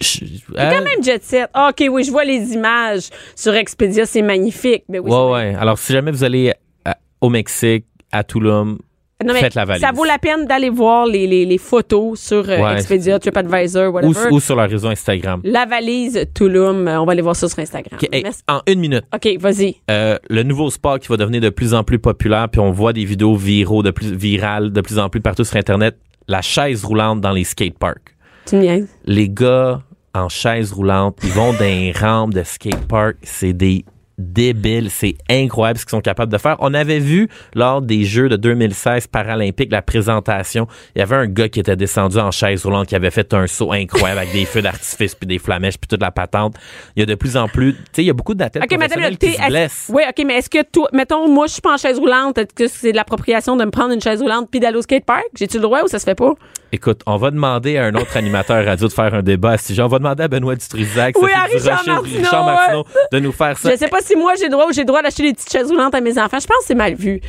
Je- 0.00 0.18
T'es 0.18 0.60
euh, 0.60 0.70
quand 0.70 0.84
même 0.84 1.02
jet 1.02 1.24
set. 1.24 1.48
Ah, 1.54 1.70
OK, 1.70 1.86
oui, 1.90 2.04
je 2.04 2.10
vois 2.10 2.24
les 2.24 2.52
images 2.52 3.08
sur 3.34 3.54
Expedia, 3.54 4.04
c'est 4.04 4.20
magnifique. 4.22 4.84
Mais 4.90 4.98
oui, 4.98 5.10
ouais, 5.10 5.30
ouais. 5.30 5.54
Alors, 5.58 5.78
si 5.78 5.92
jamais 5.94 6.10
vous 6.10 6.22
allez 6.22 6.52
à- 6.84 6.98
au 7.22 7.30
Mexique, 7.30 7.86
à 8.12 8.22
Touloum, 8.22 8.78
Non, 9.24 9.32
mais 9.32 9.40
Faites 9.40 9.54
la 9.54 9.64
valise. 9.64 9.82
Ça 9.82 9.92
vaut 9.92 10.04
la 10.04 10.18
peine 10.18 10.44
d'aller 10.46 10.68
voir 10.68 11.06
les, 11.06 11.26
les, 11.26 11.46
les 11.46 11.56
photos 11.58 12.20
sur 12.20 12.48
euh, 12.50 12.58
Ouais. 12.60 12.74
Expedia, 12.74 13.18
TripAdvisor, 13.18 13.88
ou, 13.88 13.94
whatever. 13.96 14.28
ou 14.30 14.40
sur 14.40 14.56
leur 14.56 14.68
réseau 14.68 14.88
Instagram. 14.88 15.40
La 15.42 15.64
valise 15.64 16.26
Touloum, 16.34 16.86
euh, 16.86 17.00
on 17.00 17.06
va 17.06 17.12
aller 17.12 17.22
voir 17.22 17.34
ça 17.34 17.48
sur 17.48 17.58
Instagram. 17.58 17.98
OK, 18.00 18.08
hey, 18.12 18.22
Merci. 18.22 18.42
en 18.46 18.60
une 18.66 18.78
minute. 18.80 19.04
OK, 19.14 19.26
vas-y. 19.40 19.76
Euh, 19.90 20.18
le 20.28 20.42
nouveau 20.42 20.68
sport 20.70 20.98
qui 20.98 21.08
va 21.08 21.16
devenir 21.16 21.40
de 21.40 21.48
plus 21.48 21.72
en 21.72 21.82
plus 21.82 21.98
populaire, 21.98 22.48
puis 22.50 22.60
on 22.60 22.72
voit 22.72 22.92
des 22.92 23.06
vidéos 23.06 23.36
viraux 23.36 23.82
de 23.82 23.90
plus 23.90 24.12
virales 24.12 24.70
de 24.70 24.80
plus 24.82 24.98
en 24.98 25.08
plus 25.08 25.22
partout 25.22 25.44
sur 25.44 25.56
internet, 25.56 25.96
la 26.28 26.42
chaise 26.42 26.84
roulante 26.84 27.22
dans 27.22 27.32
les 27.32 27.44
skateparks. 27.44 28.14
Tu 28.44 28.56
me. 28.56 28.86
Les 29.06 29.30
gars 29.30 29.80
en 30.14 30.28
chaise 30.28 30.72
roulante, 30.72 31.18
ils 31.22 31.30
vont 31.30 31.52
dans 31.58 31.60
les 31.60 31.92
rampes 31.92 32.34
de 32.34 32.42
skatepark, 32.42 33.16
c'est 33.22 33.54
des 33.54 33.84
débiles, 34.18 34.90
c'est 34.90 35.16
incroyable 35.28 35.78
ce 35.78 35.84
qu'ils 35.84 35.90
sont 35.90 36.00
capables 36.00 36.32
de 36.32 36.38
faire. 36.38 36.56
On 36.60 36.74
avait 36.74 36.98
vu 36.98 37.28
lors 37.54 37.82
des 37.82 38.04
Jeux 38.04 38.28
de 38.28 38.36
2016 38.36 39.06
paralympiques 39.08 39.70
la 39.70 39.82
présentation, 39.82 40.66
il 40.94 41.00
y 41.00 41.02
avait 41.02 41.16
un 41.16 41.26
gars 41.26 41.48
qui 41.48 41.60
était 41.60 41.76
descendu 41.76 42.18
en 42.18 42.30
chaise 42.30 42.64
roulante 42.64 42.86
qui 42.88 42.94
avait 42.94 43.10
fait 43.10 43.32
un 43.34 43.46
saut 43.46 43.72
incroyable 43.72 44.20
avec 44.20 44.32
des 44.32 44.44
feux 44.44 44.62
d'artifice 44.62 45.14
puis 45.14 45.26
des 45.26 45.38
flamèches 45.38 45.78
puis 45.78 45.88
toute 45.88 46.00
la 46.00 46.10
patente. 46.10 46.54
Il 46.94 47.00
y 47.00 47.02
a 47.02 47.06
de 47.06 47.14
plus 47.14 47.36
en 47.36 47.48
plus, 47.48 47.74
tu 47.74 47.80
sais, 47.92 48.02
il 48.02 48.06
y 48.06 48.10
a 48.10 48.14
beaucoup 48.14 48.34
d'athlètes 48.34 48.64
OK, 48.64 48.70
mais 48.78 48.84
attends, 48.84 49.00
professionnels 49.00 49.18
qui 49.18 49.32
se 49.32 49.48
blessent. 49.48 49.90
Oui, 49.92 50.02
OK, 50.08 50.24
mais 50.26 50.34
est-ce 50.34 50.50
que 50.50 50.62
toi, 50.62 50.88
mettons, 50.92 51.28
moi, 51.28 51.46
je 51.46 51.52
suis 51.52 51.62
pas 51.62 51.74
en 51.74 51.78
chaise 51.78 51.98
roulante, 51.98 52.38
est-ce 52.38 52.54
que 52.54 52.68
c'est 52.68 52.92
de 52.92 52.96
l'appropriation 52.96 53.56
de 53.56 53.64
me 53.64 53.70
prendre 53.70 53.92
une 53.92 54.00
chaise 54.00 54.20
roulante 54.22 54.48
puis 54.50 54.60
d'aller 54.60 54.78
au 54.78 54.82
skatepark? 54.82 55.26
J'ai-tu 55.38 55.56
le 55.56 55.62
droit 55.62 55.82
ou 55.82 55.88
ça 55.88 55.98
se 55.98 56.04
fait 56.04 56.14
pas? 56.14 56.34
Écoute, 56.76 57.00
on 57.06 57.16
va 57.16 57.30
demander 57.30 57.78
à 57.78 57.86
un 57.86 57.94
autre 57.94 58.18
animateur 58.18 58.62
radio 58.62 58.86
de 58.86 58.92
faire 58.92 59.14
un 59.14 59.22
débat 59.22 59.52
à 59.52 59.56
ce 59.56 59.68
sujet. 59.68 59.80
On 59.80 59.86
va 59.88 59.96
demander 59.98 60.24
à 60.24 60.28
Benoît 60.28 60.56
Dutrisac, 60.56 61.16
Oui, 61.18 61.30
à 61.34 61.44
Richard 61.44 61.82
Martineau, 61.86 62.18
Richard 62.18 62.44
Martineau 62.44 62.84
de 63.12 63.18
nous 63.18 63.32
faire 63.32 63.56
ça. 63.56 63.70
Je 63.70 63.76
sais 63.78 63.88
pas 63.88 64.00
si 64.02 64.14
moi, 64.14 64.34
j'ai 64.36 64.44
le 64.44 64.50
droit 64.50 64.66
ou 64.68 64.72
j'ai 64.74 64.82
le 64.82 64.86
droit 64.86 65.00
d'acheter 65.00 65.22
des 65.22 65.32
petites 65.32 65.50
chaises 65.50 65.68
roulantes 65.70 65.94
à 65.94 66.02
mes 66.02 66.18
enfants. 66.18 66.38
Je 66.38 66.46
pense 66.46 66.58
que 66.58 66.64
c'est 66.66 66.74
mal 66.74 66.94
vu. 66.94 67.22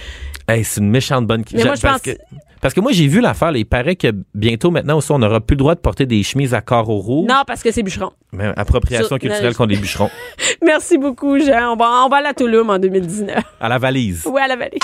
Hey, 0.49 0.65
c'est 0.65 0.81
une 0.81 0.89
méchante 0.89 1.25
bonne 1.27 1.45
Mais 1.53 1.63
moi, 1.63 1.75
je 1.75 1.81
parce 1.81 2.01
pense- 2.01 2.13
que 2.13 2.19
parce 2.59 2.73
que 2.73 2.81
moi 2.81 2.91
j'ai 2.91 3.07
vu 3.07 3.21
l'affaire, 3.21 3.55
il 3.55 3.65
paraît 3.65 3.95
que 3.95 4.07
bientôt 4.33 4.69
maintenant 4.69 4.97
aussi 4.97 5.11
on 5.13 5.19
n'aura 5.19 5.39
plus 5.39 5.53
le 5.53 5.59
droit 5.59 5.75
de 5.75 5.79
porter 5.79 6.05
des 6.05 6.23
chemises 6.23 6.53
à 6.53 6.59
carreaux 6.59 6.97
rouges. 6.97 7.29
Non, 7.29 7.43
parce 7.47 7.63
que 7.63 7.71
c'est 7.71 7.83
bûcheron. 7.83 8.11
Mais 8.33 8.51
appropriation 8.57 9.07
Sur- 9.07 9.19
culturelle 9.19 9.55
contre 9.55 9.69
les 9.69 9.77
bûcherons. 9.77 10.09
Merci 10.65 10.97
beaucoup, 10.97 11.39
Jean. 11.39 11.71
On 11.73 11.75
va, 11.77 12.03
on 12.05 12.09
va 12.09 12.17
aller 12.17 12.27
à 12.27 12.33
Touloum 12.33 12.69
en 12.69 12.79
2019. 12.79 13.37
À 13.61 13.69
la 13.69 13.77
valise. 13.77 14.23
Oui, 14.25 14.41
à 14.41 14.47
la 14.47 14.57
vallée. 14.57 14.79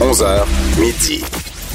11h, 0.00 0.46
midi. 0.80 1.22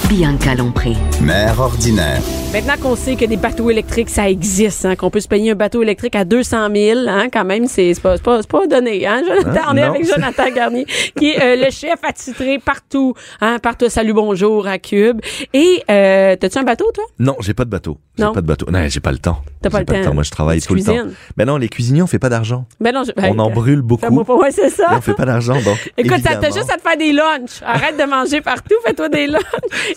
Bianca 0.03 0.53
Lompré. 0.53 0.93
Mère 1.21 1.59
ordinaire. 1.59 2.21
Maintenant 2.53 2.75
qu'on 2.79 2.95
sait 2.95 3.15
que 3.15 3.25
des 3.25 3.37
bateaux 3.37 3.71
électriques, 3.71 4.09
ça 4.11 4.29
existe, 4.29 4.85
hein, 4.85 4.95
qu'on 4.95 5.09
peut 5.09 5.19
se 5.19 5.27
payer 5.27 5.51
un 5.51 5.55
bateau 5.55 5.81
électrique 5.81 6.15
à 6.15 6.23
200 6.25 6.67
000, 6.75 6.99
hein, 7.07 7.27
quand 7.33 7.43
même, 7.43 7.65
c'est 7.67 7.93
pas, 7.99 8.17
c'est 8.17 8.23
pas, 8.23 8.41
c'est 8.41 8.47
pas 8.51 8.67
donné. 8.67 9.07
Hein, 9.07 9.23
Jonathan, 9.27 9.49
Hein? 9.61 9.65
on 9.71 9.77
est 9.77 9.81
Non. 9.81 9.87
avec 9.95 10.05
Jonathan 10.07 10.43
Garnier, 10.55 10.85
qui 11.17 11.31
est 11.31 11.41
euh, 11.41 11.55
le 11.65 11.71
chef 11.71 11.95
attitré 12.03 12.59
partout, 12.59 13.15
hein, 13.41 13.57
partout. 13.59 13.89
Salut, 13.89 14.13
bonjour 14.13 14.67
à 14.67 14.77
Cube. 14.77 15.21
Et 15.53 15.81
euh, 15.89 16.35
t'as-tu 16.35 16.59
un 16.59 16.63
bateau, 16.63 16.85
toi? 16.93 17.03
Non, 17.17 17.35
j'ai 17.39 17.55
pas 17.55 17.65
de 17.65 17.71
bateau. 17.71 17.97
J'ai 18.17 18.25
pas 18.25 18.41
de 18.41 18.47
bateau. 18.47 18.67
Non, 18.69 18.79
j'ai 18.87 18.99
pas 18.99 19.11
le 19.11 19.17
temps. 19.17 19.41
T'as 19.61 19.69
pas 19.71 19.79
J'ai 19.89 19.97
le 19.97 20.05
temps. 20.05 20.13
Moi, 20.13 20.23
je 20.23 20.31
travaille 20.31 20.61
Tu 20.61 20.67
tout 20.67 20.75
le 20.75 20.83
temps. 20.83 20.95
Ben 21.35 21.45
non, 21.45 21.57
les 21.57 21.67
cuisiniers, 21.67 22.03
on 22.03 22.07
fait 22.07 22.19
pas 22.19 22.29
d'argent. 22.29 22.65
Ben 22.79 22.93
non, 22.93 23.03
je, 23.03 23.11
On 23.27 23.39
en 23.39 23.49
brûle 23.49 23.81
beaucoup. 23.81 24.23
Pas, 24.23 24.35
ouais, 24.35 24.51
c'est 24.51 24.69
ça. 24.69 24.93
Et 24.93 24.95
on 24.97 25.01
fait 25.01 25.15
pas 25.15 25.25
d'argent, 25.25 25.55
donc. 25.61 25.91
Écoute, 25.97 26.19
t'as 26.23 26.39
juste 26.51 26.69
à 26.71 26.77
te 26.77 26.81
faire 26.81 26.97
des 26.97 27.11
lunchs. 27.11 27.61
Arrête 27.65 27.97
de 27.97 28.03
manger 28.03 28.39
partout, 28.41 28.75
fais-toi 28.85 29.09
des 29.09 29.25
lunchs. 29.27 29.41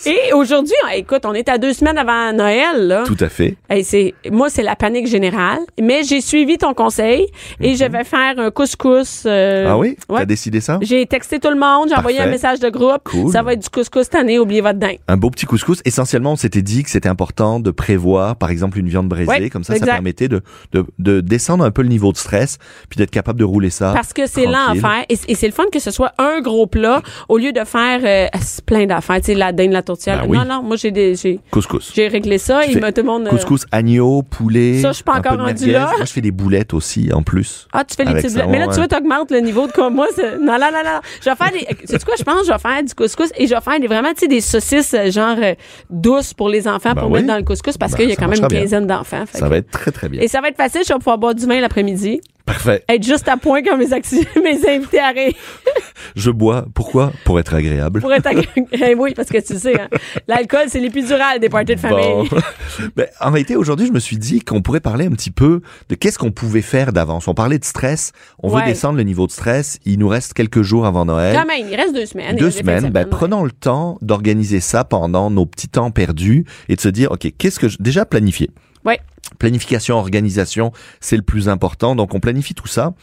Et 0.05 0.33
aujourd'hui, 0.33 0.73
écoute, 0.95 1.25
on 1.25 1.33
est 1.33 1.49
à 1.49 1.57
deux 1.57 1.73
semaines 1.73 1.97
avant 1.97 2.33
Noël, 2.33 2.87
là. 2.87 3.03
Tout 3.05 3.17
à 3.19 3.29
fait. 3.29 3.55
C'est 3.83 4.13
moi 4.31 4.49
c'est 4.49 4.63
la 4.63 4.75
panique 4.75 5.07
générale, 5.07 5.59
mais 5.81 6.03
j'ai 6.03 6.21
suivi 6.21 6.57
ton 6.57 6.73
conseil 6.73 7.27
et 7.59 7.75
je 7.75 7.85
vais 7.85 8.03
faire 8.03 8.37
un 8.37 8.51
couscous. 8.51 9.23
euh, 9.25 9.67
ah 9.69 9.77
oui? 9.77 9.95
ouais. 10.09 10.19
T'as 10.19 10.25
décidé 10.25 10.61
ça? 10.61 10.79
J'ai 10.81 11.05
texté 11.05 11.39
tout 11.39 11.49
le 11.49 11.59
monde, 11.59 11.89
j'ai 11.89 11.95
envoyé 11.95 12.19
un 12.19 12.27
message 12.27 12.59
de 12.59 12.69
groupe. 12.69 13.03
Cool. 13.05 13.31
Ça 13.31 13.41
va 13.41 13.53
être 13.53 13.61
du 13.63 13.69
couscous 13.69 14.03
cette 14.03 14.15
année, 14.15 14.39
oubliez 14.39 14.61
votre 14.61 14.79
dingue. 14.79 14.99
Un 15.07 15.17
beau 15.17 15.29
petit 15.29 15.45
couscous. 15.45 15.81
Essentiellement, 15.85 16.33
on 16.33 16.35
s'était 16.35 16.61
dit 16.61 16.83
que 16.83 16.89
c'était 16.89 17.09
important 17.09 17.59
de 17.59 17.71
prévoir, 17.71 18.35
par 18.35 18.49
exemple, 18.51 18.77
une 18.79 18.87
viande 18.89 19.07
braisée. 19.09 19.49
Comme 19.49 19.63
ça, 19.63 19.73
exact. 19.73 19.87
ça 19.87 19.93
permettait 19.93 20.27
de, 20.27 20.41
de, 20.73 20.85
de 20.99 21.21
descendre 21.21 21.63
un 21.63 21.71
peu 21.71 21.81
le 21.81 21.87
niveau 21.89 22.11
de 22.11 22.17
stress, 22.17 22.57
puis 22.89 22.97
d'être 22.97 23.11
capable 23.11 23.39
de 23.39 23.45
rouler 23.45 23.69
ça. 23.69 23.91
Parce 23.93 24.13
que 24.13 24.27
c'est 24.27 24.43
tranquille. 24.43 24.81
l'enfer 24.81 25.05
et, 25.09 25.17
et 25.27 25.35
c'est 25.35 25.47
le 25.47 25.53
fun 25.53 25.63
que 25.71 25.79
ce 25.79 25.91
soit 25.91 26.11
un 26.17 26.41
gros 26.41 26.67
plat 26.67 27.01
au 27.27 27.37
lieu 27.37 27.51
de 27.51 27.63
faire 27.63 28.01
euh, 28.03 28.27
plein 28.65 28.85
d'affaires, 28.85 29.17
tu 29.21 29.27
sais 29.27 29.33
la 29.35 29.51
dinde, 29.51 29.71
la 29.79 29.83
tourtière. 29.83 30.21
Ben 30.21 30.27
oui. 30.29 30.37
Non 30.37 30.45
non, 30.45 30.63
moi 30.63 30.75
j'ai 30.75 30.91
des 30.91 31.15
j'ai 31.15 31.39
Couscous. 31.51 31.91
j'ai 31.95 32.07
réglé 32.07 32.37
ça 32.37 32.61
Tu 32.63 32.71
et 32.71 32.75
me 32.81 32.89
tout 32.91 33.01
le 33.01 33.03
monde 33.03 33.27
euh, 33.27 33.29
Couscous 33.29 33.65
agneau, 33.71 34.21
poulet. 34.21 34.81
Ça, 34.81 34.89
je 34.89 34.95
suis 34.95 35.03
pas 35.03 35.17
encore 35.17 35.37
rendu 35.37 35.71
là. 35.71 35.91
Moi, 35.97 36.05
je 36.05 36.11
fais 36.11 36.21
des 36.21 36.31
boulettes 36.31 36.73
aussi, 36.73 37.09
en 37.13 37.23
plus. 37.23 37.67
Ah, 37.73 37.83
tu 37.83 37.95
fais 37.95 38.05
les 38.05 38.13
petites 38.13 38.31
boulettes. 38.33 38.49
Mais 38.49 38.59
là, 38.59 38.67
tu 38.73 38.79
veux, 38.79 38.87
t'augmentes 38.87 39.31
le 39.31 39.39
niveau 39.39 39.67
de 39.67 39.71
comme 39.71 39.95
moi. 39.95 40.07
c'est- 40.15 40.37
Non, 40.37 40.53
non, 40.53 40.69
non, 40.71 40.83
non. 40.85 40.99
Je 41.21 41.29
vais 41.29 41.35
faire 41.35 41.51
des. 41.51 41.67
C'est 41.85 42.03
quoi, 42.03 42.13
je 42.17 42.23
pense, 42.23 42.45
je 42.47 42.51
vais 42.51 42.59
faire 42.59 42.83
du 42.83 42.93
couscous 42.93 43.29
et 43.37 43.47
je 43.47 43.55
vais 43.55 43.61
faire 43.61 43.79
des, 43.79 43.87
vraiment, 43.87 44.09
tu 44.13 44.19
sais, 44.21 44.27
des 44.27 44.41
saucisses, 44.41 44.93
euh, 44.93 45.09
genre, 45.11 45.37
euh, 45.41 45.53
douces 45.89 46.33
pour 46.33 46.49
les 46.49 46.67
enfants 46.67 46.93
Ben 46.93 47.01
pour 47.01 47.11
oui. 47.11 47.15
mettre 47.21 47.27
dans 47.27 47.37
le 47.37 47.43
couscous 47.43 47.77
parce 47.77 47.91
Ben, 47.93 47.97
qu'il 47.99 48.09
y 48.09 48.13
a 48.13 48.15
quand 48.15 48.27
même 48.27 48.39
une 48.39 48.47
quinzaine 48.47 48.87
d'enfants. 48.87 49.23
Ça 49.31 49.39
que- 49.39 49.45
va 49.45 49.57
être 49.57 49.71
très, 49.71 49.91
très 49.91 50.09
bien. 50.09 50.21
Et 50.21 50.27
ça 50.27 50.41
va 50.41 50.49
être 50.49 50.57
facile, 50.57 50.81
je 50.87 50.93
vais 50.93 50.99
pouvoir 50.99 51.17
boire 51.17 51.35
du 51.35 51.45
vin 51.45 51.59
l'après-midi. 51.59 52.21
Parfait. 52.49 52.83
Être 52.89 53.03
juste 53.03 53.27
à 53.27 53.37
point 53.37 53.61
quand 53.61 53.77
mes, 53.77 53.93
invités 53.93 54.99
arrivent 54.99 55.33
Je 56.15 56.31
bois. 56.31 56.65
Pourquoi? 56.73 57.11
Pour 57.23 57.39
être 57.39 57.53
agréable. 57.53 58.01
pour 58.01 58.11
être 58.11 58.25
à... 58.25 58.31
Eh 58.71 58.95
oui, 58.95 59.13
parce 59.15 59.29
que 59.29 59.37
tu 59.39 59.57
sais, 59.57 59.79
hein, 59.79 59.87
l'alcool, 60.27 60.63
c'est 60.67 60.79
l'épidural 60.79 61.39
des 61.39 61.49
parties 61.49 61.75
de 61.75 61.79
famille. 61.79 62.27
Bon. 62.29 62.37
Ben, 62.95 63.07
en 63.19 63.31
réalité, 63.31 63.55
aujourd'hui, 63.55 63.87
je 63.87 63.91
me 63.91 63.99
suis 63.99 64.17
dit 64.17 64.39
qu'on 64.41 64.61
pourrait 64.61 64.79
parler 64.79 65.05
un 65.05 65.11
petit 65.11 65.31
peu 65.31 65.61
de 65.89 65.95
qu'est-ce 65.95 66.17
qu'on 66.17 66.31
pouvait 66.31 66.61
faire 66.61 66.93
d'avance. 66.93 67.27
On 67.27 67.33
parlait 67.33 67.59
de 67.59 67.65
stress. 67.65 68.13
On 68.41 68.49
Ouais. 68.49 68.61
veut 68.61 68.65
descendre 68.67 68.97
le 68.97 69.03
niveau 69.03 69.27
de 69.27 69.31
stress. 69.31 69.79
Il 69.85 69.99
nous 69.99 70.07
reste 70.07 70.33
quelques 70.33 70.61
jours 70.61 70.85
avant 70.85 71.05
Noël. 71.05 71.35
Quand 71.35 71.45
même, 71.45 71.67
il 71.69 71.75
reste 71.75 71.93
deux 71.93 72.05
semaines. 72.05 72.35
Deux 72.35 72.51
semaines, 72.51 72.89
ben, 72.89 73.03
ouais. 73.03 73.09
prenons 73.09 73.43
le 73.43 73.51
temps 73.51 73.97
d'organiser 74.01 74.59
ça 74.59 74.83
pendant 74.83 75.29
nos 75.29 75.45
petits 75.45 75.67
temps 75.69 75.91
perdus 75.91 76.45
et 76.69 76.75
de 76.75 76.81
se 76.81 76.89
dire, 76.89 77.11
OK, 77.11 77.31
qu'est-ce 77.37 77.59
que 77.59 77.67
je... 77.67 77.77
Déjà 77.79 78.05
planifier. 78.05 78.49
Ouais. 78.85 78.99
Planification, 79.37 79.97
organisation, 79.97 80.71
c'est 80.99 81.15
le 81.17 81.21
plus 81.21 81.49
important. 81.49 81.95
Donc, 81.95 82.13
on 82.13 82.19
planifie 82.19 82.53
tout 82.53 82.67
ça. 82.67 82.93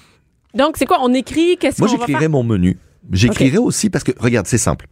Donc, 0.55 0.77
c'est 0.77 0.87
quoi? 0.87 0.99
On 1.03 1.13
écrit, 1.15 1.57
qu'est-ce 1.59 1.81
Moi, 1.81 1.89
qu'on 1.89 1.95
va 1.97 2.01
j'écrirai 2.01 2.21
faire? 2.21 2.31
mon 2.31 2.43
menu. 2.43 2.79
J'écrirai 3.13 3.59
aussi 3.59 3.91
parce 3.91 4.05
que, 4.05 4.13
regarde, 4.19 4.47
c'est 4.47 4.59
simple. 4.59 4.87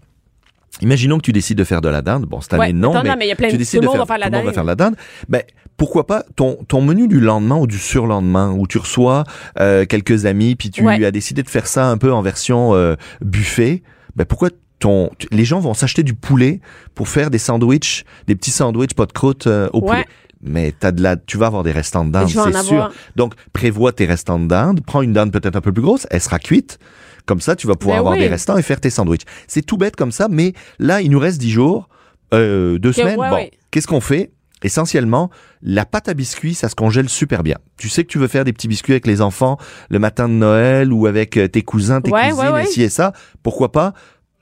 Imaginons 0.80 1.18
que 1.18 1.22
tu 1.22 1.32
décides 1.32 1.58
de 1.58 1.64
faire 1.64 1.80
de 1.80 1.88
la 1.88 2.02
dinde. 2.02 2.24
Bon, 2.26 2.40
cette 2.40 2.54
année, 2.54 2.60
Ouais, 2.66 2.72
non, 2.72 2.90
attends, 2.92 3.02
mais, 3.04 3.08
non, 3.10 3.16
mais 3.18 3.28
y 3.28 3.32
a 3.32 3.36
plein 3.36 3.48
tu 3.48 3.54
de- 3.54 3.58
décides 3.58 3.80
tout 3.82 3.92
de 3.92 3.96
va 3.98 4.06
faire 4.06 4.18
la 4.18 4.26
tout 4.26 4.32
le 4.32 4.36
monde 4.38 4.44
va 4.46 4.50
dinde. 4.50 4.54
faire 4.54 4.64
la 4.64 4.74
dinde. 4.74 4.96
Ben, 5.28 5.42
pourquoi 5.76 6.06
pas 6.06 6.24
ton, 6.36 6.58
ton 6.68 6.82
menu 6.82 7.06
du 7.08 7.20
lendemain 7.20 7.56
ou 7.56 7.66
du 7.66 7.78
surlendemain 7.78 8.52
où 8.52 8.66
tu 8.66 8.78
reçois 8.78 9.24
euh, 9.60 9.84
quelques 9.86 10.26
amis 10.26 10.54
puis 10.56 10.70
tu 10.70 10.82
Ouais. 10.82 11.04
as 11.04 11.10
décidé 11.12 11.42
de 11.42 11.48
faire 11.48 11.66
ça 11.66 11.88
un 11.88 11.96
peu 11.98 12.12
en 12.12 12.22
version 12.22 12.74
euh, 12.74 12.94
buffet. 13.24 13.82
Ben, 14.16 14.24
pourquoi 14.24 14.50
ton, 14.80 15.10
les 15.30 15.44
gens 15.44 15.60
vont 15.60 15.74
s'acheter 15.74 16.02
du 16.02 16.14
poulet 16.14 16.60
pour 16.94 17.08
faire 17.08 17.30
des 17.30 17.38
sandwichs, 17.38 18.04
des 18.26 18.34
petits 18.34 18.50
sandwichs 18.50 18.94
pas 18.94 19.06
de 19.06 19.12
croûte 19.12 19.46
euh, 19.46 19.68
au 19.72 19.80
Ouais. 19.80 19.88
poulet. 19.90 20.04
Mais 20.44 20.72
t'as 20.78 20.92
de 20.92 21.02
la, 21.02 21.16
tu 21.16 21.38
vas 21.38 21.46
avoir 21.46 21.62
des 21.62 21.72
restants 21.72 22.04
de 22.04 22.10
dinde, 22.12 22.28
c'est 22.28 22.34
sûr. 22.34 22.74
avoir. 22.74 22.92
Donc, 23.16 23.34
prévois 23.52 23.92
tes 23.92 24.04
restants 24.06 24.38
de 24.38 24.46
dinde. 24.46 24.80
Prends 24.86 25.02
une 25.02 25.12
dinde 25.12 25.32
peut-être 25.32 25.56
un 25.56 25.60
peu 25.60 25.72
plus 25.72 25.82
grosse. 25.82 26.06
Elle 26.10 26.20
sera 26.20 26.38
cuite. 26.38 26.78
Comme 27.26 27.40
ça, 27.40 27.56
tu 27.56 27.66
vas 27.66 27.74
pouvoir 27.74 27.96
Ben 27.96 28.00
avoir 28.00 28.14
oui. 28.14 28.20
des 28.20 28.28
restants 28.28 28.56
et 28.58 28.62
faire 28.62 28.80
tes 28.80 28.90
sandwichs. 28.90 29.22
C'est 29.48 29.62
tout 29.62 29.78
bête 29.78 29.96
comme 29.96 30.12
ça, 30.12 30.28
mais 30.30 30.52
là, 30.78 31.00
il 31.00 31.10
nous 31.10 31.18
reste 31.18 31.38
dix 31.40 31.50
jours, 31.50 31.88
euh, 32.34 32.78
deux 32.78 32.92
semaines. 32.92 33.18
ouais, 33.18 33.30
bon, 33.30 33.34
ouais. 33.36 33.50
qu'est-ce 33.70 33.86
qu'on 33.86 34.00
fait? 34.02 34.30
Essentiellement, 34.62 35.30
la 35.62 35.84
pâte 35.84 36.08
à 36.08 36.14
biscuits, 36.14 36.54
ça 36.54 36.68
se 36.68 36.74
congèle 36.74 37.08
super 37.08 37.42
bien. 37.42 37.56
Tu 37.76 37.88
sais 37.88 38.02
que 38.04 38.08
tu 38.08 38.18
veux 38.18 38.28
faire 38.28 38.44
des 38.44 38.52
petits 38.52 38.68
biscuits 38.68 38.92
avec 38.94 39.06
les 39.06 39.20
enfants 39.20 39.58
le 39.90 39.98
matin 39.98 40.28
de 40.28 40.34
Noël 40.34 40.92
ou 40.92 41.06
avec 41.06 41.36
euh, 41.36 41.48
tes 41.48 41.62
cousins, 41.62 42.00
tes 42.00 42.10
Ouais, 42.10 42.30
cousines, 42.30 42.56
et 42.62 42.66
ci 42.66 42.82
et 42.82 42.88
ça. 42.88 43.12
Pourquoi 43.42 43.72
pas 43.72 43.92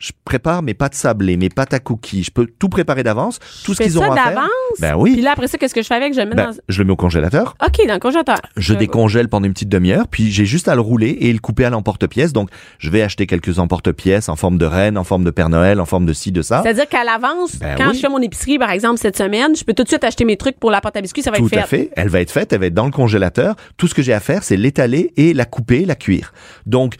je 0.02 0.10
prépare 0.24 0.62
mes 0.62 0.74
pâtes 0.74 0.94
sablées, 0.96 1.36
mes 1.36 1.48
pâtes 1.48 1.72
à 1.74 1.78
cookies. 1.78 2.24
Je 2.24 2.32
peux 2.32 2.46
tout 2.58 2.68
préparer 2.68 3.04
d'avance. 3.04 3.38
Tout 3.64 3.72
ce 3.72 3.82
qu'ils 3.84 4.00
ont 4.00 4.02
à 4.10 4.14
faire. 4.16 4.24
d'avance? 4.34 4.48
Ben 4.80 4.96
oui. 4.96 5.12
Puis 5.12 5.22
là, 5.22 5.30
après 5.30 5.46
ça, 5.46 5.58
qu'est-ce 5.58 5.74
que 5.74 5.80
je 5.82 5.86
fais 5.86 5.94
avec? 5.94 6.12
Je 6.12 6.18
le 6.20 6.26
mets 6.26 6.34
Ben, 6.34 6.50
dans... 6.50 6.56
je 6.68 6.78
le 6.80 6.84
mets 6.86 6.92
au 6.92 6.96
congélateur. 6.96 7.54
OK, 7.64 7.86
dans 7.86 7.94
le 7.94 8.00
congélateur. 8.00 8.38
Je 8.56 8.74
décongèle 8.74 9.28
pendant 9.28 9.46
une 9.46 9.52
petite 9.52 9.68
demi-heure, 9.68 10.08
puis 10.08 10.32
j'ai 10.32 10.44
juste 10.44 10.66
à 10.66 10.74
le 10.74 10.80
rouler 10.80 11.16
et 11.20 11.32
le 11.32 11.38
couper 11.38 11.64
à 11.66 11.70
l'emporte-pièce. 11.70 12.32
Donc, 12.32 12.50
je 12.78 12.90
vais 12.90 13.00
acheter 13.02 13.28
quelques 13.28 13.60
emporte-pièces 13.60 14.28
en 14.28 14.34
forme 14.34 14.58
de 14.58 14.66
reine, 14.66 14.98
en 14.98 15.04
forme 15.04 15.22
de 15.22 15.30
Père 15.30 15.48
Noël, 15.48 15.80
en 15.80 15.86
forme 15.86 16.04
de 16.04 16.12
ci, 16.12 16.32
de 16.32 16.42
ça. 16.42 16.62
C'est-à-dire 16.64 16.88
qu'à 16.88 17.04
l'avance, 17.04 17.56
Ben 17.60 17.76
quand 17.78 17.90
oui. 17.90 17.94
je 17.94 18.00
fais 18.00 18.08
mon 18.08 18.20
épicerie, 18.20 18.58
par 18.58 18.70
exemple, 18.72 18.98
cette 18.98 19.16
semaine, 19.16 19.54
je 19.54 19.62
peux 19.62 19.72
tout 19.72 19.84
de 19.84 19.88
suite 19.88 20.02
acheter 20.02 20.24
mes 20.24 20.36
trucs 20.36 20.58
pour 20.58 20.72
la 20.72 20.80
pâte 20.80 20.96
à 20.96 21.00
biscuits, 21.00 21.22
ça 21.22 21.30
va 21.30 21.36
Tout 21.36 21.46
être 21.46 21.50
fait. 21.52 21.58
à 21.60 21.66
fait. 21.66 21.90
Elle 21.96 22.08
va 22.08 22.20
être 22.20 22.32
faite, 22.32 22.52
elle 22.52 22.58
va 22.60 22.66
être 22.66 22.74
dans 22.74 22.86
le 22.86 22.90
congélateur. 22.90 23.54
Tout 23.76 23.86
ce 23.86 23.94
que 23.94 24.02
j'ai 24.02 24.12
à 24.12 24.18
faire, 24.20 24.42
c'est 24.42 24.56
l'étaler 24.56 25.12
et 25.16 25.32
la 25.32 25.44
couper, 25.44 25.84
la 25.84 25.94
cuire. 25.94 26.32
Donc, 26.66 26.94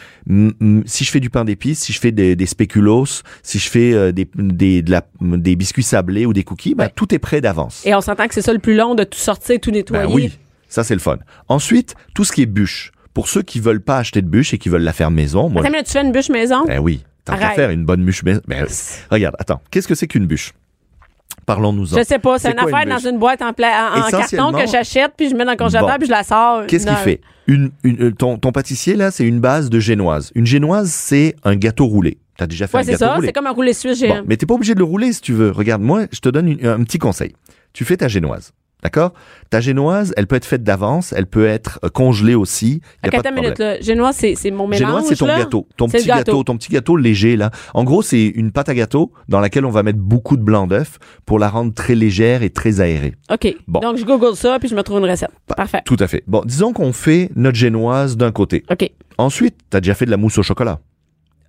si 0.87 1.05
je 1.05 1.11
fais 1.11 1.21
du 1.21 1.31
pain 1.31 1.45
d'épices, 1.45 1.81
si 1.81 1.93
je 1.93 2.01
fais 2.01 2.13
des, 2.13 2.37
des 2.37 2.47
spéculoos, 2.47 3.23
si 3.43 3.59
je 3.59 3.69
fais 3.71 3.93
euh, 3.93 4.13
des, 4.13 4.29
des, 4.35 4.83
de 4.83 4.91
la- 4.91 5.07
des 5.21 5.57
biscuits 5.57 5.83
sablés 5.83 6.27
ou 6.27 6.33
des 6.33 6.45
cookies, 6.45 6.75
ben, 6.75 6.85
Ouais. 6.85 6.93
tout 6.95 7.15
est 7.15 7.19
prêt 7.19 7.41
d'avance. 7.41 7.83
Et 7.87 7.95
on 7.95 8.01
s'entend 8.01 8.27
que 8.29 8.35
c'est 8.35 8.43
ça 8.43 8.53
le 8.53 8.59
plus 8.59 8.77
long 8.77 8.95
de 8.95 9.05
tout 9.05 9.19
sortir, 9.19 9.59
tout 9.61 9.71
nettoyer. 9.71 10.07
Ben 10.07 10.13
oui, 10.13 10.39
ça 10.69 10.85
c'est 10.85 10.95
le 10.95 11.01
fun. 11.01 11.19
Ensuite, 11.49 11.95
tout 12.15 12.25
ce 12.25 12.33
qui 12.33 12.43
est 12.43 12.47
bûche. 12.47 12.93
Pour 13.15 13.29
ceux 13.29 13.43
qui 13.43 13.61
veulent 13.61 13.83
pas 13.83 13.99
acheter 13.99 14.23
de 14.23 14.29
bûche 14.29 14.55
et 14.55 14.59
qui 14.59 14.69
veulent 14.71 14.83
la 14.83 14.93
faire 14.95 15.11
maison, 15.11 15.49
moi, 15.51 15.61
Attends, 15.63 15.71
minute, 15.71 15.87
tu 15.87 15.93
fais 15.93 16.03
une 16.03 16.13
bûche 16.13 16.31
maison? 16.31 16.65
Ben 16.67 16.79
oui. 16.79 17.05
Tant 17.25 17.37
qu'à 17.37 17.51
faire 17.51 17.71
une 17.71 17.85
bonne 17.85 18.05
bûche. 18.05 18.23
Mais, 18.25 18.35
ben, 18.49 18.67
regarde, 19.11 19.37
attends. 19.39 19.61
Qu'est-ce 19.71 19.87
que 19.87 19.95
c'est 19.95 20.07
qu'une 20.09 20.27
bûche? 20.27 20.53
Parlons-nous-en. 21.47 21.99
Je 21.99 22.05
sais 22.05 22.18
pas, 22.18 22.38
c'est 22.38 22.53
une 22.53 22.59
affaire 22.59 22.87
dans 22.87 22.99
une 22.99 23.18
boîte 23.18 23.42
en, 23.42 23.53
pla- 23.53 23.90
en- 23.95 24.01
en 24.01 24.11
carton 24.11 24.53
que 24.53 24.66
j'achète, 24.71 25.12
puis 25.16 25.29
je 25.31 25.35
mets 25.35 25.45
dans 25.45 25.51
le 25.53 25.57
congélateur, 25.57 25.90
Bon. 25.90 25.97
puis 25.99 26.07
je 26.07 26.12
la 26.12 26.23
sors. 26.23 26.66
Qu'est-ce 26.66 26.87
qu'il 26.87 26.97
fait? 26.97 27.21
Une, 27.49 27.71
une- 27.83 28.03
euh, 28.03 28.11
ton, 28.12 28.38
ton 28.38 28.53
pâtissier, 28.53 28.95
là, 28.95 29.11
c'est 29.11 29.25
une 29.27 29.40
base 29.40 29.68
de 29.68 29.81
génoise. 29.81 30.31
Une 30.35 30.47
génoise, 30.47 30.90
c'est 30.90 31.35
un 31.45 31.57
gâteau 31.57 31.87
roulé. 31.87 32.18
T'as 32.38 32.47
déjà 32.47 32.66
fait 32.66 32.77
Ouais, 32.79 32.83
un 32.85 32.87
gâteau 32.87 32.99
ça, 32.99 33.14
roulé? 33.14 33.27
c'est 33.27 33.33
comme 33.33 33.47
un 33.47 33.53
roulé 33.53 33.73
suisse. 33.75 34.01
Bon, 34.03 34.23
mais 34.27 34.37
t'es 34.37 34.47
pas 34.47 34.55
obligé 34.55 34.75
de 34.75 34.79
le 34.79 34.85
rouler 34.85 35.12
si 35.12 35.21
tu 35.21 35.33
veux. 35.33 35.51
Regarde, 35.51 35.83
moi, 35.83 36.05
je 36.12 36.21
te 36.21 36.29
donne 36.29 36.49
une- 36.49 36.64
un 36.66 36.83
petit 36.85 36.99
conseil. 36.99 37.35
Tu 37.73 37.85
fais 37.85 37.97
ta 37.97 38.09
génoise. 38.09 38.53
D'accord? 38.83 39.12
Ta 39.49 39.61
génoise, 39.61 40.12
elle 40.16 40.27
peut 40.27 40.35
être 40.35 40.45
faite 40.45 40.64
d'avance, 40.64 41.12
elle 41.16 41.27
peut 41.27 41.47
être 41.47 41.79
euh, 41.85 41.88
congelée 41.88 42.35
aussi. 42.35 42.81
Y 43.05 43.09
a 43.09 43.23
pas 43.23 43.31
de 43.31 43.35
minute, 43.35 43.59
là. 43.59 43.81
Génoise, 43.81 44.16
c'est, 44.16 44.35
c'est 44.35 44.51
mon 44.51 44.66
mélange. 44.66 44.88
Génoise, 44.88 45.05
c'est 45.07 45.16
ton 45.16 45.27
là? 45.27 45.38
gâteau. 45.38 45.68
Ton 45.77 45.88
petit 45.88 46.07
gâteau. 46.07 46.42
ton 46.42 46.57
petit 46.57 46.73
gâteau 46.73 46.97
léger, 46.97 47.37
là. 47.37 47.51
En 47.75 47.85
gros, 47.85 48.03
c'est 48.03 48.27
une 48.27 48.51
pâte 48.51 48.68
à 48.68 48.75
gâteau 48.75 49.12
dans 49.29 49.38
laquelle 49.38 49.64
on 49.64 49.71
va 49.71 49.85
mettre 49.85 50.01
beaucoup 50.01 50.37
de 50.37 50.42
blanc 50.42 50.66
d'œuf 50.66 50.99
pour 51.27 51.38
la 51.38 51.49
rendre 51.49 51.73
très 51.73 51.95
légère 51.95 52.42
et 52.42 52.51
très 52.51 52.81
aérée. 52.81 53.14
OK. 53.31 53.55
Bon. 53.68 53.81
Donc, 53.81 53.99
je 53.99 54.05
google 54.05 54.35
ça, 54.35 54.59
puis 54.59 54.68
je 54.68 54.75
me 54.75 54.83
trouve 54.83 54.99
une 54.99 55.09
recette. 55.09 55.31
Parfait. 55.57 55.83
Tout 55.85 55.97
à 56.01 56.09
fait. 56.09 56.25
Bon, 56.27 56.42
disons 56.45 56.73
qu'on 56.73 56.92
fait 56.92 57.31
notre 57.37 57.57
génoise 57.57 58.16
d'un 58.16 58.33
côté. 58.33 58.64
OK. 58.71 58.90
Ensuite, 59.18 59.57
t'as 59.71 59.81
déjà 59.81 59.95
fait 59.95 60.07
de 60.07 60.11
la 60.11 60.16
mousse 60.16 60.38
au 60.38 60.42
chocolat. 60.42 60.81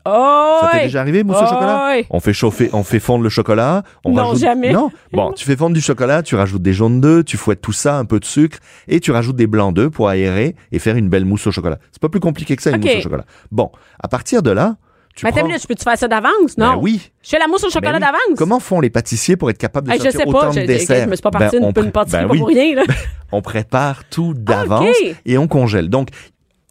Oh! 0.06 0.58
Ça 0.62 0.70
t'est 0.74 0.84
déjà 0.84 1.00
arrivé, 1.02 1.24
mousse 1.24 1.38
Oh, 1.40 1.44
au 1.44 1.48
chocolat? 1.48 1.96
On 2.10 2.20
fait 2.20 2.34
chauffer, 2.34 2.70
on 2.74 2.84
fait 2.84 3.00
fondre 3.00 3.24
le 3.24 3.30
chocolat. 3.30 3.84
On 4.04 4.12
Non, 4.14 4.24
rajoute... 4.28 4.42
jamais. 4.42 4.72
Non. 4.74 4.92
Bon, 5.14 5.32
tu 5.32 5.46
fais 5.46 5.56
fondre 5.56 5.74
du 5.74 5.82
chocolat, 5.82 6.24
tu 6.24 6.36
rajoutes 6.36 6.62
des 6.62 6.74
jaunes 6.74 7.00
d'œufs, 7.00 7.24
tu 7.26 7.38
fouettes 7.38 7.62
tout 7.62 7.72
ça, 7.72 7.98
un 7.98 8.06
peu 8.06 8.20
de 8.20 8.26
sucre, 8.26 8.58
et 8.88 9.00
tu 9.00 9.12
rajoutes 9.12 9.36
des 9.38 9.48
blancs 9.48 9.74
d'œufs 9.74 9.90
pour 9.92 10.10
aérer 10.10 10.56
et 10.72 10.80
faire 10.80 10.98
une 10.98 11.08
belle 11.10 11.26
mousse 11.26 11.48
au 11.48 11.52
chocolat. 11.52 11.78
C'est 11.92 12.02
pas 12.02 12.10
plus 12.10 12.20
compliqué 12.20 12.56
que 12.56 12.62
ça, 12.62 12.72
une 12.72 12.82
mousse 12.82 12.96
au 12.98 13.02
chocolat. 13.02 13.26
Bon, 13.52 13.72
à 14.02 14.08
partir 14.10 14.42
de 14.44 14.52
là, 14.52 14.76
tu 15.16 15.26
Mais 15.28 15.32
prends... 15.32 15.46
minute, 15.46 15.66
peux-tu 15.68 15.84
faire 15.84 15.98
ça 15.98 16.08
d'avance? 16.08 16.58
Non. 16.58 16.72
Ben 16.74 16.80
oui. 16.82 17.12
Je 17.22 17.30
fais 17.30 17.38
la 17.40 17.48
mousse 17.48 17.64
au 17.64 17.70
chocolat 17.70 17.92
Ben 17.92 17.98
oui. 18.00 18.02
d'avance? 18.02 18.38
Comment 18.38 18.60
font 18.60 18.82
les 18.82 18.90
pâtissiers 18.90 19.38
pour 19.38 19.52
être 19.52 19.60
capables 19.60 19.88
de 19.88 19.94
Hey, 19.94 20.00
je 20.00 20.04
sortir 20.06 20.22
sais 20.22 20.28
autant 20.28 20.40
pas, 20.40 20.48
de 20.48 20.54
je, 20.54 20.60
je, 20.62 20.66
desserts? 20.66 21.04
je 21.06 21.10
me 21.12 21.16
suis 21.16 21.22
pas 21.22 21.30
Ben, 21.30 21.38
partie 21.40 21.58
on 21.58 21.62
une, 21.62 21.68
une 21.68 21.74
pré- 21.74 21.92
pâtisserie 21.92 22.24
ben 22.26 22.32
oui. 22.32 22.40
pour 22.40 22.48
rien, 22.48 22.76
là. 22.76 22.84
On 23.32 23.42
prépare 23.44 24.04
tout 24.10 24.34
d'avance 24.34 24.88
Ok. 24.90 25.16
et 25.26 25.38
on 25.38 25.48
congèle. 25.48 25.90
Donc, 25.90 26.10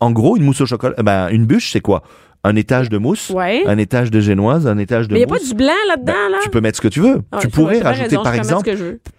en 0.00 0.10
gros, 0.10 0.36
une 0.36 0.42
mousse 0.42 0.60
au 0.60 0.66
chocolat, 0.66 0.94
euh, 0.98 1.02
ben, 1.04 1.28
une 1.28 1.44
bûche, 1.46 1.70
c'est 1.72 1.80
quoi? 1.80 2.02
Un 2.44 2.56
étage 2.56 2.88
de 2.88 2.98
mousse, 2.98 3.30
Ouais. 3.30 3.62
un 3.66 3.78
étage 3.78 4.10
de 4.10 4.18
génoise, 4.18 4.66
un 4.66 4.76
étage 4.78 5.06
de 5.06 5.12
Mais 5.14 5.20
il 5.20 5.26
n'y 5.26 5.30
a 5.30 5.32
mousse. 5.32 5.42
pas 5.42 5.48
du 5.48 5.54
blanc 5.54 5.72
là-dedans, 5.88 6.12
Ben, 6.12 6.30
là? 6.32 6.38
Tu 6.42 6.50
peux 6.50 6.60
mettre 6.60 6.76
ce 6.76 6.82
que 6.82 6.88
tu 6.88 7.00
veux. 7.00 7.20
Ah, 7.30 7.38
tu 7.40 7.48
pourrais 7.48 7.80
rajouter, 7.80 8.08
raison, 8.08 8.22
par 8.24 8.34
exemple, 8.34 8.68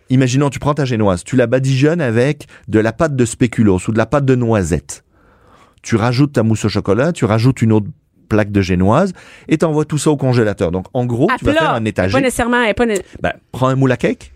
imaginons, 0.10 0.50
tu 0.50 0.60
prends 0.60 0.74
ta 0.74 0.84
génoise, 0.84 1.24
tu 1.24 1.38
la 1.38 1.48
badigeonnes 1.48 2.02
avec 2.02 2.48
de 2.68 2.80
la 2.80 2.92
pâte 2.92 3.16
de 3.16 3.24
spéculoos 3.26 3.80
ou 3.88 3.92
de 3.94 3.98
la 3.98 4.06
pâte 4.06 4.26
de 4.26 4.36
noisette. 4.36 5.06
Tu 5.82 5.96
rajoutes 5.96 6.34
ta 6.34 6.44
mousse 6.44 6.66
au 6.66 6.70
chocolat, 6.70 7.14
tu 7.14 7.24
rajoutes 7.24 7.62
une 7.62 7.72
autre 7.72 7.88
plaque 8.28 8.52
de 8.52 8.62
génoise 8.62 9.14
et 9.48 9.58
t'envoies 9.58 9.86
tout 9.86 9.98
ça 9.98 10.10
au 10.12 10.18
congélateur. 10.18 10.72
Donc 10.72 10.88
en 10.94 11.06
gros, 11.06 11.30
À 11.32 11.38
tu 11.38 11.46
vas 11.46 11.54
faire 11.54 11.74
un 11.74 11.82
Pas 11.82 11.90
étagé. 11.90 12.20
nécessairement. 12.20 12.62
elle 12.64 12.70
est 12.72 12.74
Pas 12.74 12.86
Ben, 13.22 13.34
prends 13.54 13.68
un 13.70 13.76
moule 13.76 13.92
à 13.94 13.98
cake. 13.98 14.34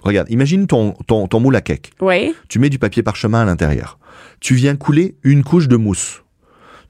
Regarde, 0.00 0.30
imagine 0.30 0.66
ton, 0.66 0.92
ton, 1.06 1.26
ton 1.28 1.40
moule 1.40 1.56
à 1.56 1.60
cake. 1.60 1.92
Oui. 2.00 2.34
Tu 2.48 2.58
mets 2.58 2.68
du 2.70 2.78
papier 2.78 3.02
parchemin 3.02 3.40
à 3.40 3.44
l'intérieur. 3.46 3.98
Tu 4.40 4.54
viens 4.54 4.76
couler 4.76 5.16
une 5.24 5.42
couche 5.42 5.66
de 5.68 5.76
mousse. 5.76 6.22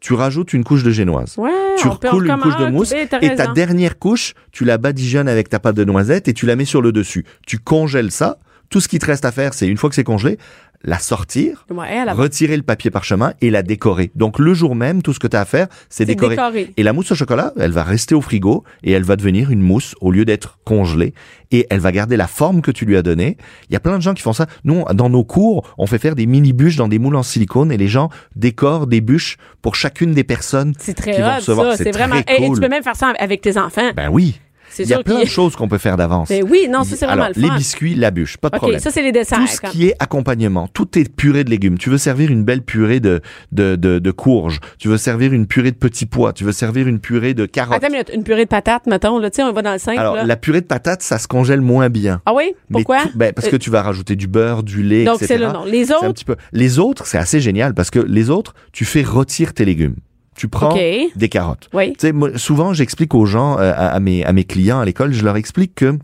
Tu 0.01 0.15
rajoutes 0.15 0.53
une 0.53 0.65
couche 0.65 0.83
de 0.85 0.91
génoise. 0.91 1.35
Ouais. 1.39 1.51
tu 1.79 1.89
recoules 1.89 2.29
une 2.29 2.39
couche 2.39 2.57
de 2.57 2.67
mousse 2.67 2.91
Ben, 2.91 3.09
t'as 3.09 3.21
et 3.21 3.35
ta 3.35 3.49
dernière 3.49 3.99
couche, 3.99 4.35
tu 4.53 4.65
la 4.65 4.79
badigeonnes 4.79 5.29
avec 5.29 5.49
ta 5.49 5.59
pâte 5.59 5.77
de 5.77 5.85
noisette 5.85 6.29
et 6.29 6.35
tu 6.35 6.47
la 6.47 6.57
mets 6.57 6.65
sur 6.65 6.83
le 6.83 6.93
dessus. 6.93 7.25
Tu 7.47 7.59
congèles 7.59 8.11
ça. 8.11 8.39
Tout 8.71 8.81
ce 8.81 8.89
qui 8.89 8.99
te 8.99 9.07
reste 9.07 9.25
à 9.25 9.33
faire, 9.33 9.55
c'est 9.55 9.67
une 9.67 9.79
fois 9.79 9.89
que 9.89 9.95
c'est 9.97 10.05
congelé, 10.05 10.39
la 10.85 10.99
sortir, 11.01 11.67
Ouais, 11.71 12.05
retirer 12.13 12.57
le 12.57 12.63
papier 12.63 12.91
parchemin 12.91 13.33
et 13.41 13.51
la 13.51 13.63
décorer. 13.63 14.11
Donc 14.15 14.39
le 14.39 14.55
jour 14.55 14.77
même, 14.77 15.03
tout 15.03 15.13
ce 15.13 15.19
que 15.19 15.27
tu 15.27 15.37
as 15.37 15.41
à 15.41 15.45
faire, 15.45 15.67
c'est 15.89 16.05
décorer. 16.05 16.37
Et 16.77 16.83
la 16.85 16.93
mousse 16.93 17.11
au 17.11 17.15
chocolat, 17.17 17.53
elle 17.59 17.73
va 17.73 17.83
rester 17.83 18.15
au 18.15 18.21
frigo 18.21 18.63
et 18.85 18.93
elle 18.93 19.03
va 19.03 19.17
devenir 19.17 19.51
une 19.51 19.61
mousse 19.61 19.95
au 20.01 20.13
lieu 20.13 20.25
d'être 20.25 20.59
congelée 20.65 21.15
et 21.51 21.67
elle 21.71 21.81
va 21.81 21.91
garder 21.93 22.17
la 22.17 22.27
forme 22.29 22.63
que 22.63 22.71
tu 22.71 22.85
lui 22.85 22.97
as 22.97 23.03
donnée. 23.03 23.37
Il 23.69 23.73
y 23.73 23.77
a 23.77 23.81
plein 23.81 23.97
de 23.97 24.03
gens 24.03 24.15
qui 24.15 24.23
font 24.23 24.33
ça. 24.33 24.47
Nous, 24.65 24.85
dans 24.95 25.11
nos 25.11 25.25
cours, 25.25 25.75
on 25.79 25.87
fait 25.87 25.99
faire 25.99 26.15
des 26.15 26.27
mini 26.27 26.53
bûches 26.53 26.77
dans 26.77 26.89
des 26.89 26.99
moules 27.01 27.17
en 27.17 27.23
silicone 27.25 27.73
et 27.73 27.77
les 27.77 27.89
gens 27.89 28.09
décorent 28.37 28.87
des 28.87 29.01
bûches 29.01 29.37
pour 29.63 29.75
chacune 29.75 30.13
des 30.13 30.25
personnes 30.25 30.75
C'est 30.79 30.95
très 30.95 31.13
qui 31.15 31.21
vont 31.21 31.35
recevoir. 31.37 31.73
ça. 31.73 31.83
C'est 31.85 31.91
vraiment. 31.91 32.23
très 32.23 32.37
Et- 32.37 32.43
et 32.43 32.47
cool. 32.47 32.55
tu 32.57 32.61
peux 32.63 32.69
même 32.69 32.83
faire 32.85 32.97
ça 32.97 33.13
avec 33.19 33.41
tes 33.41 33.59
enfants. 33.59 33.91
Ben 33.97 34.09
oui. 34.11 34.39
C'est 34.85 34.91
Il 34.91 34.91
y 34.91 34.95
a 34.95 35.03
plein 35.03 35.21
de 35.21 35.27
choses 35.27 35.57
qu'on 35.57 35.69
peut 35.69 35.79
faire 35.79 35.97
d'avance. 35.97 36.29
Ben 36.29 36.45
oui, 36.49 36.67
non, 36.71 36.85
ça, 36.85 36.97
c'est 36.97 37.07
vraiment 37.07 37.25
Alors, 37.25 37.35
le 37.37 37.43
les 37.43 37.49
fun. 37.49 37.57
biscuits, 37.57 37.95
la 37.95 38.11
bûche, 38.11 38.37
pas 38.37 38.49
de 38.51 38.57
OK, 38.57 38.61
problème. 38.61 38.81
ça, 38.81 38.91
c'est 38.91 39.03
les 39.03 39.13
desserts. 39.13 39.39
Tout 39.39 39.47
ce 39.47 39.61
comme- 39.61 39.71
qui 39.71 39.87
est 39.89 39.95
accompagnement, 39.99 40.69
tout 40.69 40.99
est 40.99 41.09
purée 41.15 41.45
de 41.45 41.51
légumes. 41.51 41.79
Tu 41.79 41.91
veux 41.91 41.99
servir 41.99 42.31
une 42.31 42.45
belle 42.45 42.63
purée 42.63 43.01
de, 43.01 43.21
de, 43.53 43.77
de, 43.77 43.99
de 43.99 44.11
courges. 44.11 44.61
Tu 44.79 44.89
veux 44.89 44.97
servir 44.99 45.33
une 45.33 45.47
purée 45.47 45.71
de 45.71 45.77
petits 45.77 46.07
pois. 46.07 46.33
Tu 46.33 46.45
veux 46.45 46.53
servir 46.53 46.87
une 46.89 46.99
purée 47.01 47.35
de 47.35 47.47
carottes. 47.47 47.77
Attends 47.77 47.91
minute, 47.93 48.11
une 48.15 48.23
purée 48.25 48.45
de 48.45 48.49
patates, 48.51 48.87
mettons, 48.87 49.19
là, 49.19 49.31
tu 49.31 49.37
sais, 49.37 49.43
on 49.43 49.53
va 49.53 49.63
dans 49.63 49.73
le 49.73 49.79
5, 49.79 49.99
Alors, 49.99 50.15
là. 50.17 50.25
la 50.25 50.37
purée 50.37 50.61
de 50.61 50.67
patates, 50.67 51.03
ça 51.03 51.19
se 51.19 51.29
congèle 51.29 51.61
moins 51.61 51.89
bien. 51.89 52.21
Ah 52.27 52.33
oui? 52.35 52.55
Mais 52.71 52.79
Pourquoi? 52.83 52.99
ben, 53.15 53.33
Parce 53.33 53.49
que 53.49 53.57
tu 53.57 53.71
vas 53.71 53.83
rajouter 53.83 54.17
du 54.17 54.27
beurre, 54.29 54.63
du 54.63 54.83
lait, 54.83 55.05
Donc, 55.05 55.17
etc. 55.17 55.27
c'est 55.35 55.39
le 55.39 55.53
nom. 55.53 55.65
Les 55.65 55.87
C'est 55.87 55.93
un 55.95 55.97
autres, 55.99 56.13
petit 56.13 56.25
peu. 56.25 56.37
Les 56.53 56.79
autres, 56.79 57.07
c'est 57.07 57.19
assez 57.19 57.41
génial 57.41 57.75
parce 57.75 57.91
que 57.91 57.99
les 57.99 58.31
autres, 58.31 58.55
tu 58.73 58.85
fais 58.85 59.03
rôtir 59.03 59.55
tes 59.55 59.65
légumes. 59.65 59.97
Tu 60.39 60.49
prends 60.49 60.75
des 60.75 61.29
carottes. 61.29 61.69
oui. 61.75 61.93
Tu 61.93 62.07
sais, 62.07 62.13
moi, 62.13 62.31
souvent, 62.39 62.73
j'explique 62.73 63.15
aux 63.15 63.27
gens, 63.27 63.59
euh, 63.59 63.73
à, 63.75 63.89
à 63.89 64.01
mes, 64.01 64.25
à 64.25 64.33
mes 64.33 64.45
clients 64.45 64.81
à 64.81 64.85
l'école, 64.85 65.13
je 65.13 65.25
leur 65.25 65.37
explique 65.37 65.75
que 65.75 65.99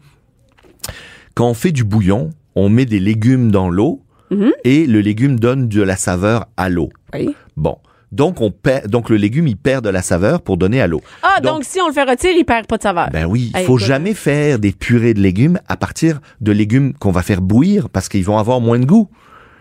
quand 1.35 1.49
on 1.49 1.55
fait 1.55 1.73
du 1.73 1.85
bouillon, 1.85 2.31
on 2.55 2.69
met 2.69 2.85
des 2.85 3.01
légumes 3.01 3.51
dans 3.51 3.69
l'eau 3.71 4.01
Mhm. 4.31 4.53
et 4.65 4.87
le 4.87 5.01
légume 5.01 5.39
donne 5.39 5.69
de 5.69 5.83
la 5.83 5.97
saveur 5.97 6.47
à 6.57 6.69
l'eau. 6.69 6.89
Oui. 7.13 7.35
Bon. 7.57 7.77
Donc, 8.11 8.41
on 8.41 8.51
perd, 8.53 8.89
donc 8.89 9.09
le 9.11 9.17
légume, 9.17 9.49
il 9.49 9.57
perd 9.57 9.85
de 9.85 9.91
la 9.91 10.01
saveur 10.01 10.41
pour 10.41 10.57
donner 10.57 10.81
à 10.81 10.87
l'eau. 10.87 11.01
Ah, 11.23 11.41
donc, 11.41 11.55
Donc- 11.57 11.65
si 11.65 11.81
on 11.81 11.89
le 11.89 11.93
fait 11.93 12.05
retirer, 12.05 12.35
il 12.39 12.45
perd 12.45 12.67
pas 12.67 12.77
de 12.77 12.83
saveur. 12.83 13.09
Ben 13.13 13.27
oui, 13.27 13.51
il 13.57 13.65
faut 13.65 13.77
jamais 13.79 14.15
faire 14.15 14.59
des 14.61 14.71
purées 14.73 15.15
de 15.15 15.21
légumes 15.21 15.59
à 15.69 15.77
partir 15.77 16.21
de 16.41 16.53
légumes 16.53 16.93
qu'on 16.95 17.11
va 17.11 17.23
faire 17.23 17.41
bouillir 17.41 17.89
parce 17.89 18.09
qu'ils 18.09 18.25
vont 18.25 18.39
avoir 18.39 18.61
moins 18.61 18.79
de 18.79 18.85
goût. 18.87 19.09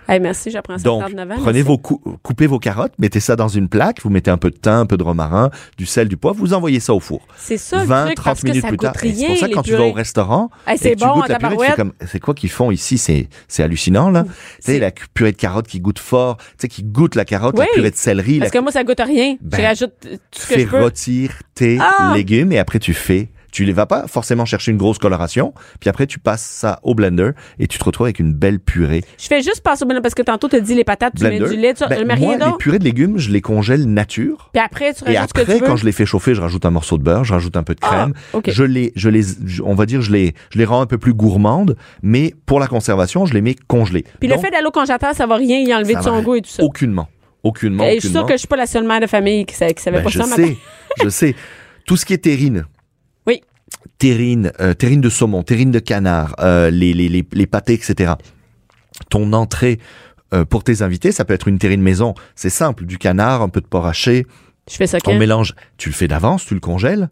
Hey, 0.07 0.19
merci, 0.19 0.51
j'apprends 0.51 0.77
ça 0.77 0.83
Donc, 0.83 1.01
à 1.01 1.05
39 1.05 1.31
ans. 1.37 1.41
prenez 1.43 1.61
vos 1.61 1.77
cou- 1.77 2.01
coupez 2.21 2.47
vos 2.47 2.59
carottes, 2.59 2.93
mettez 2.99 3.19
ça 3.19 3.35
dans 3.35 3.47
une 3.47 3.69
plaque, 3.69 4.01
vous 4.03 4.09
mettez 4.09 4.31
un 4.31 4.37
peu 4.37 4.49
de 4.49 4.57
thym, 4.57 4.71
un 4.71 4.85
peu 4.85 4.97
de 4.97 5.03
romarin, 5.03 5.49
du 5.77 5.85
sel, 5.85 6.07
du 6.07 6.17
poivre, 6.17 6.37
vous 6.37 6.53
envoyez 6.53 6.79
ça 6.79 6.93
au 6.93 6.99
four. 6.99 7.21
C'est 7.37 7.57
ça, 7.57 7.79
le 7.79 7.85
20, 7.85 8.05
truc, 8.05 8.15
30 8.17 8.25
parce 8.25 8.41
que 8.41 8.47
minutes 8.47 8.61
ça 8.63 8.67
plus 8.67 8.77
tard. 8.77 8.93
C'est 8.99 9.27
pour 9.27 9.37
ça 9.37 9.47
que 9.47 9.53
quand 9.53 9.61
tu 9.63 9.71
vas 9.71 9.83
au 9.83 9.91
restaurant 9.93 10.49
Hey, 10.67 10.77
c'est 10.77 10.95
bon, 10.95 11.13
goûtes 11.15 11.29
la 11.29 11.39
purée, 11.39 11.55
tu 11.57 11.65
fais 11.65 11.75
comme 11.75 11.93
c'est 12.05 12.19
quoi 12.19 12.33
qu'ils 12.33 12.49
font 12.49 12.71
ici, 12.71 12.97
c'est 12.97 13.29
c'est 13.47 13.63
hallucinant 13.63 14.09
là. 14.09 14.23
Tu 14.23 14.31
sais 14.59 14.79
la 14.79 14.91
purée 14.91 15.31
de 15.31 15.37
carottes 15.37 15.67
qui 15.67 15.79
goûte 15.79 15.99
fort, 15.99 16.37
tu 16.37 16.43
sais 16.59 16.67
qui 16.67 16.83
goûte 16.83 17.15
la 17.15 17.25
carotte, 17.25 17.55
Oui, 17.57 17.65
la 17.69 17.73
purée 17.73 17.91
de 17.91 17.95
céleri, 17.95 18.39
Parce 18.39 18.51
la 18.53 18.59
que 18.59 18.63
moi, 18.63 18.71
ça 18.71 18.83
goûte 18.83 18.99
rien. 18.99 19.37
Ben, 19.41 19.57
je 19.57 19.63
rajoute 19.65 19.93
tout 20.01 20.09
ce 20.33 20.47
que 20.47 20.53
fais 20.55 20.59
je 20.61 20.67
peux. 20.67 20.81
rôtir 20.81 21.31
tes 21.55 21.77
Ah! 21.79 22.11
légumes 22.15 22.51
et 22.51 22.59
après 22.59 22.79
tu 22.79 22.93
fais. 22.93 23.29
Tu 23.53 23.63
les 23.65 23.71
vas 23.71 23.85
pas 23.85 24.07
forcément 24.07 24.45
chercher 24.45 24.71
une 24.71 24.77
grosse 24.77 24.97
coloration, 24.97 25.53
puis 25.79 25.87
après 25.89 26.07
tu 26.07 26.17
passes 26.17 26.41
ça 26.41 26.79
au 26.83 26.95
blender 26.95 27.31
et 27.59 27.67
tu 27.67 27.77
te 27.77 27.83
retrouves 27.85 28.07
avec 28.07 28.19
une 28.19 28.33
belle 28.33 28.59
purée. 28.59 29.03
Je 29.19 29.27
fais 29.27 29.41
juste 29.43 29.61
passer 29.61 29.83
au 29.83 29.87
blender 29.87 30.01
parce 30.01 30.15
que 30.15 30.23
tantôt, 30.23 30.49
tu 30.49 30.59
dit 30.59 30.73
les 30.73 30.83
patates, 30.83 31.13
tu 31.15 31.23
mets 31.23 31.37
blender? 31.37 31.55
du 31.55 31.61
lait, 31.61 31.73
tu 31.75 31.83
Ben, 31.87 31.99
mets 32.05 32.15
moi, 32.17 32.29
rien 32.29 32.39
les 32.39 32.45
d'autre. 32.45 32.57
purées 32.57 32.79
de 32.79 32.83
légumes, 32.83 33.19
je 33.19 33.29
les 33.31 33.41
congèle 33.41 33.85
nature. 33.85 34.49
Puis 34.53 34.61
après, 34.61 34.93
tu 34.95 35.03
Et 35.07 35.15
rajoutes 35.15 35.29
ce 35.29 35.33
que 35.35 35.41
après, 35.41 35.53
tu 35.55 35.61
veux? 35.61 35.67
quand 35.67 35.75
je 35.75 35.85
les 35.85 35.91
fais 35.91 36.05
chauffer, 36.07 36.33
je 36.33 36.41
rajoute 36.41 36.65
un 36.65 36.71
morceau 36.71 36.97
de 36.97 37.03
beurre, 37.03 37.23
je 37.23 37.33
rajoute 37.33 37.55
un 37.55 37.61
peu 37.61 37.75
de 37.75 37.79
Ah, 37.83 38.07
crème. 38.31 38.43
Je 38.47 38.63
les, 38.63 38.91
je 38.95 39.09
les, 39.09 39.23
on 39.63 39.75
va 39.75 39.85
dire, 39.85 40.01
je 40.01 40.11
les, 40.11 40.33
je 40.49 40.57
les 40.57 40.65
rends 40.65 40.81
un 40.81 40.87
peu 40.87 40.97
plus 40.97 41.13
gourmandes, 41.13 41.75
mais 42.01 42.33
pour 42.47 42.59
la 42.59 42.65
conservation, 42.65 43.27
je 43.27 43.35
les 43.35 43.41
mets 43.41 43.55
congelées. 43.67 44.03
Puis 44.19 44.27
le 44.29 44.37
fait 44.39 44.49
d'aller 44.49 44.65
au 44.65 44.71
congélateur, 44.71 45.13
ça 45.13 45.27
va 45.27 45.35
rien 45.35 45.59
y 45.59 45.71
enlever 45.75 45.93
de 45.93 46.01
son 46.01 46.23
goût 46.23 46.33
et 46.35 46.41
tout 46.41 46.49
ça? 46.49 46.63
aucunement, 46.63 47.07
aucunement, 47.43 47.83
Et 47.83 47.95
je 47.95 47.99
suis 47.99 48.09
sûre 48.09 48.25
que 48.25 48.33
je 48.33 48.37
suis 48.39 48.47
pas 48.47 48.55
la 48.57 48.65
seule 48.65 48.87
mère 48.87 48.99
de 48.99 49.05
famille 49.05 49.45
qui, 49.45 49.53
sa- 49.53 49.71
qui 49.71 49.83
savait 49.83 49.97
Ben, 49.97 50.03
pas 50.05 50.09
je 50.09 50.17
ça. 50.23 50.25
sais, 50.25 50.57
je 51.03 51.09
sais. 51.09 51.35
Tout 51.85 51.97
ce 51.97 52.05
qui 52.05 52.13
est 52.13 52.17
terrine. 52.17 52.65
Terrine, 53.99 54.51
euh, 54.59 54.73
terrine 54.73 55.01
de 55.01 55.09
saumon, 55.09 55.43
terrine 55.43 55.71
de 55.71 55.79
canard, 55.79 56.35
euh, 56.39 56.69
les, 56.69 56.93
les, 56.93 57.09
les, 57.09 57.25
les 57.31 57.47
pâtés, 57.47 57.73
etc. 57.73 58.13
Ton 59.09 59.33
entrée 59.33 59.79
euh, 60.33 60.45
pour 60.45 60.63
tes 60.63 60.81
invités, 60.81 61.11
ça 61.11 61.25
peut 61.25 61.33
être 61.33 61.47
une 61.47 61.57
terrine 61.59 61.81
maison. 61.81 62.15
C'est 62.35 62.49
simple, 62.49 62.85
du 62.85 62.97
canard, 62.97 63.41
un 63.41 63.49
peu 63.49 63.61
de 63.61 63.67
porc 63.67 63.85
haché. 63.87 64.25
Je 64.69 64.75
fais 64.75 64.87
ça 64.87 64.97
On 65.05 65.17
mélange. 65.17 65.53
Tu 65.77 65.89
le 65.89 65.95
fais 65.95 66.07
d'avance, 66.07 66.45
tu 66.45 66.53
le 66.53 66.59
congèles. 66.59 67.09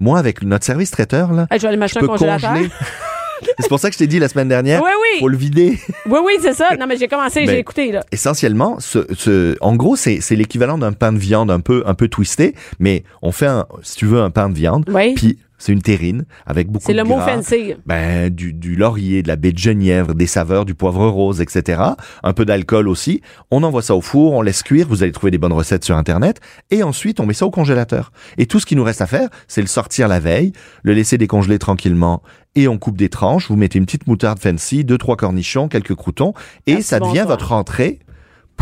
Moi, 0.00 0.18
avec 0.18 0.42
notre 0.42 0.64
service 0.64 0.90
traiteur, 0.90 1.32
là, 1.32 1.46
Hey, 1.50 1.58
je 1.58 1.66
vais 1.66 1.74
aller 1.74 1.88
je 1.88 1.98
peux 1.98 2.06
congeler. 2.06 2.68
c'est 3.58 3.68
pour 3.68 3.78
ça 3.78 3.88
que 3.88 3.94
je 3.94 3.98
t'ai 3.98 4.06
dit 4.06 4.18
la 4.18 4.28
semaine 4.28 4.48
dernière, 4.48 4.82
Oui, 4.82 4.90
oui. 5.00 5.20
faut 5.20 5.28
le 5.28 5.36
vider. 5.36 5.78
Oui, 6.06 6.18
oui, 6.24 6.32
c'est 6.40 6.54
ça. 6.54 6.76
Non, 6.78 6.86
mais 6.86 6.96
j'ai 6.96 7.08
commencé, 7.08 7.44
j'ai 7.46 7.58
écouté, 7.58 7.92
là. 7.92 8.00
Essentiellement, 8.10 8.78
ce, 8.80 9.06
ce, 9.14 9.56
en 9.60 9.76
gros, 9.76 9.96
c'est, 9.96 10.20
c'est 10.20 10.36
l'équivalent 10.36 10.78
d'un 10.78 10.92
pain 10.92 11.12
de 11.12 11.18
viande 11.18 11.50
un 11.50 11.60
peu, 11.60 11.82
un 11.86 11.94
peu 11.94 12.08
twisté, 12.08 12.54
mais 12.78 13.04
on 13.20 13.32
fait 13.32 13.46
un, 13.46 13.66
si 13.82 13.96
tu 13.96 14.06
veux, 14.06 14.20
un 14.20 14.30
pain 14.30 14.48
de 14.48 14.54
viande. 14.54 14.88
Oui. 14.92 15.14
Puis 15.14 15.38
c'est 15.62 15.72
une 15.72 15.80
terrine 15.80 16.24
avec 16.44 16.66
beaucoup 16.68 16.84
C'est 16.86 16.92
de 16.92 16.98
le 16.98 17.04
mot 17.04 17.20
fancy. 17.20 17.74
ben, 17.86 18.28
du, 18.30 18.52
du 18.52 18.74
laurier, 18.74 19.22
de 19.22 19.28
la 19.28 19.36
baie 19.36 19.52
de 19.52 19.58
genièvre, 19.58 20.12
des 20.14 20.26
saveurs, 20.26 20.64
du 20.64 20.74
poivre 20.74 21.06
rose, 21.06 21.40
etc. 21.40 21.80
Un 22.24 22.32
peu 22.32 22.44
d'alcool 22.44 22.88
aussi. 22.88 23.20
On 23.52 23.62
envoie 23.62 23.80
ça 23.82 23.94
au 23.94 24.00
four, 24.00 24.32
on 24.32 24.42
laisse 24.42 24.64
cuire. 24.64 24.88
Vous 24.88 25.04
allez 25.04 25.12
trouver 25.12 25.30
des 25.30 25.38
bonnes 25.38 25.52
recettes 25.52 25.84
sur 25.84 25.96
Internet. 25.96 26.40
Et 26.72 26.82
ensuite, 26.82 27.20
on 27.20 27.26
met 27.26 27.32
ça 27.34 27.46
au 27.46 27.52
congélateur. 27.52 28.10
Et 28.38 28.46
tout 28.46 28.58
ce 28.58 28.66
qui 28.66 28.74
nous 28.74 28.82
reste 28.82 29.02
à 29.02 29.06
faire, 29.06 29.28
c'est 29.46 29.60
le 29.60 29.68
sortir 29.68 30.08
la 30.08 30.18
veille, 30.18 30.52
le 30.82 30.94
laisser 30.94 31.16
décongeler 31.16 31.60
tranquillement. 31.60 32.22
Et 32.56 32.66
on 32.66 32.76
coupe 32.76 32.96
des 32.96 33.08
tranches. 33.08 33.48
Vous 33.48 33.56
mettez 33.56 33.78
une 33.78 33.86
petite 33.86 34.08
moutarde 34.08 34.40
fancy, 34.40 34.84
deux, 34.84 34.98
trois 34.98 35.16
cornichons, 35.16 35.68
quelques 35.68 35.94
croutons. 35.94 36.34
Et 36.66 36.72
Ah, 36.72 36.76
c'est 36.78 36.82
ça 36.82 36.98
bon, 36.98 37.06
devient 37.08 37.20
ça. 37.20 37.26
votre 37.26 37.52
entrée 37.52 38.00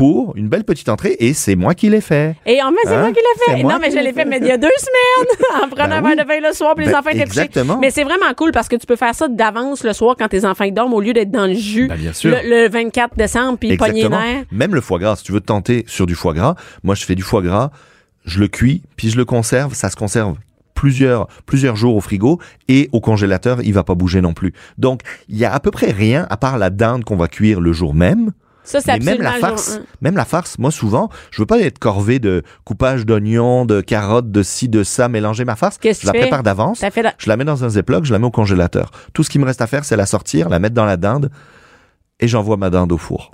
pour 0.01 0.35
une 0.35 0.49
belle 0.49 0.65
petite 0.65 0.89
entrée. 0.89 1.15
Et 1.19 1.35
c'est 1.35 1.57
moi 1.57 1.75
qui 1.75 1.91
l'ai 1.91 2.01
fait. 2.01 2.35
Et 2.47 2.63
en 2.63 2.71
fait, 2.71 2.77
c'est 2.85 2.95
Hein? 2.95 3.01
moi 3.03 3.11
qui 3.13 3.17
l'ai 3.21 3.55
fait. 3.57 3.63
Non, 3.63 3.79
mais 3.79 3.91
je 3.91 3.99
l'ai 3.99 4.15
fait, 4.15 4.25
mais 4.25 4.39
il 4.41 4.47
y 4.47 4.51
a 4.51 4.57
deux 4.57 4.69
semaines, 4.79 5.63
en 5.63 5.69
prenant 5.69 5.89
Ben 6.01 6.13
un 6.13 6.15
verre 6.15 6.25
de 6.25 6.29
vin 6.43 6.49
le 6.49 6.55
soir, 6.55 6.75
puis 6.75 6.87
les 6.87 6.91
Ben, 6.93 6.99
enfants 7.01 7.11
étaient 7.11 7.27
couchés. 7.27 7.41
exactement. 7.41 7.77
Mais 7.79 7.91
c'est 7.91 8.05
vraiment 8.05 8.33
cool 8.35 8.51
parce 8.51 8.67
que 8.69 8.77
tu 8.77 8.87
peux 8.87 8.97
faire 8.97 9.15
ça 9.15 9.29
d'avance 9.29 9.85
le 9.85 9.93
soir 9.93 10.15
quand 10.19 10.29
tes 10.29 10.47
enfants 10.47 10.67
dorment 10.71 10.95
au 10.95 11.01
lieu 11.03 11.13
d'être 11.13 11.31
dans 11.31 11.47
le 11.47 11.53
jus 11.53 11.87
Ben, 11.89 11.99
bien 11.99 12.15
sûr. 12.15 12.31
Le, 12.43 12.49
le 12.65 12.69
24 12.71 13.15
décembre, 13.17 13.59
puis 13.59 13.77
pogner. 13.77 14.09
Même 14.51 14.75
le 14.75 14.81
foie 14.81 14.99
gras, 14.99 15.17
si 15.17 15.25
tu 15.25 15.33
veux 15.33 15.41
te 15.41 15.47
tenter 15.47 15.85
sur 15.87 16.07
du 16.07 16.15
foie 16.15 16.33
gras, 16.33 16.55
moi 16.83 16.95
je 16.95 17.05
fais 17.05 17.15
du 17.15 17.23
foie 17.23 17.43
gras, 17.43 17.71
je 18.25 18.41
le 18.41 18.49
cuis, 18.49 18.83
puis 18.97 19.11
je 19.11 19.19
le 19.19 19.27
conserve, 19.27 19.75
ça 19.75 19.91
se 19.91 19.97
conserve 19.97 20.37
plusieurs 20.75 21.27
plusieurs 21.45 21.77
jours 21.77 21.95
au 21.97 22.01
frigo 22.01 22.41
et 22.69 22.89
au 22.93 23.01
congélateur, 23.01 23.59
il 23.63 23.75
va 23.75 23.85
pas 23.85 23.95
bouger 23.95 24.23
non 24.23 24.33
plus. 24.33 24.55
Donc, 24.79 25.03
il 25.29 25.37
y 25.37 25.45
a 25.45 25.53
à 25.53 25.61
peu 25.61 25.71
près 25.71 25.91
rien 25.91 26.27
à 26.31 26.39
part 26.39 26.57
la 26.57 26.71
dinde 26.71 27.05
qu'on 27.05 27.17
va 27.17 27.29
cuire 27.29 27.61
le 27.61 27.73
jour 27.75 27.93
même. 27.95 28.31
Ça, 28.71 28.81
c'est 28.81 28.93
Mais 28.99 29.05
même 29.05 29.23
la 29.23 29.31
jour 29.33 29.41
farce, 29.41 29.81
même 30.01 30.17
la 30.17 30.25
farce, 30.25 30.59
moi 30.59 30.71
souvent, 30.71 31.11
je 31.31 31.43
veux 31.43 31.47
pas 31.47 31.59
être 31.61 31.79
corvé 31.79 32.19
de 32.19 32.43
coupage 32.65 33.05
d'oignons, 33.05 33.65
de 33.67 33.81
carottes, 33.81 34.31
de 34.31 34.43
ci, 34.43 34.69
de 34.69 34.83
ça, 34.85 35.09
mélanger 35.09 35.45
ma 35.45 35.57
farce. 35.57 35.79
Je 36.03 36.07
la 36.07 36.13
prépare 36.21 36.43
d'avance. 36.43 36.81
La- 36.81 37.15
Je 37.19 37.29
la 37.29 37.37
mets 37.37 37.45
dans 37.45 37.65
un 37.65 37.69
Ziploc, 37.69 38.05
je 38.05 38.13
la 38.13 38.19
mets 38.19 38.27
au 38.27 38.31
congélateur. 38.31 38.91
Tout 39.13 39.23
ce 39.23 39.31
qui 39.31 39.39
me 39.39 39.45
reste 39.45 39.61
à 39.61 39.67
faire, 39.67 39.85
c'est 39.85 39.97
la 39.97 40.07
sortir, 40.07 40.49
la 40.49 40.59
mettre 40.59 40.75
dans 40.75 40.85
la 40.85 40.97
dinde 40.97 41.31
et 42.21 42.29
j'envoie 42.29 42.57
ma 42.57 42.71
dinde 42.71 42.93
au 42.93 42.99
four. 42.99 43.31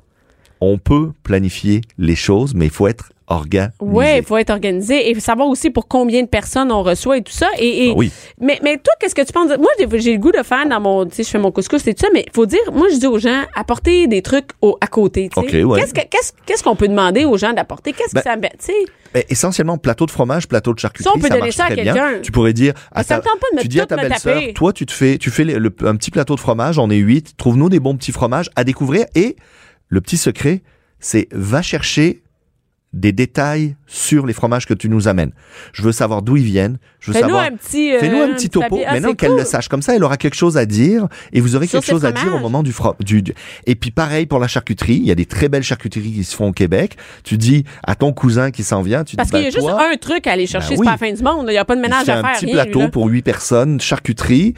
On 0.60 0.78
peut 0.78 1.10
planifier 1.22 1.82
les 1.98 2.16
choses, 2.16 2.54
mais 2.54 2.64
il 2.66 2.70
faut 2.70 2.86
être 2.86 3.10
organisé. 3.28 3.72
Ouais, 3.80 4.18
il 4.18 4.24
faut 4.24 4.36
être 4.36 4.50
organisé 4.50 5.10
et 5.10 5.18
savoir 5.20 5.48
aussi 5.48 5.70
pour 5.70 5.88
combien 5.88 6.22
de 6.22 6.28
personnes 6.28 6.70
on 6.72 6.82
reçoit 6.82 7.18
et 7.18 7.22
tout 7.22 7.32
ça. 7.32 7.48
Et, 7.58 7.86
et- 7.86 7.90
Ah 7.90 7.94
oui. 7.96 8.10
mais, 8.40 8.58
mais 8.62 8.76
toi, 8.78 8.92
qu'est-ce 9.00 9.14
que 9.14 9.22
tu 9.22 9.32
penses? 9.32 9.48
Moi, 9.58 9.68
j'ai 9.98 10.12
le 10.12 10.18
goût 10.18 10.32
de 10.32 10.42
faire 10.42 10.66
dans 10.68 10.80
mon, 10.80 11.06
tu 11.06 11.14
sais, 11.16 11.22
je 11.24 11.28
fais 11.30 11.38
mon 11.38 11.50
couscous 11.50 11.86
et 11.86 11.94
tout 11.94 12.02
ça, 12.02 12.08
mais 12.14 12.24
il 12.26 12.32
faut 12.32 12.46
dire, 12.46 12.60
moi, 12.72 12.86
je 12.92 12.98
dis 12.98 13.06
aux 13.06 13.18
gens, 13.18 13.42
apporter 13.54 14.06
des 14.06 14.22
trucs 14.22 14.50
au, 14.62 14.76
à 14.80 14.86
côté, 14.86 15.28
tu 15.34 15.40
sais. 15.48 15.62
Ok, 15.62 15.70
ouais. 15.70 15.80
Qu'est-ce 15.80 15.94
que- 15.94 16.00
qu'est-ce 16.08 16.32
qu'est-ce 16.46 16.62
qu'on 16.62 16.76
peut 16.76 16.88
demander 16.88 17.24
aux 17.24 17.36
gens 17.36 17.52
d'apporter? 17.52 17.92
Qu'est-ce 17.92 18.14
Ben, 18.14 18.20
que 18.22 18.28
ça, 18.30 18.36
met, 18.36 18.50
tu 18.58 18.66
sais? 18.66 18.74
Mais 19.14 19.24
essentiellement, 19.30 19.78
plateau 19.78 20.04
de 20.06 20.10
fromage, 20.10 20.46
plateau 20.46 20.74
de 20.74 20.78
charcuterie, 20.78 21.10
Ça, 21.10 21.16
on 21.16 21.20
peut 21.20 21.28
donner 21.34 21.50
ça 21.50 21.66
à 21.66 21.74
quelqu'un. 21.74 22.20
Tu 22.22 22.30
pourrais 22.32 22.52
dire, 22.52 22.74
à 22.92 23.02
ça 23.02 23.14
ta- 23.14 23.16
me 23.18 23.22
tente 23.22 23.40
pas 23.40 23.46
de 23.52 23.56
me 23.56 23.62
tu 23.62 23.68
dis 23.68 23.80
à 23.80 23.86
ta 23.86 23.96
belle-sœur, 23.96 24.42
toi, 24.54 24.72
tu 24.72 24.84
te 24.84 24.92
fais, 24.92 25.16
tu 25.16 25.30
fais 25.30 25.44
le- 25.44 25.58
le- 25.58 25.74
un 25.84 25.96
petit 25.96 26.10
plateau 26.10 26.34
de 26.34 26.40
fromage, 26.40 26.78
on 26.78 26.90
est 26.90 26.96
huit, 26.96 27.34
trouve-nous 27.36 27.68
des 27.70 27.80
bons 27.80 27.96
petits 27.96 28.12
fromages 28.12 28.50
à 28.56 28.64
découvrir 28.64 29.06
et 29.14 29.36
le 29.88 30.00
petit 30.00 30.16
secret, 30.16 30.62
c'est 31.00 31.28
va 31.32 31.62
chercher 31.62 32.22
des 32.92 33.12
détails 33.12 33.76
sur 33.86 34.24
les 34.26 34.32
fromages 34.32 34.64
que 34.64 34.72
tu 34.72 34.88
nous 34.88 35.06
amènes. 35.06 35.32
Je 35.74 35.82
veux 35.82 35.92
savoir 35.92 36.22
d'où 36.22 36.36
ils 36.38 36.44
viennent. 36.44 36.78
Je 36.98 37.08
veux 37.10 37.12
Fais-nous 37.14 37.28
savoir. 37.28 37.44
un 37.44 37.50
petit. 37.56 37.92
euh, 37.92 37.98
Fais-nous 38.00 38.22
un 38.22 38.28
petit 38.32 38.48
topo. 38.48 38.80
Ah, 38.86 38.94
Maintenant 38.94 39.10
c'est 39.10 39.16
qu'elle 39.16 39.30
cool. 39.30 39.38
le 39.40 39.44
sache, 39.44 39.68
comme 39.68 39.82
ça, 39.82 39.94
elle 39.94 40.02
aura 40.02 40.16
quelque 40.16 40.34
chose 40.36 40.56
à 40.56 40.64
dire 40.64 41.06
et 41.32 41.40
vous 41.40 41.56
aurez 41.56 41.66
Sur 41.66 41.80
quelque 41.80 41.90
chose 41.90 42.04
à 42.06 42.12
dire 42.12 42.34
au 42.34 42.38
moment 42.38 42.62
du, 42.62 42.72
fro- 42.72 42.94
du, 43.04 43.20
du- 43.22 43.34
Et 43.66 43.74
puis 43.74 43.90
pareil 43.90 44.24
pour 44.26 44.38
la 44.38 44.48
charcuterie. 44.48 44.94
Il 44.96 45.04
y 45.06 45.10
a 45.10 45.14
des 45.14 45.26
très 45.26 45.48
belles 45.48 45.62
charcuteries 45.62 46.12
qui 46.12 46.24
se 46.24 46.34
font 46.34 46.48
au 46.48 46.52
Québec. 46.52 46.96
Tu 47.22 47.36
dis 47.36 47.64
à 47.82 47.96
ton 47.96 48.12
cousin 48.14 48.50
qui 48.50 48.62
s'en 48.64 48.80
vient, 48.82 49.04
tu 49.04 49.16
Parce 49.16 49.28
dis 49.28 49.34
qu'il 49.34 49.42
y 49.44 49.46
a 49.46 49.50
ben, 49.50 49.54
juste 49.54 49.68
un 49.68 49.96
truc 49.98 50.26
à 50.26 50.32
aller 50.32 50.46
chercher, 50.46 50.70
Ben 50.70 50.74
c'est 50.76 50.80
oui. 50.80 50.84
pas 50.86 50.92
la 50.92 50.96
fin 50.98 51.12
du 51.12 51.22
monde. 51.22 51.46
Il 51.48 51.52
n'y 51.52 51.58
a 51.58 51.64
pas 51.66 51.76
de 51.76 51.82
ménage 51.82 52.08
à 52.08 52.18
un 52.18 52.22
faire. 52.22 52.32
petit 52.38 52.46
rien, 52.46 52.54
plateau 52.64 52.80
lui, 52.82 52.88
pour 52.88 53.06
huit 53.08 53.22
personnes, 53.22 53.78
charcuterie, 53.80 54.54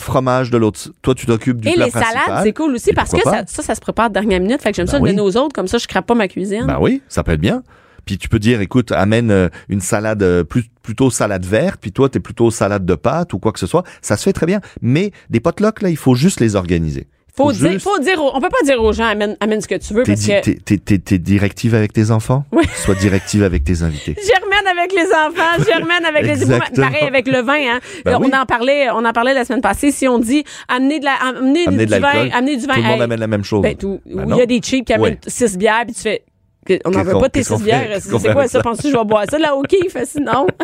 fromage 0.00 0.50
de 0.50 0.58
l'autre. 0.58 0.80
Toi, 1.02 1.14
tu 1.14 1.26
t'occupes 1.26 1.60
du 1.60 1.68
Et 1.68 1.72
plat 1.74 1.86
les 1.86 1.90
principal. 1.90 2.22
salades, 2.24 2.44
c'est 2.44 2.52
cool 2.52 2.74
aussi 2.74 2.90
Et 2.90 2.94
parce 2.94 3.10
que 3.10 3.22
ça, 3.22 3.44
ça, 3.46 3.62
ça 3.62 3.74
se 3.74 3.80
prépare 3.80 4.08
de 4.10 4.14
dernière 4.14 4.40
minute. 4.40 4.60
Fait 4.62 4.70
que 4.70 4.76
j'aime 4.76 4.86
Ben 4.86 4.92
ça 4.92 4.98
de 4.98 5.04
oui. 5.04 5.10
donner 5.10 5.22
aux 5.22 5.36
autres, 5.36 5.54
comme 5.54 5.68
ça, 5.68 5.78
je 5.78 5.86
crappe 5.86 6.06
pas 6.06 6.14
ma 6.14 6.28
cuisine. 6.28 6.64
Ben 6.66 6.78
oui, 6.80 7.02
ça 7.08 7.22
peut 7.22 7.32
être 7.32 7.40
bien. 7.40 7.62
Puis 8.04 8.16
tu 8.16 8.28
peux 8.30 8.38
dire, 8.38 8.60
écoute, 8.62 8.90
amène 8.92 9.30
euh, 9.30 9.48
une 9.68 9.82
salade 9.82 10.22
euh, 10.22 10.42
plus, 10.42 10.64
plutôt 10.82 11.10
salade 11.10 11.44
verte, 11.44 11.78
puis 11.80 11.92
toi, 11.92 12.08
t'es 12.08 12.20
plutôt 12.20 12.50
salade 12.50 12.86
de 12.86 12.94
pâtes 12.94 13.34
ou 13.34 13.38
quoi 13.38 13.52
que 13.52 13.58
ce 13.58 13.66
soit. 13.66 13.82
Ça 14.00 14.16
se 14.16 14.22
fait 14.22 14.32
très 14.32 14.46
bien. 14.46 14.60
Mais 14.80 15.12
des 15.28 15.40
potlucks, 15.40 15.82
là, 15.82 15.90
il 15.90 15.96
faut 15.98 16.14
juste 16.14 16.40
les 16.40 16.56
organiser. 16.56 17.06
Faut, 17.38 17.52
dire, 17.52 17.70
juste- 17.72 17.84
faut 17.84 17.98
dire, 18.00 18.20
on 18.22 18.40
peut 18.40 18.48
pas 18.50 18.64
dire 18.64 18.82
aux 18.82 18.92
gens 18.92 19.06
amène, 19.06 19.36
amène 19.40 19.60
ce 19.62 19.66
que 19.68 19.76
tu 19.76 19.94
veux 19.94 20.02
T'es 20.02 20.12
parce 20.12 20.20
di- 20.20 20.28
que 20.28 20.40
t'es- 20.60 20.78
t'es- 20.78 20.98
t'es- 20.98 21.18
directive 21.18 21.74
avec 21.74 21.92
tes 21.92 22.10
enfants? 22.10 22.44
Oui. 22.52 22.64
Sois 22.84 22.94
directive 22.96 23.42
avec 23.42 23.64
tes 23.64 23.82
invités. 23.82 24.14
Germaine 24.26 24.78
avec 24.78 24.92
les 24.92 25.06
enfants, 25.06 25.64
Germaine 25.66 26.04
avec 26.04 26.24
les. 26.26 26.46
Pareil 26.82 27.04
avec 27.06 27.26
le 27.26 27.40
vin, 27.40 27.54
hein. 27.76 27.80
Ben 28.04 28.16
on 28.20 28.24
oui. 28.24 28.30
en 28.34 28.44
parlait, 28.44 28.90
on 28.90 29.04
en 29.04 29.12
parlait 29.12 29.32
la 29.34 29.44
semaine 29.44 29.60
passée. 29.62 29.90
Si 29.90 30.06
on 30.06 30.18
dit 30.18 30.44
amener 30.68 30.98
de 31.00 31.04
la, 31.04 31.14
amener, 31.14 31.66
Amener 31.66 31.86
du 31.86 31.94
de 31.94 31.98
vin, 32.00 32.28
amener 32.32 32.56
du 32.56 32.66
vin. 32.66 32.74
Tout 32.74 32.80
le 32.80 32.86
monde 32.86 32.96
hey, 32.96 33.02
amène 33.02 33.20
la 33.20 33.26
même 33.26 33.44
chose. 33.44 33.62
ben, 33.62 33.74
tout- 33.76 34.00
Ben 34.06 34.26
il 34.30 34.36
y 34.36 34.40
a 34.42 34.46
des 34.46 34.60
cheap 34.62 34.84
qui 34.86 34.92
amènent 34.92 35.14
Ouais. 35.14 35.18
six 35.26 35.56
bières 35.56 35.84
puis 35.86 35.94
tu 35.94 36.02
fais 36.02 36.22
on 36.84 36.90
n'en 36.90 37.02
veut 37.02 37.18
pas 37.18 37.28
tes 37.28 37.42
six 37.42 37.62
bières. 37.62 37.98
C'est 38.00 38.32
quoi 38.32 38.48
ça? 38.48 38.60
Penses-tu 38.62 38.84
que 38.84 38.92
je 38.92 38.96
vais 38.96 39.04
boire 39.04 39.24
ça? 39.30 39.38
Là, 39.38 39.54
OK, 39.56 39.74
fait 39.90 40.06
sinon. 40.06 40.46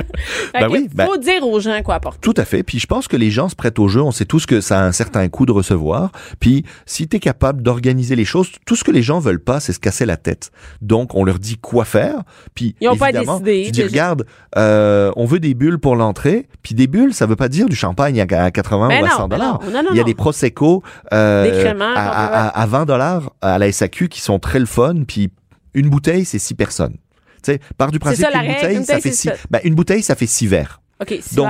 Fait 0.53 0.61
Ben 0.61 0.67
que 0.69 0.73
oui, 0.73 0.89
ben- 0.95 1.07
faut 1.07 1.17
dire 1.17 1.47
aux 1.47 1.59
gens 1.61 1.81
quoi 1.83 1.97
apporter. 1.97 2.21
Tout 2.21 2.35
à 2.37 2.45
fait. 2.45 2.63
Puis 2.63 2.79
je 2.79 2.87
pense 2.87 3.09
que 3.09 3.17
les 3.17 3.31
gens 3.31 3.49
se 3.49 3.57
prêtent 3.57 3.79
au 3.79 3.89
jeu. 3.89 4.01
On 4.01 4.13
sait 4.13 4.25
tous 4.25 4.47
que 4.47 4.61
ça 4.61 4.81
a 4.81 4.85
un 4.85 4.93
certain 4.93 5.29
coût 5.29 5.47
de 5.47 5.53
recevoir. 5.53 6.11
Puis 6.41 6.65
si 6.87 7.09
tu 7.09 7.17
es 7.17 7.21
capable 7.21 7.63
d'organiser 7.63 8.15
les 8.17 8.25
choses, 8.25 8.51
tout 8.65 8.77
ce 8.77 8.85
que 8.85 8.91
les 8.93 9.03
gens 9.03 9.19
veulent 9.19 9.43
pas, 9.43 9.61
c'est 9.61 9.73
se 9.73 9.81
casser 9.81 10.07
la 10.07 10.17
tête. 10.17 10.51
Donc 10.81 11.15
on 11.15 11.25
leur 11.25 11.39
dit 11.39 11.59
quoi 11.59 11.85
faire. 11.85 12.23
Puis 12.55 12.77
Ils 12.81 12.89
ont 12.89 12.97
pas 12.97 13.11
décider, 13.13 13.65
Tu 13.67 13.71
dis 13.73 13.83
regarde, 13.85 14.25
euh, 14.57 15.11
on 15.17 15.25
veut 15.27 15.41
des 15.41 15.55
bulles 15.55 15.79
pour 15.79 15.97
l'entrée. 15.97 16.49
Puis 16.63 16.75
des 16.75 16.87
bulles, 16.87 17.13
ça 17.15 17.27
veut 17.27 17.37
pas 17.37 17.49
dire 17.49 17.67
du 17.69 17.77
champagne 17.77 18.21
à 18.21 18.25
à 18.45 18.51
80 18.51 18.89
Ben 18.89 19.03
ou 19.03 19.05
à 19.05 19.09
non, 19.09 19.17
100 19.17 19.29
ben 19.29 19.37
dollars. 19.37 19.61
Il 19.93 19.97
y 19.97 20.01
a 20.01 20.05
des 20.05 20.15
prosecco 20.15 20.83
euh, 21.13 21.45
Des 21.51 21.67
à- 21.69 22.49
à- 22.49 22.61
à 22.63 22.67
20 22.67 22.85
dollars 22.87 23.31
à 23.43 23.59
la 23.59 23.71
SAQ 23.71 24.09
qui 24.09 24.21
sont 24.21 24.39
très 24.39 24.59
le 24.59 24.67
fun. 24.67 24.95
Puis 25.07 25.31
une 25.75 25.89
bouteille, 25.91 26.25
c'est 26.25 26.39
six 26.39 26.55
personnes. 26.55 26.97
Tu 27.43 27.53
sais, 27.53 27.61
part 27.77 27.91
du 27.91 27.99
principe 27.99 28.27
qu'une 28.31 28.41
bouteille, 28.55 28.85
ça 28.85 29.01
fait 29.01 29.13
six. 29.13 29.31
Ben, 29.51 29.61
une 29.65 29.75
bouteille, 29.75 30.03
ça 30.03 30.15
fait 30.15 30.27
six 30.27 30.47
verres. 30.47 30.81
Donc, 31.35 31.49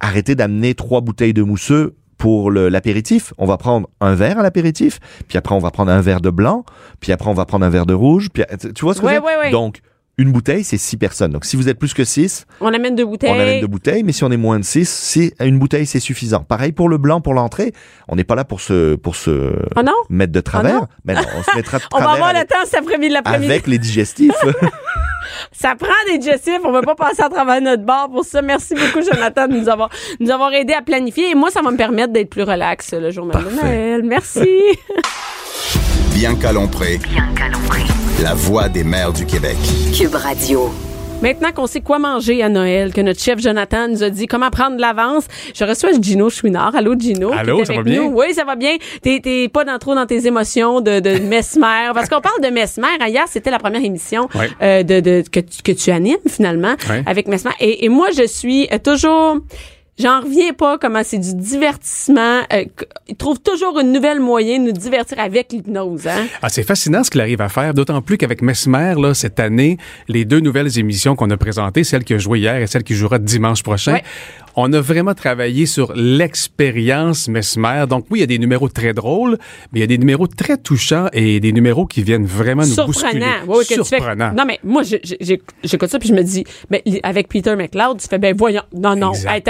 arrêtez 0.00 0.34
d'amener 0.34 0.74
trois 0.74 1.00
bouteilles 1.00 1.34
de 1.34 1.42
mousseux 1.42 1.94
pour 2.16 2.50
l'apéritif. 2.50 3.34
On 3.38 3.44
va 3.44 3.56
prendre 3.58 3.88
un 4.00 4.14
verre 4.14 4.38
à 4.38 4.42
l'apéritif, 4.42 5.00
puis 5.28 5.36
après 5.36 5.54
on 5.54 5.58
va 5.58 5.70
prendre 5.70 5.90
un 5.90 6.00
verre 6.00 6.20
de 6.20 6.30
blanc, 6.30 6.64
puis 7.00 7.12
après 7.12 7.28
on 7.28 7.34
va 7.34 7.44
prendre 7.44 7.66
un 7.66 7.70
verre 7.70 7.86
de 7.86 7.94
rouge. 7.94 8.28
Puis, 8.32 8.44
tu 8.74 8.84
vois 8.84 8.94
ce 8.94 9.00
que 9.00 9.06
Ouais, 9.06 9.14
je 9.16 9.20
veux 9.20 9.26
dire? 9.26 9.38
ouais, 9.38 9.44
ouais. 9.46 9.50
Donc, 9.50 9.80
une 10.16 10.30
bouteille, 10.32 10.62
c'est 10.64 10.76
six 10.78 10.96
personnes. 10.96 11.32
Donc, 11.32 11.44
si 11.44 11.56
vous 11.56 11.68
êtes 11.68 11.78
plus 11.78 11.92
que 11.94 12.04
six, 12.04 12.46
on 12.60 12.72
amène 12.72 12.94
deux 12.94 13.04
bouteilles. 13.04 13.30
on 13.30 13.34
amène 13.40 13.60
deux 13.60 13.66
bouteilles, 13.66 14.02
mais 14.04 14.12
si 14.12 14.22
on 14.24 14.30
est 14.30 14.36
moins 14.36 14.58
de 14.60 14.64
six, 14.64 14.88
c'est 14.88 15.34
une 15.40 15.58
bouteille, 15.58 15.86
c'est 15.86 15.98
suffisant. 16.00 16.40
Pareil 16.44 16.72
pour 16.72 16.88
le 16.88 16.98
blanc, 16.98 17.20
pour 17.20 17.34
l'entrée. 17.34 17.72
On 18.08 18.14
n'est 18.16 18.24
pas 18.24 18.34
là 18.36 18.44
pour 18.44 18.60
se, 18.60 18.94
pour 18.94 19.16
se 19.16 19.52
Oh 19.76 19.82
non? 19.82 19.92
mettre 20.10 20.32
de 20.32 20.40
travers. 20.40 20.74
non? 20.82 20.86
mais 21.04 21.14
non, 21.14 21.22
on 21.36 21.42
se 21.42 21.56
mettra 21.56 21.78
de 21.78 21.84
On 21.92 21.96
va 21.98 22.02
travers 22.04 22.14
avoir 22.14 22.32
le 22.32 22.38
avec, 22.38 22.48
temps 22.50 22.64
cet 22.64 22.74
après-midi, 22.80 23.12
l'après-midi. 23.12 23.50
avec 23.50 23.66
les 23.66 23.78
digestifs. 23.78 24.32
Ça 25.52 25.74
prend 25.74 25.88
des 26.12 26.18
digestifs. 26.18 26.60
On 26.64 26.70
ne 26.70 26.76
veut 26.76 26.82
pas 26.84 26.94
passer 26.94 27.22
à 27.22 27.28
travers 27.28 27.60
notre 27.60 27.82
bar 27.82 28.08
pour 28.10 28.24
ça. 28.24 28.40
Merci 28.42 28.74
beaucoup, 28.74 29.02
Jonathan, 29.02 29.48
de 29.48 29.54
nous 29.56 29.68
avoir, 29.68 29.88
nous 30.20 30.30
avoir 30.30 30.52
aidé 30.52 30.74
à 30.74 30.82
planifier. 30.82 31.30
Et 31.30 31.34
moi, 31.34 31.50
ça 31.50 31.60
va 31.62 31.70
me 31.70 31.76
permettre 31.76 32.12
d'être 32.12 32.30
plus 32.30 32.42
relax 32.42 32.92
le 32.92 33.10
jour 33.10 33.26
même 33.26 33.42
de. 33.42 33.50
Noël. 33.56 34.02
Merci. 34.04 34.46
Bianca 36.14 36.52
Lompré, 36.52 36.98
Bianca 36.98 37.48
Lompré. 37.48 37.80
La 38.22 38.34
voix 38.34 38.68
des 38.68 38.84
mères 38.84 39.12
du 39.12 39.26
Québec. 39.26 39.56
Cube 39.96 40.14
Radio. 40.14 40.70
Maintenant 41.22 41.52
qu'on 41.52 41.66
sait 41.66 41.80
quoi 41.80 41.98
manger 41.98 42.42
à 42.42 42.48
Noël, 42.48 42.92
que 42.92 43.00
notre 43.00 43.20
chef 43.20 43.38
Jonathan 43.40 43.88
nous 43.88 44.02
a 44.02 44.10
dit 44.10 44.26
comment 44.26 44.50
prendre 44.50 44.76
de 44.76 44.80
l'avance, 44.80 45.24
je 45.54 45.64
reçois 45.64 45.90
Gino 46.00 46.28
Chouinard. 46.28 46.74
Allô, 46.76 46.94
Gino? 46.98 47.32
Allô, 47.32 47.64
ça 47.64 47.72
avec 47.72 47.84
va 47.84 47.90
bien? 47.90 48.02
Oui, 48.02 48.34
ça 48.34 48.44
va 48.44 48.56
bien. 48.56 48.76
T'es, 49.02 49.20
t'es 49.22 49.48
pas 49.48 49.64
dans, 49.64 49.78
trop 49.78 49.94
dans 49.94 50.06
tes 50.06 50.26
émotions 50.26 50.80
de, 50.80 51.00
de 51.00 51.18
mesmer. 51.22 51.90
Parce 51.94 52.08
qu'on 52.08 52.20
parle 52.20 52.40
de 52.42 52.48
mesmer. 52.48 52.88
Hier, 53.08 53.24
c'était 53.28 53.50
la 53.50 53.58
première 53.58 53.82
émission 53.84 54.28
Ouais. 54.34 54.50
euh, 54.62 54.82
de, 54.82 55.00
de, 55.00 55.24
que, 55.30 55.40
tu, 55.40 55.62
que 55.62 55.72
tu 55.72 55.90
animes, 55.90 56.16
finalement, 56.28 56.74
Ouais. 56.90 57.02
avec 57.06 57.26
mesmer. 57.28 57.52
Et, 57.60 57.84
et 57.84 57.88
moi, 57.88 58.08
je 58.16 58.26
suis 58.26 58.68
toujours... 58.82 59.38
J'en 59.96 60.22
reviens 60.22 60.52
pas 60.52 60.76
comment 60.76 61.02
c'est 61.04 61.18
du 61.18 61.34
divertissement. 61.34 62.40
Euh, 62.52 62.64
ils 63.08 63.14
trouvent 63.14 63.38
toujours 63.40 63.78
une 63.78 63.92
nouvelle 63.92 64.18
moyen 64.18 64.58
de 64.58 64.64
nous 64.64 64.72
divertir 64.72 65.20
avec 65.20 65.52
l'hypnose. 65.52 66.08
Hein? 66.08 66.26
Ah, 66.42 66.48
c'est 66.48 66.64
fascinant 66.64 67.04
ce 67.04 67.10
qu'il 67.10 67.20
arrive 67.20 67.40
à 67.40 67.48
faire, 67.48 67.74
d'autant 67.74 68.02
plus 68.02 68.18
qu'avec 68.18 68.42
Mesmer, 68.42 68.94
là, 68.98 69.14
cette 69.14 69.38
année, 69.38 69.78
les 70.08 70.24
deux 70.24 70.40
nouvelles 70.40 70.78
émissions 70.80 71.14
qu'on 71.14 71.30
a 71.30 71.36
présentées, 71.36 71.84
celle 71.84 72.02
qui 72.02 72.14
a 72.14 72.18
joué 72.18 72.40
hier 72.40 72.56
et 72.56 72.66
celle 72.66 72.82
qui 72.82 72.94
jouera 72.94 73.18
dimanche 73.20 73.62
prochain, 73.62 73.92
Ouais. 73.94 74.02
On 74.56 74.72
a 74.72 74.80
vraiment 74.80 75.14
travaillé 75.14 75.66
sur 75.66 75.92
l'expérience 75.94 77.28
Mesmer. 77.28 77.84
Donc 77.88 78.06
oui, 78.10 78.18
il 78.18 78.20
y 78.20 78.24
a 78.24 78.26
des 78.26 78.38
numéros 78.38 78.68
très 78.68 78.92
drôles, 78.92 79.38
mais 79.72 79.78
il 79.78 79.80
y 79.80 79.84
a 79.84 79.86
des 79.86 79.98
numéros 79.98 80.26
très 80.26 80.56
touchants 80.56 81.06
et 81.12 81.40
des 81.40 81.52
numéros 81.52 81.86
qui 81.86 82.02
viennent 82.02 82.26
vraiment 82.26 82.62
nous 82.64 82.74
bousculer. 82.86 82.92
surprenant. 83.20 83.26
Oui, 83.46 83.56
oui, 83.58 83.64
que 83.64 83.74
tu 83.74 83.88
fais- 83.88 83.96
Surprenant. 83.96 84.32
non, 84.34 84.44
mais 84.46 84.58
moi, 84.64 84.82
j'écoute 84.82 85.88
ça 85.90 85.98
puis 85.98 86.08
je 86.08 86.14
me 86.14 86.22
dis, 86.22 86.44
mais 86.70 86.82
avec 87.02 87.28
Peter 87.28 87.54
McLeod, 87.56 88.00
tu 88.00 88.08
fais, 88.08 88.18
ben 88.18 88.34
voyons, 88.36 88.62
non, 88.74 88.96
non, 88.96 89.12
hey. 89.14 89.42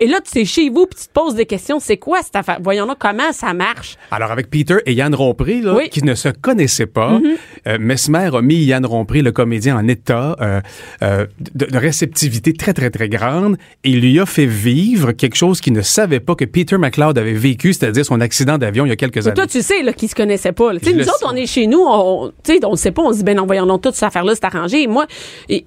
Et 0.00 0.06
là, 0.06 0.18
tu 0.20 0.38
es 0.40 0.44
chez 0.44 0.70
vous 0.70 0.86
puis 0.86 1.00
tu 1.00 1.08
te 1.08 1.12
poses 1.12 1.34
des 1.34 1.46
questions. 1.46 1.80
C'est 1.80 1.96
quoi 1.96 2.20
cette 2.22 2.36
affaire? 2.36 2.58
Voyons 2.62 2.86
là, 2.86 2.94
comment 2.98 3.32
ça 3.32 3.52
marche? 3.54 3.96
Alors, 4.10 4.30
avec 4.30 4.50
Peter 4.50 4.76
et 4.86 4.92
Yann 4.92 5.14
Rompré, 5.14 5.60
là, 5.60 5.74
Oui. 5.74 5.88
Qui 5.90 6.02
ne 6.04 6.14
se 6.14 6.28
connaissaient 6.28 6.86
pas, 6.86 7.20
euh, 7.66 7.78
Mesmer 7.80 8.30
a 8.34 8.42
mis 8.42 8.56
Yann 8.64 8.84
Rompré, 8.86 9.22
le 9.22 9.32
comédien, 9.32 9.76
en 9.76 9.86
état 9.88 10.36
euh, 10.40 10.60
euh, 11.02 11.26
de, 11.54 11.66
de 11.66 11.78
réceptivité 11.78 12.52
très, 12.52 12.72
très, 12.74 12.90
très 12.90 13.08
grande 13.08 13.56
et 13.84 13.90
il 13.90 14.00
lui 14.00 14.18
a 14.20 14.26
fait 14.26 14.37
vivre 14.46 15.12
quelque 15.12 15.36
chose 15.36 15.60
qu'il 15.60 15.72
ne 15.72 15.82
savait 15.82 16.20
pas 16.20 16.34
que 16.34 16.44
Peter 16.44 16.76
McLeod 16.78 17.16
avait 17.18 17.32
vécu, 17.32 17.72
c'est-à-dire 17.72 18.04
son 18.04 18.20
accident 18.20 18.58
d'avion 18.58 18.84
il 18.86 18.88
y 18.88 18.92
a 18.92 18.96
quelques 18.96 19.16
Mais 19.16 19.26
années. 19.26 19.34
toi, 19.34 19.46
tu 19.46 19.62
sais, 19.62 19.82
là, 19.82 19.92
qu'ils 19.92 20.08
se 20.08 20.14
connaissaient 20.14 20.52
pas. 20.52 20.72
nous 20.72 20.78
le 20.80 21.02
autres, 21.02 21.18
sais. 21.18 21.24
on 21.26 21.36
est 21.36 21.46
chez 21.46 21.66
nous, 21.66 21.82
on, 21.86 22.32
tu 22.44 22.52
sais, 22.54 22.64
on 22.64 22.70
le 22.72 22.76
sait 22.76 22.90
pas, 22.92 23.02
on 23.02 23.12
se 23.12 23.18
dit, 23.18 23.24
ben 23.24 23.36
non, 23.36 23.46
voyons 23.46 23.66
donc, 23.66 23.82
toute 23.82 23.94
cette 23.94 24.04
affaire-là, 24.04 24.34
c'est 24.34 24.44
arrangé. 24.44 24.82
Et 24.82 24.86
moi, 24.86 25.06
et- 25.48 25.62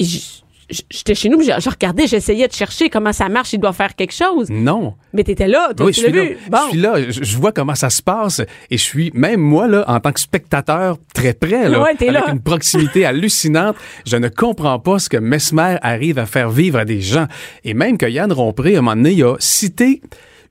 j'étais 0.89 1.15
chez 1.15 1.29
nous, 1.29 1.37
puis 1.37 1.47
je, 1.47 1.69
regardais, 1.69 2.07
j'essayais 2.07 2.47
de 2.47 2.53
chercher 2.53 2.89
comment 2.89 3.13
ça 3.13 3.29
marche, 3.29 3.53
il 3.53 3.59
doit 3.59 3.73
faire 3.73 3.95
quelque 3.95 4.13
chose. 4.13 4.49
Non. 4.49 4.95
Mais 5.13 5.23
t'étais 5.23 5.47
là, 5.47 5.71
toi, 5.75 5.85
oui, 5.85 5.93
tu 5.93 6.01
je 6.01 6.07
l'as 6.07 6.11
suis, 6.11 6.19
là, 6.19 6.25
vu. 6.25 6.37
Bon. 6.49 6.57
je 6.65 6.69
suis 6.69 6.79
là, 6.79 7.11
je, 7.11 7.37
vois 7.37 7.51
comment 7.51 7.75
ça 7.75 7.89
se 7.89 8.01
passe 8.01 8.41
et 8.69 8.77
je 8.77 8.83
suis, 8.83 9.11
même 9.13 9.39
moi, 9.39 9.67
là, 9.67 9.83
en 9.87 9.99
tant 9.99 10.11
que 10.11 10.19
spectateur, 10.19 10.97
très 11.13 11.33
près, 11.33 11.69
là, 11.69 11.81
Ouais, 11.81 11.95
t'es 11.95 12.09
avec 12.09 12.25
là. 12.25 12.31
une 12.31 12.41
proximité 12.41 13.05
hallucinante. 13.05 13.75
Je 14.05 14.17
ne 14.17 14.29
comprends 14.29 14.79
pas 14.79 14.99
ce 14.99 15.09
que 15.09 15.17
Mesmer 15.17 15.77
arrive 15.81 16.19
à 16.19 16.25
faire 16.25 16.49
vivre 16.49 16.79
à 16.79 16.85
des 16.85 17.01
gens. 17.01 17.27
Et 17.63 17.73
même 17.73 17.97
que 17.97 18.05
Yann 18.05 18.31
Rompré, 18.31 18.75
à 18.75 18.79
un 18.79 18.81
moment 18.81 18.95
donné, 18.95 19.11
il 19.11 19.23
a 19.23 19.35
cité 19.39 20.01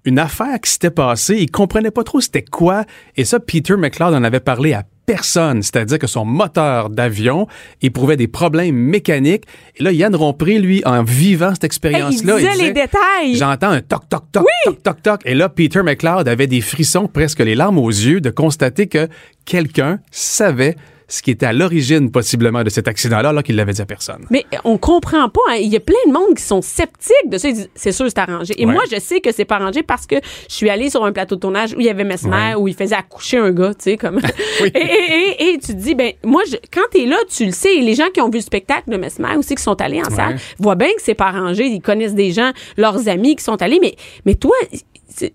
une 0.04 0.18
affaire 0.18 0.60
qui 0.60 0.70
s'était 0.70 0.90
passée. 0.90 1.36
Il 1.38 1.50
comprenait 1.50 1.90
pas 1.90 2.04
trop 2.04 2.20
c'était 2.20 2.42
quoi. 2.42 2.84
Et 3.16 3.24
ça, 3.24 3.38
Peter 3.40 3.76
McLeod 3.76 4.14
en 4.14 4.24
avait 4.24 4.40
parlé 4.40 4.72
à 4.72 4.84
personne, 5.10 5.62
c'est-à-dire 5.62 5.98
que 5.98 6.06
son 6.06 6.24
moteur 6.24 6.88
d'avion 6.88 7.48
éprouvait 7.82 8.16
des 8.16 8.28
problèmes 8.28 8.76
mécaniques. 8.76 9.44
Et 9.76 9.82
là, 9.82 9.90
Yann 9.90 10.14
Rompré, 10.14 10.58
lui, 10.58 10.82
en 10.84 11.02
vivant 11.02 11.52
cette 11.54 11.64
Hey, 11.64 11.66
il 11.66 11.66
expérience-là, 11.66 12.36
disait 12.36 12.64
les 12.64 12.72
détails. 12.72 13.34
J'entends 13.34 13.70
un 13.70 13.80
toc, 13.80 14.08
toc, 14.08 14.24
toc, 14.30 14.44
toc, 14.64 14.82
toc, 14.82 15.02
toc. 15.02 15.20
Et 15.24 15.34
là, 15.34 15.48
Peter 15.48 15.82
McLeod 15.82 16.28
avait 16.28 16.46
des 16.46 16.60
frissons, 16.60 17.08
presque 17.08 17.40
les 17.40 17.54
larmes 17.54 17.78
aux 17.78 17.88
yeux, 17.88 18.20
de 18.20 18.30
constater 18.30 18.86
que 18.86 19.08
quelqu'un 19.44 19.98
savait 20.12 20.76
ce 21.10 21.22
qui 21.22 21.32
était 21.32 21.44
à 21.46 21.52
l'origine, 21.52 22.10
possiblement, 22.10 22.62
de 22.62 22.70
cet 22.70 22.88
accident-là, 22.88 23.28
alors 23.30 23.42
qu'il 23.42 23.56
l'avait 23.56 23.72
dit 23.72 23.82
à 23.82 23.86
personne. 23.86 24.24
Mais 24.30 24.46
on 24.64 24.78
comprend 24.78 25.28
pas. 25.28 25.40
hein. 25.50 25.56
Il 25.60 25.66
y 25.68 25.76
a 25.76 25.80
plein 25.80 25.94
de 26.06 26.12
monde 26.12 26.34
qui 26.36 26.42
sont 26.42 26.62
sceptiques 26.62 27.28
de 27.28 27.36
ça. 27.36 27.48
C'est 27.74 27.92
sûr, 27.92 28.06
c'est 28.08 28.18
arrangé. 28.18 28.54
Et 28.56 28.64
Ouais. 28.64 28.72
moi, 28.72 28.82
je 28.90 28.98
sais 29.00 29.20
que 29.20 29.32
c'est 29.32 29.44
pas 29.44 29.56
arrangé 29.56 29.82
parce 29.82 30.06
que 30.06 30.16
je 30.48 30.54
suis 30.54 30.70
allée 30.70 30.88
sur 30.88 31.04
un 31.04 31.12
plateau 31.12 31.34
de 31.34 31.40
tournage 31.40 31.74
où 31.74 31.80
il 31.80 31.86
y 31.86 31.90
avait 31.90 32.04
Mesmer, 32.04 32.30
Ouais. 32.30 32.54
où 32.54 32.68
il 32.68 32.74
faisait 32.74 32.94
accoucher 32.94 33.38
un 33.38 33.50
gars, 33.50 33.74
tu 33.74 33.82
sais, 33.90 33.96
comme. 33.96 34.20
Oui. 34.62 34.70
et, 34.74 34.78
et, 34.78 35.42
et, 35.42 35.50
et 35.54 35.58
tu 35.58 35.68
te 35.68 35.72
dis, 35.72 35.94
ben, 35.94 36.12
moi, 36.24 36.42
je, 36.48 36.56
quand 36.72 36.82
t'es 36.92 37.06
là, 37.06 37.16
tu 37.28 37.44
le 37.44 37.52
sais. 37.52 37.74
Et 37.76 37.80
les 37.82 37.94
gens 37.94 38.08
qui 38.14 38.20
ont 38.20 38.28
vu 38.30 38.38
le 38.38 38.42
spectacle 38.44 38.88
de 38.90 38.96
Mesmer 38.96 39.36
aussi, 39.36 39.54
qui 39.56 39.62
sont 39.62 39.80
allés 39.80 40.00
en 40.00 40.10
salle, 40.10 40.38
voient 40.58 40.76
bien 40.76 40.88
que 40.88 41.02
c'est 41.02 41.14
pas 41.14 41.26
arrangé. 41.26 41.64
Ils 41.66 41.80
connaissent 41.80 42.14
des 42.14 42.30
gens, 42.32 42.52
leurs 42.76 43.08
amis 43.08 43.34
qui 43.36 43.42
sont 43.44 43.60
allés. 43.60 43.78
Mais, 43.80 43.96
mais 44.26 44.34
toi, 44.36 44.54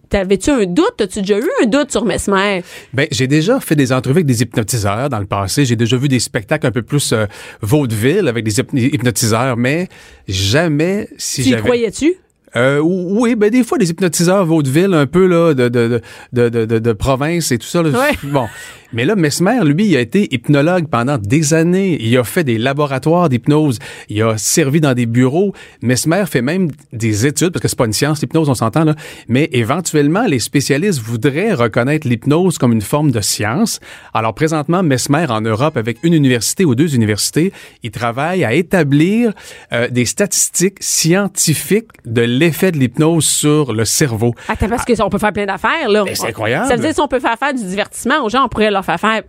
t'avais-tu 0.10 0.50
un 0.50 0.66
doute? 0.66 1.00
As-tu 1.00 1.22
déjà 1.22 1.38
eu 1.40 1.50
un 1.64 1.66
doute 1.66 1.92
sur 1.92 2.06
Mesmer? 2.06 2.64
Ben, 2.94 3.08
j'ai 3.12 3.28
déjà 3.28 3.60
fait 3.60 3.76
des 3.76 3.92
entrevues 3.94 4.18
avec 4.18 4.26
des 4.26 4.42
hypnotiseurs 4.42 5.10
dans 5.10 5.20
le 5.20 5.26
passé. 5.26 5.66
J'ai 5.66 5.76
déjà 5.76 5.98
vu 5.98 6.08
des 6.08 6.20
spectacles 6.20 6.68
un 6.68 6.72
peu 6.72 6.82
plus 6.82 7.12
euh, 7.14 7.26
vaudeville 7.62 8.28
avec 8.28 8.44
des 8.44 8.54
hyp- 8.60 8.78
hypnotiseurs, 8.94 9.58
mais 9.58 9.88
jamais 10.28 11.08
si 11.18 11.42
tu 11.44 11.48
y 11.48 11.52
j'avais... 11.52 11.64
croyais-tu? 11.64 12.16
Euh, 12.58 12.80
oui, 12.82 13.36
ben 13.36 13.50
des 13.50 13.66
fois 13.66 13.78
des 13.78 13.90
hypnotiseurs 13.90 14.46
vaudeville 14.46 14.94
un 14.94 15.08
peu 15.08 15.26
là 15.28 15.54
de 15.54 15.68
de 15.68 15.88
de 15.90 16.02
de, 16.32 16.48
de, 16.50 16.66
de- 16.66 16.80
de 16.80 16.94
province 16.94 17.52
et 17.52 17.58
tout 17.58 17.68
ça. 17.68 17.84
là, 17.84 17.90
Ouais. 17.90 18.12
Bon, 18.24 18.48
Mais 18.96 19.04
là, 19.04 19.18
Mesmer, 19.18 19.60
lui, 19.66 19.88
il 19.88 19.98
a 19.98 20.00
été 20.00 20.34
hypnologue 20.34 20.88
pendant 20.88 21.18
des 21.18 21.54
années. 21.54 21.98
Il 22.00 22.18
a 22.18 22.24
fait 22.24 22.46
des 22.46 22.58
laboratoires 22.58 23.28
d'hypnose. 23.28 23.78
Il 24.08 24.22
a 24.24 24.38
servi 24.38 24.80
dans 24.80 24.94
des 24.94 25.06
bureaux. 25.06 25.54
Mesmer 25.82 26.24
fait 26.28 26.42
même 26.42 26.70
des 26.94 27.26
études, 27.26 27.50
parce 27.50 27.62
que 27.62 27.68
c'est 27.68 27.78
pas 27.78 27.88
une 27.88 27.94
science, 27.94 28.22
l'hypnose, 28.22 28.48
on 28.48 28.56
s'entend, 28.56 28.86
là. 28.86 28.96
Mais 29.28 29.50
éventuellement, 29.52 30.24
les 30.24 30.40
spécialistes 30.40 31.02
voudraient 31.02 31.54
reconnaître 31.54 32.08
l'hypnose 32.08 32.58
comme 32.58 32.72
une 32.72 32.82
forme 32.82 33.12
de 33.12 33.20
science. 33.20 33.82
Alors, 34.14 34.34
présentement, 34.34 34.82
Mesmer, 34.82 35.26
en 35.30 35.42
Europe, 35.42 35.76
avec 35.76 35.98
une 36.04 36.14
université 36.14 36.64
ou 36.64 36.74
deux 36.74 36.96
universités, 36.96 37.52
il 37.84 37.92
travaille 37.92 38.46
à 38.46 38.54
établir 38.54 39.34
euh, 39.74 39.90
des 39.90 40.06
statistiques 40.06 40.78
scientifiques 40.80 41.90
de 42.06 42.22
l'effet 42.22 42.72
de 42.72 42.78
l'hypnose 42.78 43.26
sur 43.26 43.74
le 43.74 43.84
cerveau. 43.84 44.34
Attends, 44.48 44.70
parce 44.70 44.86
qu'on 44.86 45.10
peut 45.10 45.18
faire 45.18 45.34
plein 45.34 45.48
d'affaires, 45.48 45.90
là. 45.90 46.06
Ben, 46.06 46.16
c'est 46.16 46.28
incroyable. 46.28 46.70
Ça 46.70 46.78
veut 46.78 46.82
dire 46.82 46.94
si 46.94 47.02
on 47.02 47.10
peut 47.10 47.20
faire 47.20 47.38
faire 47.38 47.54
du 47.54 47.66
divertissement 47.66 48.24
aux 48.24 48.30
gens, 48.30 48.46
on 48.46 48.48
pourrait 48.48 48.72
leur 48.72 48.85
faire 48.86 49.00
faire 49.00 49.22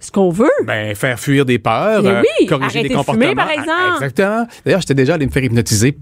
ce 0.00 0.10
qu'on 0.10 0.30
veut. 0.30 0.50
Ben, 0.64 0.94
faire 0.94 1.18
fuir 1.18 1.44
des 1.44 1.58
peurs, 1.58 2.04
euh, 2.04 2.22
corriger 2.48 2.82
des 2.82 2.88
de 2.88 2.94
comportements. 2.94 3.22
fumer, 3.22 3.34
par 3.36 3.50
exemple. 3.50 3.70
Ah, 3.70 3.94
Exactement. 3.94 4.46
D'ailleurs, 4.64 4.80
j'étais 4.80 4.94
déjà 4.94 5.14
allé 5.14 5.26
me 5.26 5.30
faire 5.30 5.44
hypnotiser 5.44 5.96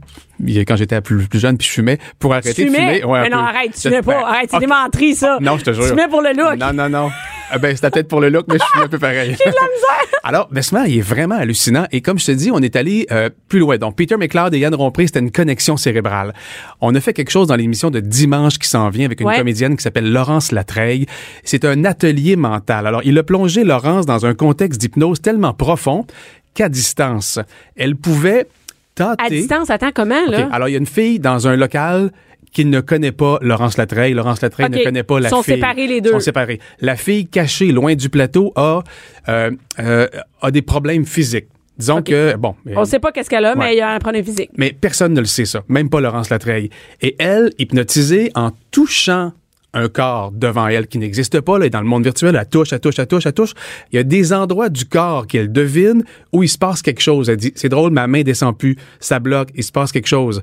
quand 0.66 0.76
j'étais 0.76 1.00
plus, 1.00 1.26
plus 1.28 1.38
jeune 1.38 1.56
puis 1.58 1.66
je 1.66 1.72
fumais 1.72 1.98
pour 2.18 2.32
arrêter 2.32 2.54
Tu 2.54 2.70
de 2.70 2.74
fumer. 2.74 3.04
Ouais, 3.04 3.22
mais 3.22 3.28
non, 3.30 3.38
peu. 3.38 3.42
arrête, 3.44 3.72
tu 3.74 3.80
fumais 3.82 4.02
pas. 4.02 4.12
ben, 4.20 4.24
arrête, 4.26 4.50
c'est 4.50 4.58
des 4.60 4.66
menteries, 4.66 5.14
ça. 5.14 5.38
Non, 5.40 5.58
je 5.58 5.64
te 5.64 5.72
jure. 5.72 5.82
Tu 5.82 5.88
fumais 5.90 6.08
pour 6.08 6.22
le 6.22 6.30
look. 6.32 6.58
Non, 6.58 6.72
non, 6.72 6.88
non. 6.88 7.10
Ah 7.52 7.58
ben, 7.58 7.74
c'était 7.74 7.90
peut-être 7.90 8.06
pour 8.08 8.20
le 8.20 8.28
look, 8.28 8.44
mais 8.48 8.58
je 8.58 8.64
suis 8.64 8.80
un 8.80 8.86
peu 8.88 8.98
pareil. 8.98 9.30
J'ai 9.36 9.50
de 9.50 9.56
la 9.56 9.62
misère. 9.62 10.06
Alors, 10.22 10.48
Mesmer, 10.52 10.82
il 10.86 10.98
est 10.98 11.02
vraiment 11.02 11.34
hallucinant. 11.34 11.84
Et 11.90 12.00
comme 12.00 12.16
je 12.18 12.26
te 12.26 12.30
dis, 12.30 12.50
on 12.52 12.60
est 12.60 12.76
allé 12.76 13.06
euh, 13.10 13.28
plus 13.48 13.58
loin. 13.58 13.76
Donc, 13.76 13.96
Peter 13.96 14.16
McLeod 14.16 14.54
et 14.54 14.58
Yann 14.60 14.72
Rompré, 14.74 15.06
c'était 15.08 15.18
une 15.18 15.32
connexion 15.32 15.76
cérébrale. 15.76 16.32
On 16.80 16.94
a 16.94 17.00
fait 17.00 17.12
quelque 17.12 17.30
chose 17.30 17.48
dans 17.48 17.56
l'émission 17.56 17.90
de 17.90 17.98
dimanche 17.98 18.58
qui 18.58 18.68
s'en 18.68 18.88
vient 18.90 19.06
avec 19.06 19.20
une 19.20 19.26
Ouais. 19.26 19.36
comédienne 19.38 19.76
qui 19.76 19.82
s'appelle 19.82 20.12
Laurence 20.12 20.52
Latreille. 20.52 21.06
C'est 21.42 21.64
un 21.64 21.84
atelier 21.84 22.36
mental. 22.36 22.86
Alors, 22.86 23.00
il 23.04 23.18
a 23.18 23.24
plongé 23.24 23.64
Laurence 23.64 24.06
dans 24.06 24.26
un 24.26 24.34
contexte 24.34 24.80
d'hypnose 24.80 25.20
tellement 25.20 25.52
profond 25.52 26.06
qu'à 26.54 26.68
distance, 26.68 27.38
elle 27.76 27.96
pouvait 27.96 28.46
À 29.18 29.28
distance, 29.28 29.70
attends, 29.70 29.90
comment, 29.94 30.26
là? 30.26 30.48
Alors, 30.52 30.68
il 30.68 30.72
y 30.72 30.74
a 30.74 30.78
une 30.78 30.86
fille 30.86 31.18
dans 31.18 31.48
un 31.48 31.56
local 31.56 32.10
qui 32.52 32.64
ne 32.64 32.80
connaît 32.80 33.12
pas 33.12 33.38
Laurence 33.42 33.76
Latreille. 33.76 34.12
Laurence 34.14 34.40
Latreille 34.42 34.70
ne 34.70 34.82
connaît 34.82 35.02
pas 35.02 35.20
la 35.20 35.28
Sont 35.28 35.42
fille. 35.42 35.54
séparés 35.54 35.86
les 35.86 36.00
deux. 36.00 36.10
Sont 36.10 36.20
séparés. 36.20 36.58
La 36.80 36.96
fille 36.96 37.26
cachée 37.26 37.70
loin 37.70 37.94
du 37.94 38.08
plateau 38.08 38.52
a, 38.56 38.82
euh, 39.28 39.50
euh, 39.78 40.08
a 40.42 40.50
des 40.50 40.62
problèmes 40.62 41.04
physiques. 41.06 41.46
Disons 41.78 42.02
que, 42.02 42.36
bon. 42.36 42.56
On 42.76 42.84
sait 42.84 42.98
pas 42.98 43.10
qu'est-ce 43.10 43.30
qu'elle 43.30 43.44
a, 43.46 43.54
mais 43.54 43.74
il 43.74 43.78
y 43.78 43.80
a 43.80 43.90
un 43.90 43.98
problème 43.98 44.24
physique. 44.24 44.50
mais 44.58 44.76
personne 44.78 45.14
ne 45.14 45.20
le 45.20 45.26
sait, 45.26 45.46
ça. 45.46 45.62
Même 45.68 45.88
pas 45.88 46.00
Laurence 46.00 46.28
Latreille. 46.28 46.68
Et 47.00 47.16
elle, 47.18 47.50
hypnotisée 47.58 48.30
en 48.34 48.50
touchant 48.70 49.32
un 49.72 49.88
corps 49.88 50.32
devant 50.32 50.68
elle 50.68 50.86
qui 50.86 50.98
n'existe 50.98 51.40
pas, 51.40 51.58
là, 51.58 51.66
et 51.66 51.70
dans 51.70 51.80
le 51.80 51.86
monde 51.86 52.04
virtuel, 52.04 52.36
elle 52.36 52.48
touche, 52.48 52.72
elle 52.72 52.80
touche, 52.80 52.98
elle 52.98 53.06
touche, 53.06 53.26
elle 53.26 53.32
touche. 53.32 53.54
Il 53.92 53.96
y 53.96 53.98
a 53.98 54.02
des 54.02 54.32
endroits 54.32 54.68
du 54.68 54.84
corps 54.84 55.26
qu'elle 55.26 55.52
devine 55.52 56.04
où 56.32 56.42
il 56.42 56.48
se 56.48 56.58
passe 56.58 56.82
quelque 56.82 57.00
chose. 57.00 57.28
Elle 57.28 57.36
dit, 57.36 57.52
c'est 57.54 57.68
drôle, 57.68 57.92
ma 57.92 58.06
main 58.06 58.22
descend 58.22 58.56
plus, 58.56 58.76
ça 58.98 59.18
bloque, 59.18 59.50
il 59.54 59.64
se 59.64 59.72
passe 59.72 59.92
quelque 59.92 60.08
chose. 60.08 60.42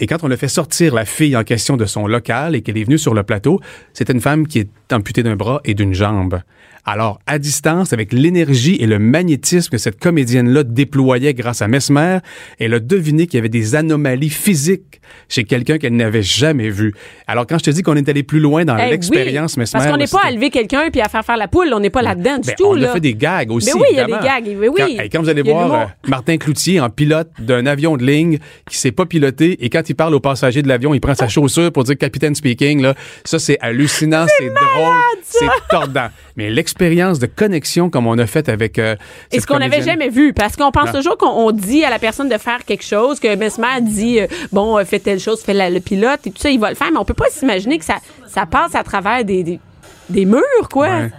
Et 0.00 0.06
quand 0.06 0.24
on 0.24 0.30
a 0.30 0.36
fait 0.36 0.48
sortir 0.48 0.94
la 0.94 1.04
fille 1.04 1.36
en 1.36 1.44
question 1.44 1.76
de 1.76 1.84
son 1.84 2.06
local 2.06 2.56
et 2.56 2.62
qu'elle 2.62 2.78
est 2.78 2.84
venue 2.84 2.98
sur 2.98 3.12
le 3.12 3.22
plateau, 3.22 3.60
c'était 3.92 4.14
une 4.14 4.20
femme 4.20 4.46
qui 4.46 4.60
est 4.60 4.92
amputée 4.92 5.22
d'un 5.22 5.36
bras 5.36 5.60
et 5.64 5.74
d'une 5.74 5.92
jambe. 5.92 6.40
Alors, 6.86 7.20
à 7.26 7.38
distance, 7.38 7.92
avec 7.92 8.12
l'énergie 8.12 8.76
et 8.80 8.86
le 8.86 8.98
magnétisme 8.98 9.70
que 9.70 9.78
cette 9.78 10.00
comédienne-là 10.00 10.62
déployait 10.62 11.34
grâce 11.34 11.62
à 11.62 11.68
Mesmer, 11.68 12.18
elle 12.58 12.74
a 12.74 12.80
deviné 12.80 13.26
qu'il 13.26 13.36
y 13.36 13.38
avait 13.38 13.48
des 13.48 13.74
anomalies 13.74 14.30
physiques 14.30 15.00
chez 15.28 15.44
quelqu'un 15.44 15.78
qu'elle 15.78 15.96
n'avait 15.96 16.22
jamais 16.22 16.70
vu. 16.70 16.94
Alors, 17.26 17.46
quand 17.46 17.58
je 17.58 17.64
te 17.64 17.70
dis 17.70 17.82
qu'on 17.82 17.96
est 17.96 18.08
allé 18.08 18.22
plus 18.22 18.40
loin 18.40 18.64
dans 18.64 18.78
Eh 18.78 18.90
l'expérience 18.90 19.54
oui, 19.54 19.60
Mesmer... 19.60 19.78
Parce 19.78 19.90
qu'on 19.90 19.98
n'est 19.98 20.06
pas 20.06 20.26
à 20.26 20.30
lever 20.30 20.50
quelqu'un 20.50 20.90
puis 20.90 21.00
à 21.00 21.08
faire 21.08 21.24
faire 21.24 21.36
la 21.36 21.48
poule. 21.48 21.70
On 21.74 21.80
n'est 21.80 21.90
pas 21.90 22.02
là-dedans 22.02 22.38
du 22.38 22.48
ben, 22.48 22.54
tout, 22.56 22.66
on 22.66 22.74
là. 22.74 22.90
a 22.90 22.92
fait 22.94 23.00
des 23.00 23.14
gags 23.14 23.50
aussi. 23.50 23.70
Mais 23.74 23.80
oui, 23.80 23.88
il 23.90 23.96
y 23.96 24.00
a 24.00 24.06
des 24.06 24.12
gags, 24.12 24.56
mais 24.58 24.68
oui. 24.68 24.80
Quand, 24.80 25.02
hey, 25.02 25.10
quand 25.10 25.22
vous 25.22 25.28
allez 25.28 25.42
voir 25.42 25.72
euh, 25.72 25.84
Martin 26.08 26.38
Cloutier 26.38 26.80
en 26.80 26.88
pilote 26.88 27.30
d'un 27.38 27.66
avion 27.66 27.96
de 27.96 28.04
ligne 28.04 28.38
qui 28.68 28.78
s'est 28.78 28.92
pas 28.92 29.06
piloté 29.06 29.64
et 29.64 29.68
quand 29.68 29.89
il 29.90 29.94
parle 29.94 30.14
aux 30.14 30.20
passagers 30.20 30.62
de 30.62 30.68
l'avion, 30.68 30.94
il 30.94 31.00
prend 31.00 31.14
sa 31.14 31.28
chaussure 31.28 31.70
pour 31.72 31.84
dire 31.84 31.98
capitaine 31.98 32.34
speaking. 32.34 32.80
Là, 32.82 32.94
ça 33.24 33.38
c'est 33.38 33.58
hallucinant, 33.60 34.26
c'est 34.38 34.46
drôle, 34.48 34.96
c'est 35.22 35.46
tordant. 35.68 36.08
Mais 36.36 36.48
l'expérience 36.50 37.18
de 37.18 37.26
connexion 37.26 37.90
comme 37.90 38.06
on 38.06 38.18
a 38.18 38.26
fait 38.26 38.48
avec 38.48 38.78
euh, 38.78 38.96
Et 39.32 39.40
ce 39.40 39.46
qu'on 39.46 39.58
n'avait 39.58 39.82
jamais 39.82 40.08
vu, 40.08 40.32
parce 40.32 40.56
qu'on 40.56 40.70
pense 40.70 40.86
Non. 40.86 40.92
toujours 40.92 41.18
qu'on 41.18 41.28
on 41.28 41.50
dit 41.52 41.84
à 41.84 41.90
la 41.90 41.98
personne 41.98 42.28
de 42.28 42.38
faire 42.38 42.64
quelque 42.64 42.84
chose, 42.84 43.20
que 43.20 43.34
Mesmer 43.36 43.80
dit, 43.82 44.20
euh, 44.20 44.26
bon, 44.52 44.78
euh, 44.78 44.84
fais 44.84 44.98
telle 45.00 45.20
chose, 45.20 45.40
fais 45.42 45.54
la- 45.54 45.70
le 45.70 45.80
pilote, 45.80 46.20
et 46.26 46.30
tout 46.30 46.40
ça, 46.40 46.50
il 46.50 46.58
va 46.60 46.70
le 46.70 46.76
faire, 46.76 46.88
mais 46.92 46.98
on 46.98 47.04
peut 47.04 47.14
pas 47.14 47.28
s'imaginer 47.30 47.78
que 47.78 47.84
ça, 47.84 47.96
ça 48.28 48.46
passe 48.46 48.74
à 48.74 48.82
travers 48.84 49.24
des, 49.24 49.42
des, 49.42 49.60
des 50.08 50.24
murs, 50.24 50.68
quoi. 50.72 50.88
Ouais. 50.88 51.10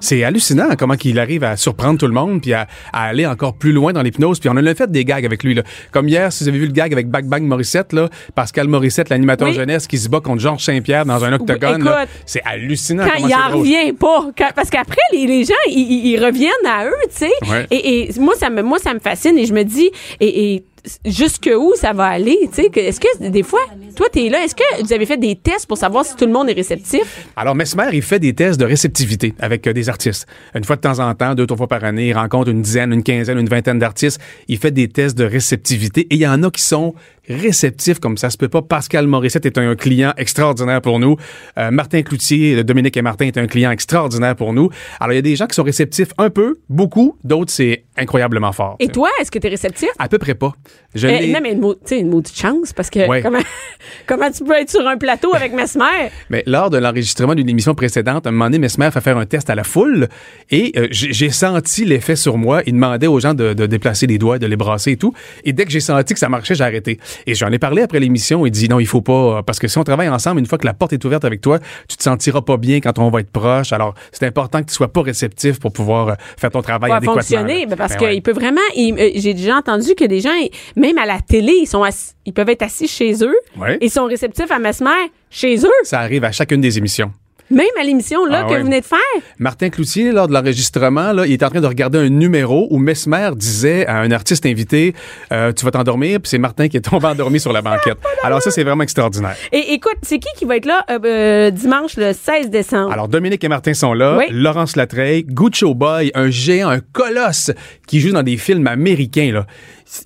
C'est 0.00 0.24
hallucinant 0.24 0.68
comment 0.78 0.94
il 1.04 1.18
arrive 1.18 1.44
à 1.44 1.56
surprendre 1.56 1.98
tout 1.98 2.06
le 2.06 2.12
monde 2.12 2.40
puis 2.42 2.52
à, 2.52 2.66
à 2.92 3.04
aller 3.04 3.26
encore 3.26 3.54
plus 3.54 3.72
loin 3.72 3.92
dans 3.92 4.02
l'hypnose. 4.02 4.40
Puis 4.40 4.48
on 4.52 4.56
a 4.56 4.74
fait 4.74 4.90
des 4.90 5.04
gags 5.04 5.24
avec 5.24 5.42
lui. 5.44 5.54
Là. 5.54 5.62
Comme 5.92 6.08
hier, 6.08 6.32
si 6.32 6.44
vous 6.44 6.48
avez 6.48 6.58
vu 6.58 6.66
le 6.66 6.72
gag 6.72 6.92
avec 6.92 7.08
Bang 7.08 7.26
Bang 7.26 7.42
Morissette, 7.42 7.92
là, 7.92 8.08
Pascal 8.34 8.68
Morissette, 8.68 9.08
l'animateur 9.08 9.48
Oui. 9.48 9.54
jeunesse, 9.54 9.86
qui 9.86 9.98
se 9.98 10.08
bat 10.08 10.20
contre 10.20 10.40
Georges 10.40 10.64
Saint-Pierre 10.64 11.04
dans 11.04 11.24
un 11.24 11.32
octogone. 11.32 11.88
c'est 12.26 12.42
hallucinant. 12.44 13.04
Quand 13.04 13.16
comment 13.16 13.28
il 13.28 13.34
en 13.34 13.58
revient 13.58 13.92
pas. 13.92 14.26
Quand- 14.36 14.50
parce 14.54 14.70
qu'après, 14.70 14.96
les, 15.12 15.26
les 15.26 15.44
gens, 15.44 15.54
ils, 15.68 15.78
ils- 15.78 16.06
ils 16.12 16.24
reviennent 16.24 16.50
à 16.66 16.86
eux, 16.86 16.92
tu 17.10 17.26
sais. 17.26 17.30
Ouais. 17.50 17.66
Et, 17.70 18.02
et 18.04 18.20
moi, 18.20 18.34
ça 18.38 18.50
me, 18.50 18.62
moi, 18.62 18.78
ça 18.78 18.94
me 18.94 19.00
fascine 19.00 19.36
et 19.38 19.46
je 19.46 19.52
me 19.54 19.62
dis, 19.64 19.90
et, 20.20 20.54
et 20.54 20.64
jusque 21.04 21.50
où 21.56 21.72
ça 21.76 21.92
va 21.92 22.06
aller, 22.06 22.38
Est-ce 22.42 23.00
que 23.00 23.28
des 23.28 23.42
fois, 23.42 23.60
toi, 23.96 24.06
t'es 24.12 24.28
là, 24.28 24.44
est-ce 24.44 24.54
que 24.54 24.82
vous 24.82 24.92
avez 24.92 25.06
fait 25.06 25.16
des 25.16 25.36
tests 25.36 25.66
pour 25.66 25.76
savoir 25.76 26.04
si 26.04 26.16
tout 26.16 26.26
le 26.26 26.32
monde 26.32 26.48
est 26.50 26.54
réceptif? 26.54 27.26
Alors, 27.36 27.54
Mesmer, 27.54 27.88
il 27.92 28.02
fait 28.02 28.18
des 28.18 28.34
tests 28.34 28.58
de 28.58 28.64
réceptivité 28.64 29.34
avec 29.38 29.66
euh, 29.66 29.72
des 29.72 29.88
artistes. 29.88 30.26
Une 30.54 30.64
fois 30.64 30.76
de 30.76 30.80
temps 30.80 30.98
en 30.98 31.14
temps, 31.14 31.34
deux, 31.34 31.46
trois 31.46 31.58
fois 31.58 31.68
par 31.68 31.84
année, 31.84 32.08
il 32.08 32.12
rencontre 32.12 32.50
une 32.50 32.62
dizaine, 32.62 32.92
une 32.92 33.02
quinzaine, 33.02 33.38
une 33.38 33.48
vingtaine 33.48 33.78
d'artistes. 33.78 34.20
Il 34.48 34.58
fait 34.58 34.70
des 34.70 34.88
tests 34.88 35.16
de 35.16 35.24
réceptivité 35.24 36.02
et 36.02 36.14
il 36.14 36.20
y 36.20 36.26
en 36.26 36.42
a 36.42 36.50
qui 36.50 36.62
sont 36.62 36.94
réceptifs 37.28 38.00
comme 38.00 38.16
ça 38.16 38.30
se 38.30 38.36
peut 38.36 38.48
pas. 38.48 38.62
Pascal 38.62 39.06
Morissette 39.06 39.46
est 39.46 39.58
un 39.58 39.74
client 39.76 40.12
extraordinaire 40.16 40.80
pour 40.80 40.98
nous. 40.98 41.16
Euh, 41.58 41.70
Martin 41.70 42.02
Cloutier, 42.02 42.56
euh, 42.56 42.64
Dominique 42.64 42.96
et 42.96 43.02
Martin 43.02 43.26
est 43.26 43.38
un 43.38 43.46
client 43.46 43.70
extraordinaire 43.70 44.34
pour 44.34 44.52
nous. 44.52 44.70
Alors, 44.98 45.12
il 45.12 45.16
y 45.16 45.18
a 45.18 45.22
des 45.22 45.36
gens 45.36 45.46
qui 45.46 45.54
sont 45.54 45.62
réceptifs 45.62 46.12
un 46.18 46.30
peu, 46.30 46.58
beaucoup. 46.68 47.16
D'autres, 47.24 47.52
c'est 47.52 47.84
incroyablement 48.00 48.52
fort. 48.52 48.76
Et 48.80 48.86
tu 48.86 48.92
toi, 48.92 49.08
est-ce 49.20 49.30
que 49.30 49.38
t'es 49.38 49.48
réceptif? 49.48 49.88
À 49.98 50.08
peu 50.08 50.18
près 50.18 50.34
pas. 50.34 50.52
Je 50.94 51.06
l'ai- 51.06 51.32
non, 51.32 51.38
mais 51.42 51.52
une, 51.52 51.60
tu 51.60 51.76
sais, 51.84 51.98
une 52.00 52.10
maudite 52.10 52.36
chance, 52.36 52.72
parce 52.72 52.90
que 52.90 53.06
Ouais. 53.08 53.22
comment, 53.22 53.38
comment 54.06 54.30
tu 54.30 54.44
peux 54.44 54.54
être 54.54 54.70
sur 54.70 54.86
un 54.86 54.96
plateau 54.96 55.34
avec 55.34 55.52
Mesmer? 55.52 56.10
Mais 56.30 56.42
lors 56.46 56.70
de 56.70 56.78
l'enregistrement 56.78 57.34
d'une 57.34 57.48
émission 57.48 57.74
précédente, 57.74 58.26
un 58.26 58.30
moment 58.30 58.46
donné, 58.46 58.58
Mesmer 58.58 58.90
fait 58.90 59.00
faire 59.00 59.16
un 59.18 59.26
test 59.26 59.50
à 59.50 59.54
la 59.54 59.64
foule 59.64 60.08
et 60.50 60.72
euh, 60.76 60.88
j'ai 60.90 61.30
senti 61.30 61.84
l'effet 61.84 62.16
sur 62.16 62.36
moi. 62.38 62.62
Il 62.66 62.74
demandait 62.74 63.06
aux 63.06 63.20
gens 63.20 63.34
de, 63.34 63.52
de 63.54 63.66
déplacer 63.66 64.06
les 64.06 64.18
doigts, 64.18 64.38
de 64.38 64.46
les 64.46 64.56
brasser 64.56 64.92
et 64.92 64.96
tout. 64.96 65.12
Et 65.44 65.52
dès 65.52 65.64
que 65.64 65.70
j'ai 65.70 65.80
senti 65.80 66.14
que 66.14 66.20
ça 66.20 66.28
marchait, 66.28 66.54
j'ai 66.54 66.64
arrêté. 66.64 66.98
Et 67.26 67.34
j'en 67.34 67.50
ai 67.50 67.58
parlé 67.58 67.82
après 67.82 68.00
l'émission. 68.00 68.44
Il 68.46 68.50
dit 68.50 68.68
non, 68.68 68.80
il 68.80 68.86
faut 68.86 69.00
pas 69.00 69.38
euh, 69.38 69.42
parce 69.42 69.58
que 69.58 69.68
si 69.68 69.78
on 69.78 69.84
travaille 69.84 70.08
ensemble, 70.08 70.40
une 70.40 70.46
fois 70.46 70.58
que 70.58 70.66
la 70.66 70.74
porte 70.74 70.92
est 70.92 71.04
ouverte 71.04 71.24
avec 71.24 71.40
toi, 71.40 71.58
tu 71.88 71.96
te 71.96 72.02
sentiras 72.02 72.40
pas 72.42 72.56
bien 72.56 72.80
quand 72.80 72.98
on 72.98 73.10
va 73.10 73.20
être 73.20 73.30
proche. 73.30 73.72
Alors 73.72 73.94
c'est 74.12 74.26
important 74.26 74.60
que 74.62 74.66
tu 74.68 74.74
sois 74.74 74.92
pas 74.92 75.02
réceptif 75.02 75.60
pour 75.60 75.72
pouvoir 75.72 76.08
euh, 76.08 76.14
faire 76.36 76.50
ton 76.50 76.62
travail 76.62 76.90
va 76.90 76.96
adéquatement. 76.96 77.20
fonctionner 77.22 77.66
parce 77.90 78.00
Ben 78.00 78.08
qu'il 78.08 78.16
ouais. 78.16 78.20
peut 78.20 78.32
vraiment 78.32 78.60
euh, 78.78 79.10
j'ai 79.14 79.34
déjà 79.34 79.56
entendu 79.56 79.94
que 79.94 80.04
des 80.04 80.20
gens 80.20 80.30
même 80.76 80.98
à 80.98 81.06
la 81.06 81.20
télé 81.20 81.52
ils 81.52 81.66
sont 81.66 81.82
assis- 81.82 82.12
ils 82.26 82.32
peuvent 82.32 82.48
être 82.48 82.62
assis 82.62 82.88
chez 82.88 83.12
eux 83.24 83.36
Ouais. 83.58 83.78
ils 83.80 83.90
sont 83.90 84.04
réceptifs 84.06 84.50
à 84.50 84.58
Mesmer 84.58 84.90
chez 85.30 85.56
eux 85.64 85.70
Ça 85.84 86.00
arrive 86.00 86.24
à 86.24 86.32
chacune 86.32 86.60
des 86.60 86.78
émissions. 86.78 87.12
Même 87.50 87.66
à 87.78 87.84
l'émission 87.84 88.24
là 88.24 88.44
Ah 88.44 88.48
que 88.48 88.58
vous 88.58 88.64
venez 88.64 88.80
de 88.80 88.86
faire 88.86 88.98
Martin 89.38 89.70
Cloutier, 89.70 90.12
lors 90.12 90.28
de 90.28 90.32
l'enregistrement, 90.32 91.12
là, 91.12 91.26
il 91.26 91.32
est 91.32 91.42
en 91.42 91.50
train 91.50 91.60
de 91.60 91.66
regarder 91.66 91.98
un 91.98 92.08
numéro 92.08 92.68
où 92.70 92.78
Mesmer 92.78 93.30
disait 93.34 93.86
à 93.86 93.98
un 93.98 94.10
artiste 94.10 94.46
invité 94.46 94.94
euh, 95.32 95.52
Tu 95.52 95.64
vas 95.64 95.70
t'endormir, 95.70 96.20
puis 96.20 96.28
c'est 96.30 96.38
Martin 96.38 96.68
qui 96.68 96.76
est 96.76 96.80
tombé 96.80 97.06
endormi 97.06 97.40
sur 97.40 97.52
la 97.52 97.62
banquette. 97.62 97.98
Alors, 98.22 98.42
ça, 98.42 98.50
c'est 98.50 98.64
vraiment 98.64 98.82
extraordinaire. 98.82 99.36
et 99.52 99.72
écoute 99.72 99.96
c'est 100.02 100.18
qui 100.18 100.28
qui 100.36 100.44
va 100.44 100.56
être 100.56 100.66
là 100.66 100.84
euh, 100.90 100.98
euh, 101.04 101.50
dimanche 101.50 101.96
le 101.96 102.12
16 102.12 102.50
décembre? 102.50 102.92
Alors, 102.92 103.08
Dominique 103.08 103.42
et 103.44 103.48
Martin 103.48 103.74
sont 103.74 103.94
là. 103.94 104.16
Oui. 104.18 104.26
Laurence 104.30 104.76
Latreille, 104.76 105.24
Guccio 105.24 105.74
Boy, 105.74 106.10
un 106.14 106.30
géant, 106.30 106.68
un 106.68 106.80
colosse 106.80 107.50
qui 107.86 108.00
joue 108.00 108.12
dans 108.12 108.22
des 108.22 108.36
films 108.36 108.66
américains. 108.66 109.32
Là. 109.32 109.46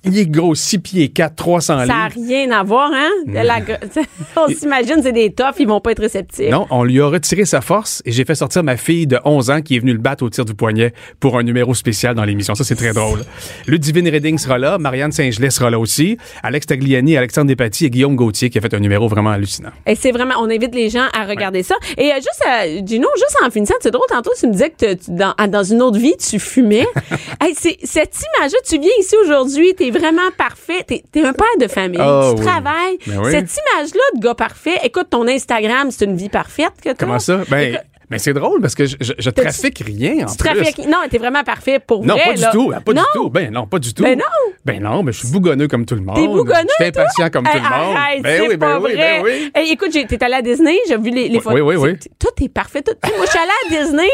Il 0.03 0.17
est 0.17 0.25
gros, 0.25 0.55
6 0.55 0.79
pieds 0.79 1.09
4, 1.09 1.35
300 1.35 1.79
ça 1.79 1.85
n'a 1.85 2.07
livres. 2.09 2.27
rien 2.27 2.51
à 2.51 2.63
voir 2.63 2.89
hein? 2.93 3.09
La 3.27 3.59
gr- 3.61 3.77
on 4.35 4.47
s'imagine 4.47 5.01
c'est 5.03 5.11
des 5.11 5.31
toughs 5.31 5.55
ils 5.59 5.67
vont 5.67 5.79
pas 5.79 5.91
être 5.91 5.99
réceptifs 6.01 6.49
Non, 6.49 6.65
on 6.71 6.83
lui 6.83 6.99
a 7.01 7.07
retiré 7.07 7.45
sa 7.45 7.61
force 7.61 8.01
et 8.05 8.11
j'ai 8.11 8.25
fait 8.25 8.35
sortir 8.35 8.63
ma 8.63 8.77
fille 8.77 9.05
de 9.07 9.19
11 9.25 9.49
ans 9.51 9.61
qui 9.61 9.75
est 9.75 9.79
venue 9.79 9.93
le 9.93 9.99
battre 9.99 10.23
au 10.23 10.29
tir 10.29 10.45
du 10.45 10.53
poignet 10.55 10.93
pour 11.19 11.37
un 11.37 11.43
numéro 11.43 11.73
spécial 11.73 12.15
dans 12.15 12.23
l'émission. 12.25 12.55
Ça, 12.55 12.63
c'est 12.63 12.75
très 12.75 12.93
drôle. 12.93 13.19
Ludivine 13.67 14.09
Redding 14.09 14.37
sera 14.37 14.57
là, 14.57 14.77
Marianne 14.77 15.11
Saint-Gelais 15.11 15.49
sera 15.51 15.69
là 15.69 15.79
aussi, 15.79 16.17
Alex 16.43 16.65
Tagliani, 16.67 17.15
Alexandre 17.17 17.47
Despatie 17.47 17.85
et 17.85 17.89
Guillaume 17.89 18.15
Gauthier 18.15 18.49
qui 18.49 18.57
a 18.57 18.61
fait 18.61 18.73
un 18.73 18.79
numéro 18.79 19.07
vraiment 19.07 19.29
hallucinant. 19.31 19.69
Et 19.85 19.95
c'est 19.95 20.11
vraiment, 20.11 20.35
on 20.39 20.49
invite 20.49 20.73
les 20.73 20.89
gens 20.89 21.05
à 21.13 21.25
regarder 21.25 21.61
ça. 21.63 21.75
Et 21.97 22.11
euh, 22.11 22.15
juste, 22.15 22.41
euh, 22.47 22.81
Gino, 22.85 23.07
juste 23.15 23.37
en 23.45 23.49
finissant, 23.51 23.75
c'est 23.81 23.91
drôle, 23.91 24.05
tantôt, 24.09 24.31
tu 24.39 24.47
me 24.47 24.51
disais 24.53 24.69
que 24.71 24.93
tu- 24.95 25.11
dans, 25.11 25.33
dans 25.47 25.63
une 25.63 25.81
autre 25.81 25.99
vie, 25.99 26.15
tu 26.17 26.39
fumais. 26.39 26.87
hey, 27.41 27.53
cette 27.55 28.15
image-là, 28.39 28.57
tu 28.67 28.79
viens 28.79 28.91
ici 28.99 29.15
aujourd'hui, 29.23 29.74
t'es 29.75 29.91
vraiment 29.91 30.29
parfait, 30.37 30.83
t'es, 30.87 31.03
un 31.23 31.33
père 31.33 31.45
de 31.59 31.67
famille, 31.67 31.99
Oh, 32.01 32.33
tu 32.35 32.41
oui. 32.41 32.45
travailles. 32.47 32.97
Ben 33.07 33.19
oui. 33.23 33.31
Cette 33.31 33.49
image-là 33.57 34.01
de 34.15 34.19
gars 34.21 34.35
parfait, 34.35 34.79
écoute, 34.83 35.07
ton 35.09 35.27
Instagram, 35.27 35.91
c'est 35.91 36.05
une 36.05 36.15
vie 36.17 36.29
parfaite 36.29 36.73
que 36.81 36.89
t'as. 36.89 37.05
Comment 37.05 37.19
ça? 37.19 37.41
Ben, 37.49 37.73
Écoute, 37.73 37.81
Mais 38.09 38.19
c'est 38.19 38.33
drôle 38.33 38.61
parce 38.61 38.75
que 38.75 38.85
je, 38.85 38.95
je, 38.99 39.13
je 39.17 39.29
trafique 39.29 39.79
rien 39.79 40.25
en 40.27 40.31
Tu 40.31 40.37
plus. 40.37 40.53
trafiques- 40.55 40.87
Non, 40.87 40.97
t'es 41.09 41.17
vraiment 41.17 41.43
parfait 41.43 41.79
pour 41.79 42.05
Non, 42.05 42.15
vrai. 42.15 42.23
pas 42.25 42.33
du 42.33 42.43
tout. 42.51 42.69
Pas 42.69 42.93
non. 42.93 43.01
du 43.01 43.07
tout. 43.13 43.29
Ben 43.29 43.51
non, 43.51 43.67
pas 43.67 43.79
du 43.79 43.93
tout. 43.93 44.03
Ben 44.03 44.17
non. 44.17 44.25
Ben 44.63 44.81
non, 44.81 45.03
mais 45.03 45.11
je 45.11 45.19
suis 45.19 45.31
bougonneux 45.31 45.67
comme 45.67 45.85
tout 45.85 45.95
le 45.95 46.01
monde. 46.01 46.15
T'es 46.15 46.27
bougonneux, 46.27 46.67
Je 46.79 46.83
suis 46.83 46.85
impatient 46.85 47.29
comme 47.29 47.45
tout 47.45 47.51
le 47.55 47.61
monde. 47.61 47.95
Arrête, 47.97 48.21
ben 48.23 48.41
c'est 48.41 48.47
oui, 48.47 48.57
pas 48.57 48.67
ben 48.79 48.79
oui, 48.83 48.93
vrai. 48.93 49.21
ben 49.21 49.23
oui. 49.23 49.51
Hey, 49.55 49.71
écoute, 49.71 49.91
t'es 49.91 50.23
allé 50.23 50.33
à 50.35 50.41
Disney, 50.41 50.75
j'ai 50.87 50.97
vu 50.97 51.09
les, 51.11 51.29
les 51.29 51.35
Oui, 51.37 51.41
photos. 51.41 51.61
oui, 51.61 51.75
oui, 51.75 51.97
C'est- 52.01 52.09
Tout 52.19 52.43
est 52.43 52.49
parfait. 52.49 52.81
Tout, 52.81 52.93
moi, 53.15 53.25
je 53.25 53.29
suis 53.29 53.39
allée 53.39 53.77
à 53.79 53.83
Disney. 53.83 54.09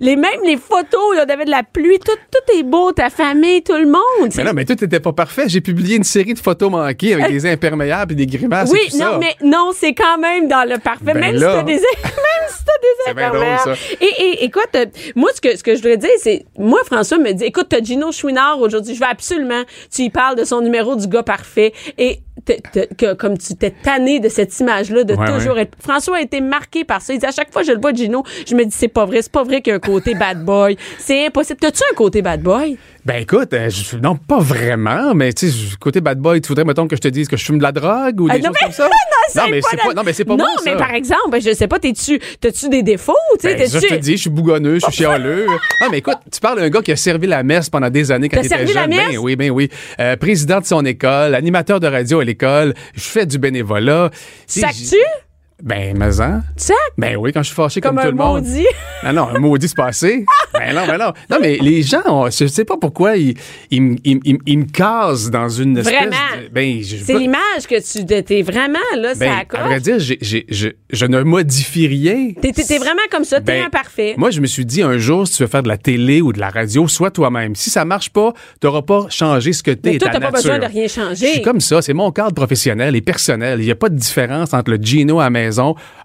les, 0.00 0.16
même 0.16 0.40
les 0.44 0.56
photos, 0.56 1.16
là, 1.16 1.24
avait 1.28 1.44
de 1.44 1.50
la 1.50 1.62
pluie. 1.62 1.98
Tout, 1.98 2.12
tout 2.30 2.58
est 2.58 2.62
beau, 2.62 2.92
ta 2.92 3.10
famille, 3.10 3.62
tout 3.62 3.74
le 3.76 3.86
monde. 3.86 4.30
Mais 4.36 4.44
non, 4.44 4.52
mais 4.54 4.64
tout 4.64 4.76
n'était 4.80 5.00
pas 5.00 5.12
parfait. 5.12 5.44
J'ai 5.48 5.60
publié 5.60 5.96
une 5.96 6.04
série 6.04 6.34
de 6.34 6.38
photos 6.38 6.70
manquées 6.70 7.14
avec 7.14 7.28
des 7.30 7.46
imperméables 7.46 8.12
et 8.12 8.16
des 8.16 8.26
grimaces 8.26 8.70
oui, 8.70 8.80
et 8.86 8.90
tout 8.90 8.98
non, 8.98 9.12
ça. 9.12 9.18
mais 9.18 9.36
non, 9.42 9.70
c'est 9.74 9.94
quand 9.94 10.18
même 10.18 10.48
dans 10.48 10.68
le 10.68 10.78
parfait. 10.78 11.04
Ben 11.04 11.18
même, 11.18 11.34
si 11.36 11.40
t'as 11.42 11.62
des, 11.62 11.72
même 11.74 11.80
si 12.48 12.64
t'as 12.64 13.12
des 13.12 13.14
bien 13.14 13.29
drôle, 13.30 13.42
imperméables. 13.42 13.76
ça. 13.76 13.94
Et, 14.00 14.22
et 14.24 14.44
écoute, 14.44 14.68
euh, 14.76 14.86
moi, 15.14 15.30
ce 15.34 15.40
que, 15.40 15.56
ce 15.56 15.62
que 15.62 15.72
je 15.72 15.82
voudrais 15.82 15.96
dire, 15.96 16.10
c'est, 16.18 16.44
moi, 16.58 16.80
François 16.84 17.18
me 17.18 17.32
dit, 17.32 17.44
écoute, 17.44 17.66
t'as 17.68 17.82
Gino 17.82 18.12
Chouinard 18.12 18.60
aujourd'hui, 18.60 18.94
je 18.94 19.00
veux 19.00 19.06
absolument, 19.06 19.62
tu 19.92 20.02
y 20.02 20.10
parles 20.10 20.36
de 20.36 20.44
son 20.44 20.60
numéro 20.60 20.96
du 20.96 21.06
gars 21.06 21.22
parfait. 21.22 21.72
Et 21.98 22.20
que, 22.96 23.14
comme 23.14 23.36
tu 23.38 23.54
t'es 23.54 23.70
tanné 23.82 24.20
de 24.20 24.28
cette 24.28 24.58
image-là, 24.60 25.04
de 25.04 25.14
Ouais, 25.14 25.26
toujours 25.32 25.54
ouais. 25.54 25.62
être. 25.62 25.76
François 25.80 26.18
a 26.18 26.20
été 26.20 26.40
marqué 26.40 26.84
par 26.84 27.02
ça. 27.02 27.12
Il 27.12 27.18
dit, 27.20 27.26
à 27.26 27.32
chaque 27.32 27.52
fois 27.52 27.62
que 27.62 27.68
je 27.68 27.72
le 27.72 27.80
vois, 27.80 27.92
Gino, 27.92 28.22
je 28.46 28.54
me 28.54 28.64
dis, 28.64 28.70
c'est 28.76 28.88
pas 28.88 29.04
vrai, 29.04 29.22
c'est 29.22 29.32
pas 29.32 29.42
vrai 29.44 29.60
qu'il 29.60 29.70
y 29.70 29.74
a 29.74 29.76
un 29.76 29.80
côté 29.80 30.14
bad 30.14 30.44
boy. 30.44 30.76
C'est 30.98 31.26
impossible. 31.26 31.58
T'as-tu 31.60 31.82
un 31.90 31.94
côté 31.94 32.22
bad 32.22 32.42
boy? 32.42 32.76
Ben 33.04 33.22
écoute, 33.22 33.52
euh, 33.54 33.70
je- 33.70 33.96
non, 33.96 34.14
pas 34.16 34.40
vraiment, 34.40 35.14
mais 35.14 35.32
tu 35.32 35.50
sais, 35.50 35.56
côté 35.80 36.02
bad 36.02 36.18
boy, 36.18 36.40
tu 36.42 36.48
voudrais, 36.48 36.64
mettons, 36.66 36.86
que 36.86 36.96
je 36.96 37.00
te 37.00 37.08
dise 37.08 37.28
que 37.28 37.36
je 37.38 37.44
fume 37.46 37.56
de 37.56 37.62
la 37.62 37.72
drogue 37.72 38.20
ou 38.20 38.28
Ah, 38.30 38.34
des 38.36 38.40
non, 38.40 38.48
choses 38.48 38.56
mais- 38.60 38.66
comme 38.66 38.72
ça? 38.72 38.88
non, 39.36 39.42
mais 39.50 39.60
c'est 39.62 39.76
la- 39.76 39.82
pas, 39.84 39.94
non, 39.94 40.02
mais 40.04 40.12
c'est 40.12 40.24
pas 40.26 40.32
Non, 40.36 40.44
moi, 40.44 40.62
mais 40.66 40.72
ça. 40.72 40.76
par 40.76 40.92
exemple, 40.92 41.30
ben, 41.30 41.40
je 41.40 41.52
sais 41.54 41.66
pas, 41.66 41.78
t'es-tu, 41.78 42.20
t'as-tu 42.40 42.68
des 42.68 42.82
défauts? 42.82 43.14
Ben, 43.42 43.56
je 43.58 43.78
te 43.78 43.94
dis, 43.94 44.12
je 44.16 44.20
suis 44.20 44.30
bougonneux, 44.30 44.74
je 44.74 44.80
suis 44.80 44.92
chialeux. 44.92 45.46
Non, 45.46 45.88
mais 45.90 45.98
écoute, 45.98 46.18
tu 46.30 46.40
parles 46.40 46.60
d'un 46.60 46.68
gars 46.68 46.82
qui 46.82 46.92
a 46.92 46.96
servi 46.96 47.26
la 47.26 47.42
messe 47.42 47.70
pendant 47.70 47.88
des 47.88 48.12
années 48.12 48.28
quand 48.28 48.38
il 48.40 48.46
était 48.46 48.58
la 48.58 48.66
jeune. 48.66 48.90
Ben 48.90 49.16
oui, 49.18 49.34
ben 49.34 49.50
oui. 49.50 49.70
Euh, 49.98 50.16
président 50.16 50.60
de 50.60 50.66
son 50.66 50.84
école, 50.84 51.34
animateur 51.34 51.80
de 51.80 51.86
radio 51.86 52.20
l'école, 52.30 52.74
je 52.94 53.00
fais 53.00 53.26
du 53.26 53.38
bénévolat. 53.38 54.10
Tu 54.46 54.60
Sacs-tu? 54.60 54.84
j'ai- 54.90 54.96
Ben, 55.62 55.96
mais 55.96 56.20
hein? 56.20 56.42
Sac? 56.56 56.76
Ben 56.98 57.16
oui, 57.16 57.32
quand 57.32 57.42
je 57.42 57.46
suis 57.48 57.54
fâché 57.54 57.80
comme, 57.80 57.96
Comme 57.96 58.04
tout 58.04 58.10
le 58.10 58.16
monde. 58.16 58.42
maudit. 58.44 58.66
Non, 59.02 59.12
non, 59.14 59.28
un 59.34 59.38
maudit 59.38 59.66
se 59.68 59.74
passé. 59.74 60.26
ben 60.52 60.74
non, 60.74 60.86
ben 60.86 60.98
non. 60.98 61.12
Non, 61.30 61.38
mais 61.40 61.56
les 61.58 61.82
gens, 61.82 62.02
on- 62.06 62.28
je 62.30 62.46
sais 62.46 62.66
pas 62.66 62.76
pourquoi 62.78 63.16
ils, 63.16 63.34
ils, 63.70 63.80
me- 63.80 63.96
ils, 64.04 64.20
ils 64.46 64.58
me- 64.58 64.64
casent 64.64 65.30
dans 65.30 65.48
une 65.48 65.78
espèce 65.78 65.94
Vraiment. 65.94 66.10
de... 66.42 66.48
Ben, 66.52 66.82
C'est 66.84 67.14
l'image 67.18 67.66
que 67.68 67.80
tu 67.80 68.04
t'es 68.22 68.42
vraiment 68.42 68.78
là, 68.98 69.14
ben, 69.14 69.26
ça 69.30 69.36
à 69.36 69.40
accroche. 69.40 69.62
vrai 69.62 69.80
dire, 69.80 69.98
je, 69.98 70.68
je 70.90 71.06
ne 71.06 71.22
modifie 71.22 71.86
rien. 71.86 72.32
T'es, 72.42 72.52
t'es 72.52 72.76
vraiment 72.78 73.00
comme 73.10 73.24
ça, 73.24 73.38
t'es 73.40 73.60
Ben, 73.60 73.66
imparfait. 73.66 74.14
Moi, 74.18 74.30
je 74.30 74.40
me 74.42 74.46
suis 74.46 74.66
dit 74.66 74.82
un 74.82 74.98
jour, 74.98 75.26
si 75.26 75.36
tu 75.38 75.42
veux 75.44 75.48
faire 75.48 75.62
de 75.62 75.68
la 75.68 75.78
télé 75.78 76.20
ou 76.20 76.32
de 76.34 76.40
la 76.40 76.50
radio, 76.50 76.86
sois 76.88 77.10
toi-même. 77.10 77.54
Si 77.54 77.70
ça 77.70 77.86
marche 77.86 78.10
pas, 78.10 78.34
t'auras 78.60 78.82
pas 78.82 79.06
changé 79.08 79.54
ce 79.54 79.62
que 79.62 79.70
t'es. 79.70 79.92
Mais 79.92 79.98
toi, 79.98 80.08
ta 80.10 80.18
t'as 80.20 80.26
pas 80.26 80.30
besoin 80.32 80.58
de 80.58 80.66
rien 80.66 80.88
changer. 80.88 81.26
Je 81.26 81.32
suis 81.32 81.42
comme 81.42 81.60
ça. 81.60 81.80
C'est 81.80 81.94
mon 81.94 82.10
cadre 82.12 82.34
professionnel 82.34 82.96
et 82.96 83.00
personnel. 83.00 83.60
Il 83.60 83.64
n'y 83.64 83.70
a 83.72 83.76
pas 83.76 83.88
de 83.88 83.96
différence 83.96 84.52
entre 84.52 84.70
le 84.72 84.76
Gino 84.76 85.20
à 85.20 85.24
la 85.24 85.30
maison, 85.30 85.49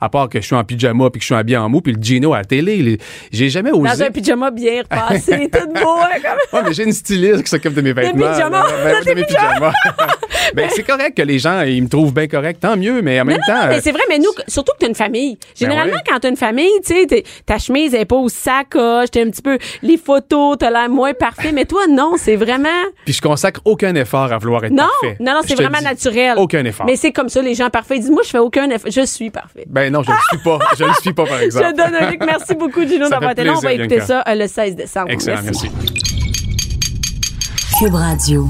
à 0.02 0.10
part 0.10 0.30
que 0.30 0.40
je 0.42 0.46
suis 0.46 0.56
en 0.56 0.64
pyjama 0.64 1.10
puis 1.10 1.20
que 1.20 1.24
je 1.24 1.28
suis 1.28 1.36
habillé 1.36 1.58
en 1.58 1.70
mou, 1.70 1.82
puis 1.82 1.94
le 1.94 2.02
Gino 2.02 2.34
à 2.34 2.38
la 2.40 2.44
télé. 2.46 2.78
Les- 2.78 2.98
J'ai 3.32 3.50
jamais 3.50 3.72
osé. 3.72 3.84
Dans 3.90 4.04
un 4.04 4.12
pyjama 4.12 4.52
bien 4.52 4.82
repassé, 4.84 5.50
tout 5.52 5.68
beau, 5.68 5.98
hein, 6.02 6.20
comme... 6.22 6.60
Ouais, 6.60 6.66
mais 6.68 6.74
j'ai 6.74 6.84
une 6.84 6.94
styliste 6.94 7.44
qui 7.44 7.50
s'occupe 7.50 7.74
de 7.74 7.82
mes 7.82 7.94
vêtements. 7.94 8.32
pyjamas. 8.32 8.66
Ben, 8.84 9.04
Des 9.04 9.10
de 9.14 9.20
mes 9.20 9.26
pyjamas. 9.26 9.74
ben, 10.54 10.70
c'est 10.74 10.84
correct 10.84 11.16
que 11.18 11.22
les 11.24 11.40
gens, 11.40 11.62
ils 11.62 11.82
me 11.84 11.90
trouvent 11.90 12.14
bien 12.14 12.28
correct, 12.28 12.60
tant 12.62 12.78
mieux, 12.78 13.02
mais 13.02 13.20
en 13.20 13.26
même 13.26 13.40
temps. 13.48 13.54
Non, 13.62 13.68
mais 13.70 13.76
euh, 13.78 13.80
c'est 13.84 13.92
vrai, 13.92 14.04
mais 14.10 14.20
nous, 14.20 14.32
surtout 14.48 14.72
que 14.74 14.80
t'as 14.80 14.88
une 14.88 14.96
famille. 14.96 15.38
Généralement, 15.56 15.94
ouais. 15.94 16.00
quand 16.08 16.20
t'as 16.20 16.30
une 16.30 16.36
famille, 16.38 16.70
tu 16.86 16.94
sais, 17.08 17.24
ta 17.46 17.58
chemise 17.58 17.94
est 17.94 18.06
pas 18.06 18.16
au 18.16 18.30
sacoche, 18.30 19.12
t'es 19.12 19.22
un 19.22 19.30
petit 19.30 19.42
peu, 19.42 19.58
les 19.82 19.98
photos, 19.98 20.58
t'as 20.60 20.70
l'air 20.72 20.90
moins 20.90 21.14
parfait, 21.14 21.52
mais 21.52 21.66
toi, 21.66 21.82
non, 21.90 22.14
c'est 22.18 22.36
vraiment, 22.36 22.70
Puis 23.06 23.14
je 23.14 23.22
consacre 23.22 23.62
aucun 23.66 23.94
effort 23.96 24.32
à 24.32 24.38
vouloir 24.38 24.64
être 24.66 24.72
non, 24.72 24.84
parfait. 25.02 25.18
non, 25.20 25.34
non, 25.34 25.42
c'est 25.46 25.56
vraiment 25.56 25.82
naturel. 25.82 26.34
Aucun 26.38 26.64
effort. 26.66 26.86
Mais 26.86 26.96
c'est 26.96 27.12
comme 27.12 27.30
ça, 27.30 27.42
les 27.42 27.56
gens 27.56 27.70
parfaits, 27.70 28.00
disent, 28.00 28.12
moi, 28.12 28.22
je 28.24 28.30
fais 28.30 28.40
aucun 28.40 28.70
effort, 28.70 28.92
je 28.92 29.06
suis 29.06 29.30
parfait. 29.36 29.66
Ben 29.68 29.92
non, 29.94 30.02
je 30.04 30.10
ne 30.12 30.16
le 30.16 30.22
suis 30.30 30.38
pas. 30.44 30.60
Je 30.78 30.84
ne 30.84 30.90
le 30.90 30.94
suis 30.96 31.14
pas, 31.14 31.26
par 31.26 31.40
exemple. 31.42 31.66
Je 31.70 31.76
donne 31.76 31.96
un 31.96 32.10
Luc. 32.12 32.24
Merci 32.26 32.56
beaucoup, 32.56 32.86
Gino, 32.88 33.08
d'avoir 33.10 33.32
été 33.32 33.44
là. 33.44 33.54
On 33.56 33.60
va 33.60 33.74
écouter 33.74 33.98
Bianca. 33.98 34.06
ça 34.06 34.24
euh, 34.28 34.36
le 34.36 34.48
16 34.48 34.76
décembre. 34.76 35.12
Excellent, 35.12 35.42
merci. 35.44 35.70
Cube 37.80 37.94
Radio. 37.94 38.48